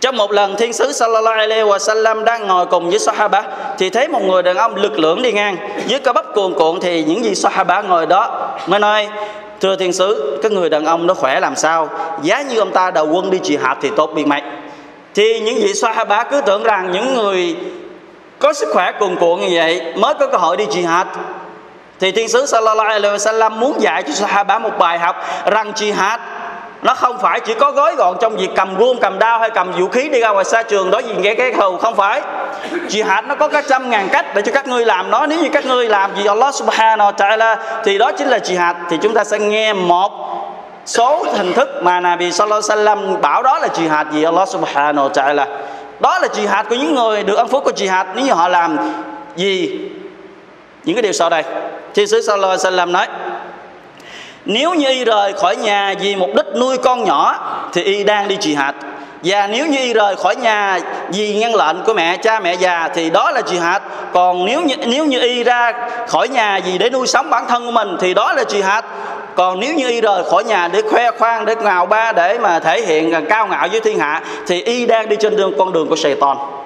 Trong 0.00 0.16
một 0.16 0.32
lần 0.32 0.56
thiên 0.56 0.72
sứ 0.72 0.92
sallallahu 0.92 1.38
alaihi 1.38 1.62
wa 1.62 1.78
sallam 1.78 2.24
đang 2.24 2.46
ngồi 2.46 2.66
cùng 2.66 2.90
với 2.90 2.98
sahaba, 2.98 3.42
thì 3.78 3.90
thấy 3.90 4.08
một 4.08 4.22
người 4.22 4.42
đàn 4.42 4.56
ông 4.56 4.74
lực 4.74 4.98
lưỡng 4.98 5.22
đi 5.22 5.32
ngang. 5.32 5.56
Dưới 5.86 6.00
cơ 6.00 6.12
bắp 6.12 6.34
cuồn 6.34 6.54
cuộn 6.54 6.80
thì 6.80 7.04
những 7.04 7.24
gì 7.24 7.34
sahaba 7.34 7.82
ngồi 7.82 8.06
đó 8.06 8.50
mới 8.66 8.80
nói, 8.80 9.08
thưa 9.60 9.76
thiên 9.76 9.92
sứ, 9.92 10.38
cái 10.42 10.50
người 10.50 10.70
đàn 10.70 10.84
ông 10.84 11.06
nó 11.06 11.14
khỏe 11.14 11.40
làm 11.40 11.56
sao? 11.56 11.88
Giá 12.22 12.42
như 12.42 12.58
ông 12.58 12.72
ta 12.72 12.90
đầu 12.90 13.06
quân 13.06 13.30
đi 13.30 13.38
trị 13.42 13.58
hạt 13.62 13.76
thì 13.80 13.90
tốt 13.96 14.10
biết 14.14 14.26
mấy 14.26 14.40
thì 15.14 15.40
những 15.40 15.54
vị 15.54 15.74
sahaba 15.74 16.24
cứ 16.24 16.40
tưởng 16.40 16.62
rằng 16.62 16.92
những 16.92 17.14
người 17.14 17.56
có 18.38 18.52
sức 18.52 18.68
khỏe 18.72 18.92
cuồn 19.00 19.16
cuộn 19.16 19.40
như 19.40 19.48
vậy 19.54 19.92
mới 19.96 20.14
có 20.14 20.26
cơ 20.26 20.38
hội 20.38 20.56
đi 20.56 20.66
trị 20.70 20.82
hạt 20.82 21.06
thì 22.02 22.12
thiên 22.12 22.28
sứ 22.28 22.46
sallallahu 22.46 22.88
alaihi 22.88 23.16
wasallam 23.16 23.50
muốn 23.50 23.80
dạy 23.80 24.02
cho 24.02 24.12
sahaba 24.12 24.58
một 24.58 24.78
bài 24.78 24.98
học 24.98 25.24
rằng 25.46 25.72
jihad 25.72 26.18
nó 26.82 26.94
không 26.94 27.18
phải 27.18 27.40
chỉ 27.40 27.54
có 27.54 27.70
gói 27.70 27.94
gọn 27.94 28.16
trong 28.20 28.36
việc 28.36 28.48
cầm 28.56 28.76
gươm, 28.76 28.98
cầm 29.00 29.18
đao 29.18 29.38
hay 29.38 29.50
cầm 29.50 29.72
vũ 29.72 29.88
khí 29.88 30.08
đi 30.08 30.20
ra 30.20 30.30
ngoài 30.30 30.44
xa 30.44 30.62
trường. 30.62 30.90
Đó 30.90 30.98
gì 30.98 31.14
nghe 31.18 31.34
cái 31.34 31.52
thù 31.52 31.76
không 31.76 31.96
phải. 31.96 32.20
Jihad 32.88 33.26
nó 33.26 33.34
có 33.34 33.48
cả 33.48 33.62
trăm 33.68 33.90
ngàn 33.90 34.08
cách 34.12 34.34
để 34.34 34.42
cho 34.42 34.52
các 34.52 34.66
ngươi 34.66 34.84
làm 34.84 35.10
nó. 35.10 35.26
Nếu 35.26 35.38
như 35.42 35.48
các 35.52 35.66
ngươi 35.66 35.88
làm 35.88 36.16
gì 36.16 36.26
Allah 36.26 36.54
subhanahu 36.54 37.10
wa 37.10 37.14
ta'ala, 37.14 37.56
thì 37.84 37.98
đó 37.98 38.12
chính 38.12 38.28
là 38.28 38.38
jihad. 38.38 38.74
Thì 38.90 38.96
chúng 39.02 39.14
ta 39.14 39.24
sẽ 39.24 39.38
nghe 39.38 39.72
một 39.72 40.10
số 40.86 41.24
hình 41.36 41.52
thức 41.52 41.68
mà 41.82 42.00
Nabi 42.00 42.32
sallallahu 42.32 42.62
alaihi 42.70 42.84
wasallam 42.84 43.20
bảo 43.20 43.42
đó 43.42 43.58
là 43.58 43.68
jihad 43.68 44.04
gì 44.12 44.22
Allah 44.22 44.48
subhanahu 44.48 45.08
wa 45.08 45.12
ta'ala. 45.12 45.46
Đó 46.00 46.18
là 46.18 46.28
jihad 46.28 46.64
của 46.68 46.74
những 46.74 46.94
người 46.94 47.22
được 47.22 47.36
ân 47.36 47.48
phúc 47.48 47.64
của 47.64 47.72
jihad. 47.76 48.04
Nếu 48.14 48.24
như 48.24 48.32
họ 48.32 48.48
làm 48.48 48.78
gì? 49.36 49.78
Những 50.84 50.96
cái 50.96 51.02
điều 51.02 51.12
sau 51.12 51.30
đây. 51.30 51.42
Thiên 51.94 52.06
sứ 52.06 52.20
Sallallahu 52.20 52.50
Alaihi 52.50 52.64
Wasallam 52.64 52.90
nói, 52.90 53.06
Nếu 54.44 54.74
như 54.74 54.88
y 54.88 55.04
rời 55.04 55.32
khỏi 55.32 55.56
nhà 55.56 55.94
vì 56.00 56.16
mục 56.16 56.30
đích 56.36 56.46
nuôi 56.56 56.78
con 56.78 57.04
nhỏ, 57.04 57.38
Thì 57.72 57.82
y 57.82 58.04
đang 58.04 58.28
đi 58.28 58.36
trì 58.40 58.54
hạt 58.54 58.74
và 59.24 59.46
nếu 59.46 59.66
như 59.66 59.78
y 59.78 59.92
rời 59.92 60.16
khỏi 60.16 60.36
nhà 60.36 60.78
vì 61.08 61.34
ngăn 61.34 61.54
lệnh 61.54 61.76
của 61.86 61.94
mẹ, 61.94 62.16
cha, 62.16 62.40
mẹ 62.40 62.54
già, 62.54 62.88
thì 62.94 63.10
đó 63.10 63.30
là 63.30 63.40
trì 63.40 63.58
hạt 63.58 63.80
còn 64.12 64.44
nếu 64.44 64.62
như 64.62 64.74
nếu 64.86 65.04
như 65.04 65.20
y 65.20 65.44
ra 65.44 65.72
khỏi 66.08 66.28
nhà 66.28 66.60
vì 66.64 66.78
để 66.78 66.90
nuôi 66.90 67.06
sống 67.06 67.30
bản 67.30 67.44
thân 67.48 67.66
của 67.66 67.70
mình, 67.70 67.96
thì 68.00 68.14
đó 68.14 68.32
là 68.32 68.44
trì 68.44 68.62
hạt 68.62 68.84
còn 69.34 69.60
nếu 69.60 69.74
như 69.74 69.88
y 69.88 70.00
rời 70.00 70.24
khỏi 70.30 70.44
nhà 70.44 70.68
để 70.68 70.82
khoe 70.82 71.10
khoang, 71.10 71.44
để 71.44 71.54
ngào 71.54 71.86
ba, 71.86 72.12
để 72.12 72.38
mà 72.38 72.58
thể 72.58 72.80
hiện 72.80 73.12
à, 73.12 73.20
cao 73.28 73.46
ngạo 73.46 73.68
với 73.70 73.80
thiên 73.80 73.98
hạ, 73.98 74.22
thì 74.46 74.62
y 74.62 74.86
đang 74.86 75.08
đi 75.08 75.16
trên 75.20 75.36
đường, 75.36 75.52
con 75.58 75.72
đường 75.72 75.88
của 75.88 75.96
sài 75.96 76.14
toàn 76.14 76.61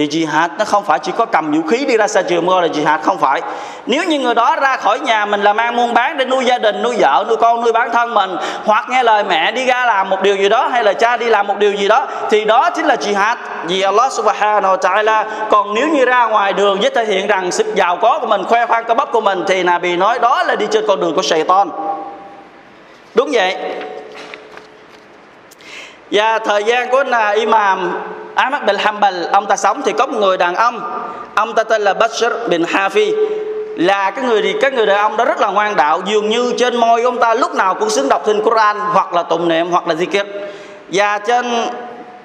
thì 0.00 0.06
jihad 0.06 0.48
nó 0.58 0.64
không 0.64 0.84
phải 0.84 0.98
chỉ 0.98 1.12
có 1.16 1.24
cầm 1.24 1.52
vũ 1.52 1.62
khí 1.68 1.84
đi 1.84 1.96
ra 1.96 2.08
xa 2.08 2.22
trường 2.22 2.46
mưa 2.46 2.60
là 2.60 2.66
jihad 2.66 2.98
không 3.02 3.18
phải. 3.18 3.42
Nếu 3.86 4.04
như 4.04 4.18
người 4.18 4.34
đó 4.34 4.56
ra 4.56 4.76
khỏi 4.76 5.00
nhà 5.00 5.26
mình 5.26 5.42
làm 5.42 5.56
ăn 5.56 5.76
buôn 5.76 5.94
bán 5.94 6.16
để 6.16 6.24
nuôi 6.24 6.44
gia 6.44 6.58
đình, 6.58 6.82
nuôi 6.82 6.96
vợ, 6.98 7.24
nuôi 7.28 7.36
con, 7.36 7.60
nuôi 7.60 7.72
bản 7.72 7.90
thân 7.92 8.14
mình, 8.14 8.36
hoặc 8.64 8.86
nghe 8.88 9.02
lời 9.02 9.24
mẹ 9.24 9.52
đi 9.52 9.66
ra 9.66 9.86
làm 9.86 10.10
một 10.10 10.22
điều 10.22 10.36
gì 10.36 10.48
đó 10.48 10.68
hay 10.68 10.84
là 10.84 10.92
cha 10.92 11.16
đi 11.16 11.26
làm 11.26 11.46
một 11.46 11.58
điều 11.58 11.72
gì 11.72 11.88
đó, 11.88 12.06
thì 12.30 12.44
đó 12.44 12.70
chính 12.70 12.86
là 12.86 12.94
jihad. 12.94 13.36
Vì 13.64 13.82
Allah 13.82 14.12
subhanahu 14.12 14.76
wa 14.76 14.78
ta'ala, 14.78 15.24
còn 15.50 15.74
nếu 15.74 15.88
như 15.88 16.04
ra 16.04 16.26
ngoài 16.26 16.52
đường 16.52 16.80
với 16.80 16.90
thể 16.90 17.04
hiện 17.04 17.26
rằng 17.26 17.52
sự 17.52 17.64
giàu 17.74 17.96
có 17.96 18.18
của 18.18 18.26
mình, 18.26 18.44
khoe 18.44 18.66
khoang 18.66 18.84
cơ 18.84 18.94
bắp 18.94 19.12
của 19.12 19.20
mình, 19.20 19.44
thì 19.48 19.62
Nabi 19.62 19.96
nói 19.96 20.18
đó 20.18 20.42
là 20.42 20.56
đi 20.56 20.66
trên 20.70 20.84
con 20.88 21.00
đường 21.00 21.14
của 21.14 21.22
Satan. 21.22 21.70
Đúng 23.14 23.30
vậy. 23.32 23.56
Và 26.10 26.38
thời 26.38 26.64
gian 26.64 26.90
của 26.90 27.04
là 27.04 27.30
Imam 27.30 27.92
Ahmad 28.34 28.62
bin 28.62 28.76
Hanbal, 28.78 29.24
ông 29.32 29.46
ta 29.46 29.56
sống 29.56 29.82
thì 29.84 29.92
có 29.92 30.06
một 30.06 30.18
người 30.18 30.36
đàn 30.36 30.54
ông. 30.54 31.02
Ông 31.34 31.54
ta 31.54 31.64
tên 31.64 31.82
là 31.82 31.94
Bashir 31.94 32.32
bin 32.48 32.62
Hafi. 32.62 33.12
Là 33.76 34.10
cái 34.10 34.24
người 34.24 34.42
thì 34.42 34.54
các 34.60 34.72
người 34.72 34.86
đàn 34.86 34.98
ông 34.98 35.16
đó 35.16 35.24
rất 35.24 35.40
là 35.40 35.48
ngoan 35.48 35.76
đạo, 35.76 36.00
dường 36.04 36.28
như 36.28 36.52
trên 36.58 36.76
môi 36.76 37.02
ông 37.02 37.18
ta 37.18 37.34
lúc 37.34 37.54
nào 37.54 37.74
cũng 37.74 37.90
xứng 37.90 38.08
đọc 38.08 38.22
kinh 38.26 38.42
Quran 38.42 38.80
hoặc 38.80 39.14
là 39.14 39.22
tụng 39.22 39.48
niệm 39.48 39.70
hoặc 39.70 39.88
là 39.88 39.94
zikir. 39.94 40.24
Và 40.88 41.18
trên 41.18 41.68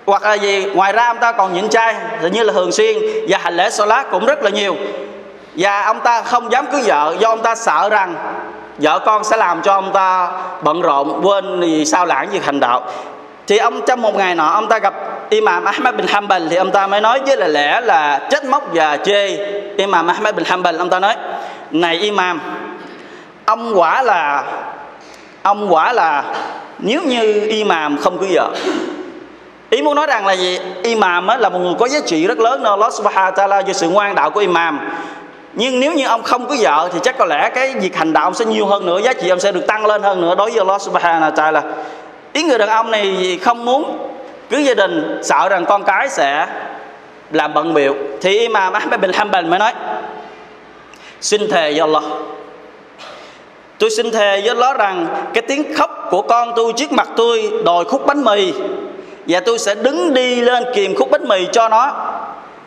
hoặc 0.06 0.24
là 0.24 0.34
gì, 0.34 0.66
ngoài 0.74 0.94
ra 0.94 1.08
ông 1.08 1.18
ta 1.18 1.32
còn 1.32 1.54
nhịn 1.54 1.70
chay 1.70 1.96
như 2.32 2.44
là 2.44 2.54
thường 2.54 2.72
xuyên, 2.72 2.98
và 3.30 3.38
hành 3.38 3.58
lễ 3.58 3.70
salat 3.70 4.12
cũng 4.12 4.26
rất 4.26 4.44
là 4.44 4.50
nhiều. 4.50 4.76
Và 5.56 5.82
ông 5.82 6.00
ta 6.00 6.22
không 6.22 6.52
dám 6.52 6.66
cưới 6.72 6.82
vợ, 6.86 7.16
do 7.20 7.30
ông 7.30 7.42
ta 7.42 7.56
sợ 7.56 7.90
rằng 7.90 8.16
vợ 8.78 9.00
con 9.00 9.24
sẽ 9.24 9.38
làm 9.38 9.62
cho 9.62 9.74
ông 9.74 9.94
ta 9.94 10.32
bận 10.62 10.82
rộn, 10.82 11.22
quên 11.24 11.62
gì 11.62 11.86
sao 11.86 12.06
lãng 12.06 12.30
việc 12.30 12.46
hành 12.46 12.60
đạo. 12.60 12.82
Thì 13.48 13.58
ông 13.58 13.82
trong 13.88 14.02
một 14.02 14.16
ngày 14.16 14.36
nọ, 14.36 14.48
ông 14.48 14.68
ta 14.68 14.80
gặp 14.80 14.94
Imam 15.30 15.66
Ahmad 15.66 15.96
bin 15.96 16.08
Hanbal 16.08 16.48
thì 16.50 16.56
ông 16.56 16.72
ta 16.72 16.88
mới 16.88 17.02
nói 17.02 17.20
với 17.26 17.38
là 17.38 17.48
lẽ 17.48 17.82
là 17.82 18.28
trách 18.30 18.46
móc 18.46 18.74
và 18.74 18.98
chê. 18.98 19.38
Imam 19.78 20.08
Ahmad 20.08 20.36
bin 20.36 20.46
Hanbal, 20.46 20.78
ông 20.78 20.90
ta 20.90 21.00
nói, 21.00 21.16
này 21.72 21.96
Imam, 21.96 22.42
ông 23.46 23.80
quả 23.80 24.02
là, 24.02 24.44
ông 25.42 25.74
quả 25.74 25.94
là 25.94 26.24
nếu 26.80 27.02
như 27.02 27.48
Imam 27.50 27.98
không 27.98 28.18
cưới 28.18 28.30
vợ. 28.34 28.50
Ý 29.70 29.82
muốn 29.82 29.96
nói 29.96 30.08
rằng 30.08 30.28
là 30.28 30.34
gì? 30.34 30.60
Imam 30.84 31.28
là 31.28 31.50
một 31.50 31.60
người 31.60 31.74
có 31.80 31.88
giá 31.88 32.00
trị 32.06 32.28
rất 32.28 32.40
lớn 32.40 32.64
Allah 32.64 32.94
Subhanahu 32.94 33.32
wa 33.32 33.36
Taala 33.36 33.60
do 33.60 33.74
sự 33.74 33.90
ngoan 33.90 34.16
đạo 34.16 34.30
của 34.30 34.40
Imam. 34.40 34.90
Nhưng 35.54 35.80
nếu 35.80 35.94
như 35.94 36.08
ông 36.08 36.24
không 36.24 36.48
có 36.48 36.56
vợ 36.60 36.90
thì 36.94 37.00
chắc 37.04 37.18
có 37.18 37.26
lẽ 37.26 37.50
cái 37.56 37.74
việc 37.74 37.96
hành 37.96 38.14
đạo 38.14 38.24
ông 38.24 38.34
sẽ 38.34 38.46
nhiều 38.46 38.66
hơn 38.66 38.86
nữa, 38.86 39.00
giá 39.04 39.14
trị 39.14 39.30
ông 39.30 39.40
sẽ 39.40 39.52
được 39.52 39.68
tăng 39.68 39.86
lên 39.86 40.04
hơn 40.04 40.22
nữa 40.22 40.36
đối 40.36 40.50
với 40.52 40.60
Allah 40.60 40.82
Subhanahu 40.82 41.32
wa 41.32 41.36
Taala. 41.36 41.64
Ý 42.34 42.44
người 42.44 42.58
đàn 42.58 42.70
ông 42.70 42.92
này 42.92 43.40
không 43.42 43.66
muốn 43.66 43.98
cứ 44.50 44.58
gia 44.58 44.74
đình 44.74 45.20
sợ 45.24 45.50
rằng 45.50 45.66
con 45.66 45.84
cái 45.84 46.10
sẽ 46.10 46.48
làm 47.32 47.54
bận 47.54 47.74
biểu, 47.74 47.96
thì 48.22 48.40
Imam 48.40 48.74
Ahmed 48.74 49.00
bin 49.00 49.12
Hanbal 49.14 49.46
mới 49.46 49.60
nói, 49.60 49.74
xin 51.22 51.50
thề 51.52 51.72
với 51.72 51.80
Allah, 51.80 52.04
tôi 53.78 53.90
xin 53.90 54.12
thề 54.12 54.42
với 54.42 54.50
Allah 54.50 54.78
rằng 54.78 55.08
cái 55.34 55.42
tiếng 55.42 55.74
khóc 55.74 56.08
của 56.12 56.22
con 56.22 56.54
tôi 56.56 56.74
trước 56.74 56.92
mặt 56.92 57.10
tôi 57.16 57.52
đòi 57.66 57.86
khúc 57.86 58.06
bánh 58.06 58.24
mì 58.24 58.54
và 59.28 59.40
tôi 59.40 59.60
sẽ 59.60 59.76
đứng 59.76 60.14
đi 60.14 60.42
lên 60.42 60.64
kìm 60.74 60.96
khúc 60.96 61.12
bánh 61.12 61.28
mì 61.28 61.48
cho 61.52 61.70
nó. 61.70 61.94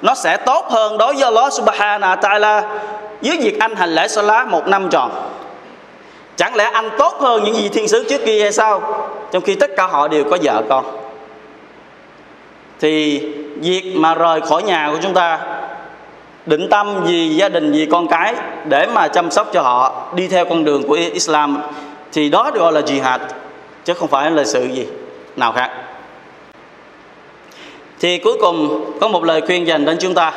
Nó 0.03 0.15
sẽ 0.15 0.37
tốt 0.37 0.67
hơn 0.69 0.99
đối 0.99 1.15
với 1.15 1.23
Allah 1.25 1.53
subhanahu 1.53 2.15
wa 2.15 2.21
ta'ala 2.21 2.63
với 3.23 3.37
việc 3.37 3.59
anh 3.61 3.75
hành 3.77 3.95
lễ 3.95 4.09
salat 4.09 4.49
một 4.49 4.67
năm 4.67 4.89
tròn. 4.91 5.11
Chẳng 6.37 6.55
lẽ 6.55 6.71
anh 6.73 6.91
tốt 6.99 7.15
hơn 7.21 7.45
những 7.45 7.55
gì 7.55 7.69
thiên 7.69 7.89
sứ 7.89 8.05
trước 8.09 8.21
kia 8.27 8.43
hay 8.43 8.53
sao? 8.53 8.83
Trong 9.33 9.43
khi 9.43 9.55
tất 9.55 9.71
cả 9.77 9.87
họ 9.87 10.09
đều 10.09 10.25
có 10.31 10.39
vợ 10.43 10.63
con 10.69 10.85
thì 12.81 13.23
việc 13.57 13.93
mà 13.97 14.15
rời 14.15 14.41
khỏi 14.41 14.63
nhà 14.63 14.89
của 14.93 14.99
chúng 15.03 15.15
ta, 15.15 15.39
định 16.47 16.69
tâm 16.71 17.05
vì 17.05 17.29
gia 17.29 17.49
đình, 17.49 17.73
vì 17.73 17.87
con 17.87 18.09
cái 18.09 18.35
để 18.69 18.87
mà 18.87 19.09
chăm 19.09 19.31
sóc 19.31 19.51
cho 19.53 19.63
họ, 19.63 20.09
đi 20.15 20.29
theo 20.29 20.45
con 20.45 20.65
đường 20.65 20.83
của 20.83 20.99
Islam, 21.13 21.63
thì 22.13 22.29
đó 22.29 22.51
được 22.55 22.61
gọi 22.61 22.73
là 22.73 22.81
jihad, 22.81 23.19
chứ 23.85 23.95
không 23.95 24.09
phải 24.09 24.31
là 24.31 24.45
sự 24.45 24.65
gì 24.65 24.87
nào 25.37 25.53
khác. 25.53 25.71
Thì 28.01 28.19
cuối 28.19 28.37
cùng, 28.41 28.91
có 29.01 29.09
một 29.09 29.25
lời 29.25 29.41
khuyên 29.41 29.67
dành 29.67 29.85
đến 29.85 29.97
chúng 30.01 30.15
ta. 30.15 30.33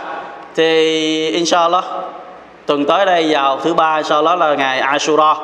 Thì 0.55 1.29
inshallah, 1.29 1.83
tuần 2.65 2.85
tới 2.85 3.05
đây 3.05 3.27
vào 3.29 3.59
thứ 3.59 3.73
ba, 3.73 3.95
inshallah 3.95 4.39
là 4.39 4.55
ngày 4.55 4.79
Ashura. 4.79 5.35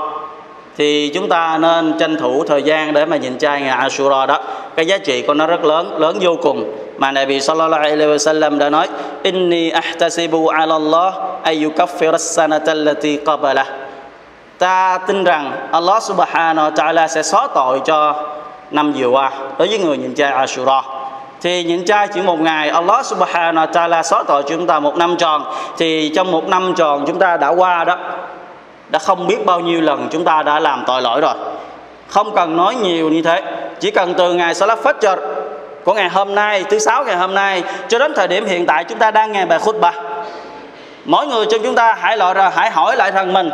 Thì 0.77 1.12
chúng 1.13 1.29
ta 1.29 1.57
nên 1.57 1.93
tranh 1.99 2.17
thủ 2.17 2.43
thời 2.47 2.63
gian 2.63 2.93
để 2.93 3.05
mà 3.05 3.17
nhìn 3.17 3.38
trai 3.38 3.62
ngày 3.62 3.69
Ashura 3.69 4.25
đó. 4.25 4.43
Cái 4.75 4.86
giá 4.86 4.97
trị 4.97 5.21
của 5.21 5.33
nó 5.33 5.47
rất 5.47 5.65
lớn 5.65 5.97
lớn 5.99 6.17
vô 6.21 6.36
cùng 6.41 6.77
mà 6.97 7.12
Nabi 7.12 7.41
sallallahu 7.41 7.81
alaihi 7.81 7.97
wasallam 7.97 8.57
đã 8.57 8.69
nói, 8.69 8.88
inni 9.23 9.69
ahtasibu 9.69 10.47
ala 10.47 10.75
Allah 10.75 11.13
ay 11.43 11.63
yukaffir 11.63 12.12
as-sanata 12.12 12.71
allati 12.71 13.17
qabala. 13.25 13.65
Ta 14.60 14.97
tin 15.07 15.23
rằng 15.23 15.51
Allah 15.71 16.03
subhanahu 16.03 16.69
wa 16.69 16.75
ta'ala 16.75 17.07
sẽ 17.07 17.23
xóa 17.23 17.47
tội 17.55 17.81
cho 17.86 18.15
năm 18.71 18.93
vừa 18.97 19.07
qua 19.07 19.31
đối 19.60 19.67
với 19.67 19.79
người 19.79 19.97
nhịn 19.97 20.15
chay 20.15 20.31
Ashura. 20.31 20.81
Thì 21.41 21.63
nhịn 21.63 21.86
chay 21.86 22.07
chỉ 22.07 22.21
một 22.21 22.39
ngày, 22.39 22.69
Allah 22.69 23.05
subhanahu 23.05 23.65
wa 23.65 23.71
ta'ala 23.71 24.03
xóa 24.03 24.23
tội 24.23 24.43
chúng 24.47 24.67
ta 24.67 24.79
một 24.79 24.97
năm 24.97 25.15
tròn. 25.17 25.43
Thì 25.77 26.12
trong 26.15 26.31
một 26.31 26.47
năm 26.47 26.73
tròn 26.75 27.03
chúng 27.07 27.19
ta 27.19 27.38
đã 27.38 27.47
qua 27.47 27.83
đó, 27.83 27.97
đã 28.89 28.99
không 28.99 29.27
biết 29.27 29.45
bao 29.45 29.60
nhiêu 29.60 29.81
lần 29.81 30.07
chúng 30.12 30.23
ta 30.23 30.43
đã 30.43 30.60
làm 30.60 30.83
tội 30.88 31.01
lỗi 31.01 31.21
rồi. 31.21 31.33
Không 32.07 32.36
cần 32.36 32.57
nói 32.57 32.75
nhiều 32.75 33.10
như 33.10 33.21
thế, 33.21 33.41
chỉ 33.79 33.91
cần 33.91 34.13
từ 34.13 34.33
ngày 34.33 34.53
Salat 34.55 34.79
Fajr 34.83 35.17
của 35.88 35.93
ngày 35.93 36.10
hôm 36.10 36.36
nay, 36.36 36.63
thứ 36.69 36.80
sáu 36.80 37.04
ngày 37.04 37.15
hôm 37.15 37.34
nay. 37.34 37.63
Cho 37.88 38.00
đến 38.00 38.13
thời 38.15 38.28
điểm 38.28 38.45
hiện 38.45 38.65
tại, 38.65 38.84
chúng 38.84 39.00
ta 39.00 39.12
đang 39.12 39.32
nghe 39.32 39.45
bài 39.45 39.60
khutbah 39.60 39.95
mỗi 41.06 41.28
người 41.28 41.45
trong 41.52 41.62
chúng 41.63 41.76
ta 41.76 41.97
hãy 42.00 42.17
loại 42.17 42.34
ra, 42.34 42.52
hãy 42.56 42.69
hỏi 42.69 42.95
lại 42.95 43.12
rằng 43.12 43.34
mình, 43.34 43.50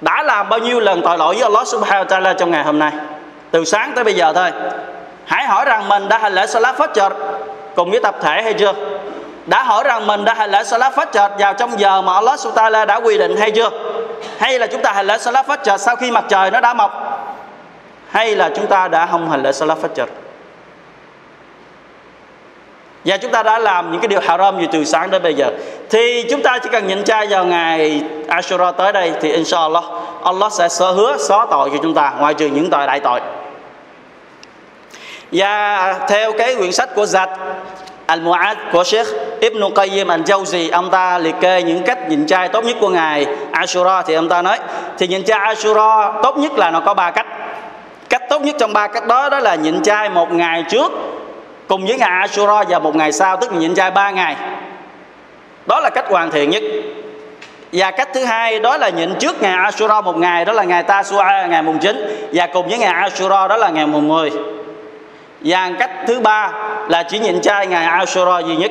đã 0.00 0.22
làm 0.22 0.48
bao 0.48 0.58
nhiêu 0.58 0.80
lần 0.80 1.02
tội 1.02 1.18
lỗi 1.18 1.34
với 1.34 1.42
Allah 1.42 1.68
Subhanahu 1.68 2.04
wa 2.04 2.08
Taala 2.08 2.32
trong 2.32 2.50
ngày 2.50 2.64
hôm 2.64 2.78
nay? 2.78 2.92
Từ 3.50 3.64
sáng 3.64 3.92
tới 3.94 4.04
bây 4.04 4.14
giờ 4.14 4.32
thôi. 4.34 4.50
Hãy 5.24 5.44
hỏi 5.44 5.64
rằng 5.64 5.88
mình 5.88 6.08
đã 6.08 6.18
hành 6.18 6.34
lễ 6.34 6.46
Salat 6.46 6.76
Fajr 6.76 7.10
cùng 7.76 7.90
với 7.90 8.00
tập 8.00 8.16
thể 8.22 8.42
hay 8.42 8.54
chưa? 8.54 8.72
Đã 9.46 9.62
hỏi 9.62 9.84
rằng 9.84 10.06
mình 10.06 10.24
đã 10.24 10.34
hành 10.34 10.50
lễ 10.50 10.64
Salat 10.64 10.94
Fajr 10.94 11.30
vào 11.38 11.54
trong 11.54 11.80
giờ 11.80 12.02
mà 12.02 12.14
Allah 12.14 12.40
Subhanahu 12.40 12.56
wa 12.56 12.70
Taala 12.72 12.84
đã 12.84 12.96
quy 12.96 13.18
định 13.18 13.36
hay 13.36 13.50
chưa? 13.50 13.70
Hay 14.38 14.58
là 14.58 14.66
chúng 14.66 14.82
ta 14.82 14.92
hành 14.92 15.06
lễ 15.06 15.18
Salat 15.18 15.46
Fajr 15.46 15.76
sau 15.76 15.96
khi 15.96 16.10
mặt 16.10 16.24
trời 16.28 16.50
nó 16.50 16.60
đã 16.60 16.74
mọc? 16.74 16.92
Hay 18.10 18.36
là 18.36 18.50
chúng 18.56 18.66
ta 18.66 18.88
đã 18.88 19.06
không 19.06 19.30
hành 19.30 19.42
lễ 19.42 19.52
Salat 19.52 19.78
Fajr? 19.78 20.06
Và 23.04 23.16
chúng 23.16 23.30
ta 23.30 23.42
đã 23.42 23.58
làm 23.58 23.92
những 23.92 24.00
cái 24.00 24.08
điều 24.08 24.20
haram 24.20 24.60
gì 24.60 24.66
từ 24.72 24.84
sáng 24.84 25.10
đến 25.10 25.22
bây 25.22 25.34
giờ. 25.34 25.50
Thì 25.90 26.24
chúng 26.30 26.42
ta 26.42 26.58
chỉ 26.58 26.68
cần 26.72 26.86
nhịn 26.86 27.04
chay 27.04 27.26
vào 27.26 27.44
ngày 27.44 28.02
Ashura 28.28 28.70
tới 28.70 28.92
đây 28.92 29.12
thì 29.20 29.32
inshallah, 29.32 29.84
Allah 30.24 30.52
sẽ 30.52 30.68
sơ 30.68 30.90
hứa, 30.90 31.16
xóa 31.18 31.46
tội 31.50 31.70
cho 31.70 31.76
chúng 31.82 31.94
ta, 31.94 32.12
ngoại 32.18 32.34
trừ 32.34 32.46
những 32.46 32.70
tội 32.70 32.86
đại 32.86 33.00
tội. 33.00 33.20
Và 35.32 35.94
theo 36.08 36.32
cái 36.32 36.54
quyển 36.56 36.72
sách 36.72 36.94
của 36.94 37.04
Zat 37.04 37.28
Al-Mu'ad 38.06 38.54
của 38.72 38.84
Sheikh 38.84 39.06
Ibn 39.40 39.60
Qayyim 39.60 40.06
Al-Jawzi, 40.06 40.68
ông 40.72 40.90
ta 40.90 41.18
liệt 41.18 41.34
kê 41.40 41.62
những 41.62 41.82
cách 41.82 42.08
nhịn 42.08 42.26
chay 42.26 42.48
tốt 42.48 42.64
nhất 42.64 42.76
của 42.80 42.88
ngày 42.88 43.26
Ashura 43.52 44.02
thì 44.02 44.14
ông 44.14 44.28
ta 44.28 44.42
nói, 44.42 44.58
thì 44.98 45.06
nhịn 45.06 45.24
chay 45.24 45.38
Ashura 45.38 46.12
tốt 46.22 46.38
nhất 46.38 46.52
là 46.52 46.70
nó 46.70 46.80
có 46.80 46.94
ba 46.94 47.10
cách. 47.10 47.26
Cách 48.08 48.22
tốt 48.30 48.42
nhất 48.42 48.56
trong 48.58 48.72
ba 48.72 48.86
cách 48.86 49.06
đó 49.06 49.28
đó 49.28 49.38
là 49.38 49.54
nhịn 49.54 49.82
chay 49.82 50.08
một 50.08 50.32
ngày 50.32 50.64
trước 50.70 50.92
cùng 51.68 51.86
với 51.86 51.98
ngày 51.98 52.10
Ashura 52.10 52.62
và 52.68 52.78
một 52.78 52.96
ngày 52.96 53.12
sau, 53.12 53.36
tức 53.36 53.52
là 53.52 53.58
nhịn 53.58 53.74
chay 53.74 53.90
ba 53.90 54.10
ngày. 54.10 54.36
Đó 55.66 55.80
là 55.80 55.90
cách 55.90 56.04
hoàn 56.08 56.30
thiện 56.30 56.50
nhất. 56.50 56.62
Và 57.72 57.90
cách 57.90 58.08
thứ 58.14 58.24
hai, 58.24 58.58
đó 58.58 58.76
là 58.76 58.88
nhịn 58.88 59.14
trước 59.18 59.42
ngày 59.42 59.52
Ashura 59.52 60.00
một 60.00 60.16
ngày, 60.16 60.44
đó 60.44 60.52
là 60.52 60.62
ngày 60.62 60.82
Tasua, 60.82 61.24
ngày 61.48 61.62
mùng 61.62 61.78
9 61.78 62.28
và 62.32 62.46
cùng 62.46 62.68
với 62.68 62.78
ngày 62.78 62.92
Ashura, 62.92 63.48
đó 63.48 63.56
là 63.56 63.68
ngày 63.68 63.86
mùng 63.86 64.08
10 64.08 64.30
và 65.40 65.70
cách 65.78 65.90
thứ 66.06 66.20
ba 66.20 66.52
là 66.88 67.02
chỉ 67.02 67.18
nhịn 67.18 67.40
chay 67.40 67.66
ngày 67.66 67.84
Ashura 67.84 68.38
duy 68.38 68.56
nhất. 68.56 68.70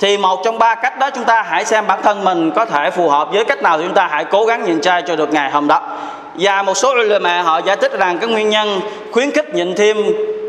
Thì 0.00 0.16
một 0.18 0.40
trong 0.44 0.58
ba 0.58 0.74
cách 0.74 0.98
đó 0.98 1.10
chúng 1.10 1.24
ta 1.24 1.42
hãy 1.42 1.64
xem 1.64 1.86
bản 1.86 1.98
thân 2.02 2.24
mình 2.24 2.50
có 2.50 2.64
thể 2.64 2.90
phù 2.90 3.08
hợp 3.08 3.28
với 3.32 3.44
cách 3.44 3.62
nào 3.62 3.78
thì 3.78 3.84
chúng 3.84 3.94
ta 3.94 4.08
hãy 4.10 4.24
cố 4.24 4.44
gắng 4.44 4.64
nhịn 4.64 4.80
chay 4.80 5.02
cho 5.02 5.16
được 5.16 5.32
ngày 5.32 5.50
hôm 5.50 5.68
đó. 5.68 5.98
Và 6.34 6.62
một 6.62 6.74
số 6.74 6.90
ulama 6.90 7.42
họ 7.42 7.58
giải 7.58 7.76
thích 7.76 7.98
rằng 7.98 8.18
cái 8.18 8.30
nguyên 8.30 8.50
nhân 8.50 8.80
khuyến 9.12 9.30
khích 9.30 9.54
nhịn 9.54 9.74
thêm 9.74 9.96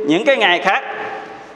những 0.07 0.25
cái 0.25 0.37
ngày 0.37 0.59
khác 0.59 0.83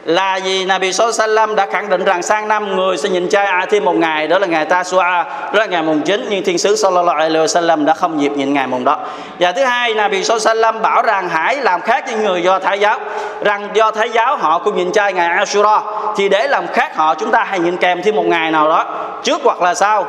là 0.08 0.40
vì 0.44 0.66
Nabi 0.66 0.94
Sallam 0.94 1.56
đã 1.56 1.66
khẳng 1.72 1.90
định 1.90 2.04
rằng 2.04 2.24
sang 2.24 2.48
năm 2.48 2.76
người 2.76 2.98
sẽ 2.98 3.10
nhịn 3.10 3.30
chay 3.30 3.46
à 3.46 3.66
thêm 3.70 3.86
một 3.86 3.96
ngày, 3.96 4.28
đó 4.28 4.40
là 4.40 4.48
ngày 4.48 4.66
Tasua 4.66 5.02
đó 5.02 5.26
là 5.54 5.66
ngày 5.66 5.84
mùng 5.84 6.02
9 6.02 6.26
nhưng 6.30 6.44
thiên 6.44 6.58
sứ 6.58 6.76
Sallallahu 6.76 7.18
Alaihi 7.18 7.36
Wasallam 7.36 7.86
đã 7.86 7.94
không 7.94 8.22
dịp 8.22 8.32
nhịn 8.32 8.54
ngày 8.54 8.68
mùng 8.68 8.84
đó. 8.84 8.98
Và 9.40 9.52
thứ 9.52 9.64
hai, 9.64 9.94
Nabi 9.94 10.24
Sallam 10.24 10.82
bảo 10.82 11.02
rằng 11.02 11.30
hãy 11.30 11.56
làm 11.56 11.82
khác 11.82 12.04
với 12.08 12.16
người 12.16 12.44
do 12.44 12.60
Thái 12.60 12.80
giáo, 12.80 13.00
rằng 13.44 13.68
do 13.74 13.92
Thái 13.92 14.10
giáo 14.10 14.38
họ 14.38 14.60
cũng 14.60 14.78
nhịn 14.78 14.92
chay 14.92 15.14
ngày 15.14 15.28
Ashura, 15.28 15.82
thì 16.18 16.30
để 16.30 16.48
làm 16.48 16.68
khác 16.68 16.96
họ, 16.96 17.16
chúng 17.16 17.32
ta 17.32 17.44
hãy 17.44 17.60
nhịn 17.60 17.78
kèm 17.78 18.02
thêm 18.02 18.16
một 18.16 18.26
ngày 18.26 18.52
nào 18.52 18.70
đó, 18.70 18.86
trước 19.24 19.42
hoặc 19.44 19.62
là 19.62 19.74
sau, 19.74 20.06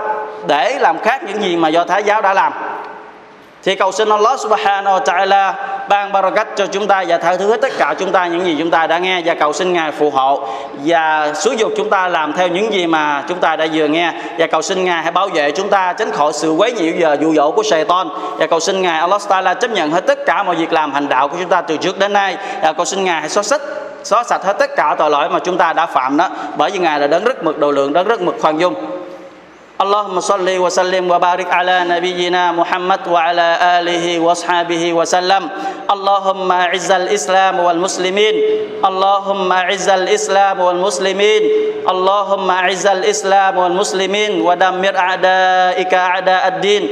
để 0.46 0.78
làm 0.80 0.98
khác 0.98 1.22
những 1.26 1.42
gì 1.42 1.56
mà 1.56 1.68
do 1.68 1.84
Thái 1.84 2.02
giáo 2.02 2.22
đã 2.22 2.34
làm. 2.34 2.52
Thì 3.62 3.74
cầu 3.74 3.92
xin 3.92 4.08
Allah 4.08 4.40
subhanahu 4.40 4.98
wa 4.98 5.04
ta'ala 5.04 5.52
ban 5.88 6.12
barakat 6.12 6.48
cho 6.57 6.66
chúng 6.66 6.87
ta 6.87 7.05
và 7.09 7.18
tha 7.18 7.37
thứ 7.37 7.51
hết 7.51 7.61
tất 7.61 7.72
cả 7.79 7.94
chúng 7.98 8.12
ta, 8.12 8.27
những 8.27 8.44
gì 8.44 8.57
chúng 8.59 8.70
ta 8.70 8.87
đã 8.87 8.98
nghe 8.98 9.22
và 9.24 9.35
cầu 9.35 9.53
xin 9.53 9.72
ngài 9.72 9.92
phù 9.92 10.11
hộ. 10.11 10.48
Và 10.85 11.33
xúi 11.35 11.57
dục 11.57 11.72
chúng 11.77 11.90
ta 11.90 12.09
làm 12.09 12.33
theo 12.33 12.48
những 12.48 12.72
gì 12.72 12.87
mà 12.87 13.24
chúng 13.29 13.38
ta 13.38 13.57
đã 13.57 13.66
vừa 13.72 13.88
nghe. 13.88 14.12
Và 14.38 14.46
cầu 14.46 14.62
xin 14.62 14.85
ngài 14.85 15.03
hãy 15.03 15.12
bảo 15.12 15.29
vệ 15.29 15.51
chúng 15.51 15.68
ta, 15.68 15.92
tránh 15.92 16.12
khỏi 16.12 16.33
sự 16.33 16.53
quấy 16.53 16.72
nhiễu 16.72 16.92
và 16.98 17.14
dụ 17.14 17.35
dỗ 17.35 17.51
của 17.51 17.62
Satan. 17.62 18.09
Và 18.38 18.46
cầu 18.46 18.61
xin 18.61 18.83
ngài 18.83 19.01
Allah 19.01 19.22
Taala 19.29 19.55
chấp 19.55 19.70
nhận 19.70 19.90
hết 19.90 20.07
tất 20.07 20.18
cả 20.27 20.42
mọi 20.42 20.57
việc 20.57 20.72
làm 20.72 20.92
hành 20.92 21.09
đạo 21.09 21.29
của 21.29 21.37
chúng 21.40 21.48
ta 21.48 21.61
từ 21.61 21.77
trước 21.77 21.98
đến 21.98 22.12
nay. 22.12 22.37
Và 22.62 22.72
cầu 22.72 22.85
xin 22.85 23.05
ngài 23.05 23.20
hãy 23.20 23.29
xóa 23.29 23.42
sạch 23.42 23.62
xóa 24.05 24.24
sạch 24.24 24.44
hết 24.44 24.57
tất 24.59 24.77
cả 24.77 24.94
tội 24.98 25.11
lỗi 25.11 25.29
mà 25.29 25.38
chúng 25.38 25.59
ta 25.59 25.72
đã 25.72 25.87
phạm 25.87 26.16
đó. 26.16 26.29
Bởi 26.57 26.70
vì 26.70 26.79
ngài 26.79 27.01
là 27.01 27.07
đấng 27.07 27.24
rất 27.24 27.44
mực 27.44 27.59
độ 27.59 27.70
lượng, 27.70 27.92
đấng 27.92 28.09
rất 28.09 28.20
mực 28.20 28.37
khoan 28.40 28.59
dung. 28.59 28.74
اللهم 29.78 30.20
صل 30.20 30.48
وسلم 30.58 31.10
وبارك 31.10 31.52
على 31.54 31.86
نبينا 31.86 32.52
محمد 32.52 33.08
وعلى 33.08 33.48
آله 33.78 34.18
واصحابه 34.18 34.92
وسلم. 34.92 35.48
اللهم 35.90 36.52
اعز 36.52 36.90
الإسلام 36.90 37.60
والمسلمين. 37.60 38.34
اللهم 38.84 39.52
اعز 39.52 39.88
الإسلام 39.88 40.60
والمسلمين. 40.60 41.42
اللهم 41.88 42.50
اعز 42.50 42.86
الإسلام 42.86 43.54
والمسلمين. 43.58 44.42
ودمر 44.42 44.94
أعدائك 44.98 45.94
أعداء 45.94 46.48
الدين. 46.48 46.84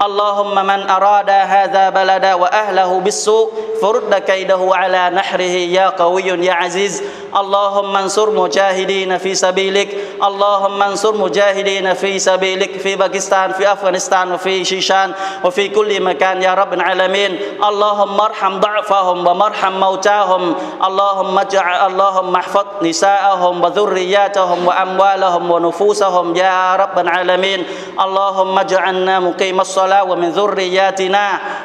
اللهم 0.00 0.56
من 0.66 0.80
أراد 0.88 1.30
هذا 1.30 1.84
بلد 1.92 2.24
وأهله 2.24 2.90
بالسوء 3.00 3.48
فرد 3.84 4.14
كيده 4.14 4.62
على 4.72 5.12
نحره. 5.12 5.56
يا 5.76 5.92
قوي 5.92 6.32
يا 6.40 6.52
عزيز. 6.52 7.04
اللهم 7.30 7.96
انصر 7.96 8.30
مجاهدين 8.30 9.18
في 9.18 9.34
سبيلك 9.34 9.88
اللهم 10.22 10.82
انصر 10.82 11.14
مجاهدين 11.16 11.94
في 11.94 12.18
سبيلك 12.18 12.78
في 12.78 12.96
باكستان 12.96 13.52
في 13.52 13.72
أفغانستان 13.72 14.32
وفي 14.32 14.64
شيشان 14.64 15.12
وفي 15.44 15.68
كل 15.68 16.02
مكان 16.02 16.42
يا 16.42 16.54
رب 16.54 16.72
العالمين. 16.72 17.38
اللهم 17.68 18.20
ارحم 18.20 18.60
ضعفهم 18.60 19.26
ومرحم 19.26 19.72
موتاهم. 19.80 20.54
اللهم 20.84 21.38
اجعل 21.38 21.76
اللهم 21.92 22.32
احفظ 22.36 22.66
نساءهم 22.82 23.54
وذرياتهم 23.64 24.66
وأموالهم 24.66 25.50
ونفوسهم 25.50 26.36
يا 26.36 26.76
رب 26.76 26.96
العالمين. 26.98 27.60
اللهم 28.00 28.58
اجعلنا 28.58 29.20
مقيم 29.20 29.60
الصلاة 29.60 30.04
ومن 30.04 30.30
ذرياتنا. 30.30 31.24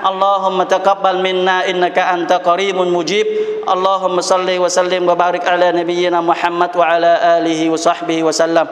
اللهم 0.10 0.64
تقبل 0.64 1.16
منا 1.24 1.70
إنك 1.70 1.98
أنت 2.00 2.32
قريب 2.34 2.76
مجيب. 2.76 3.28
اللهم 3.66 4.22
صل 4.22 4.46
وسلم 4.46 5.10
وبارك 5.10 5.48
على 5.48 5.55
نبينا 5.64 6.22
محمد 6.22 6.72
وعلى 6.76 7.12
آله 7.40 7.70
وصحبه 7.70 8.24
وسلم. 8.24 8.68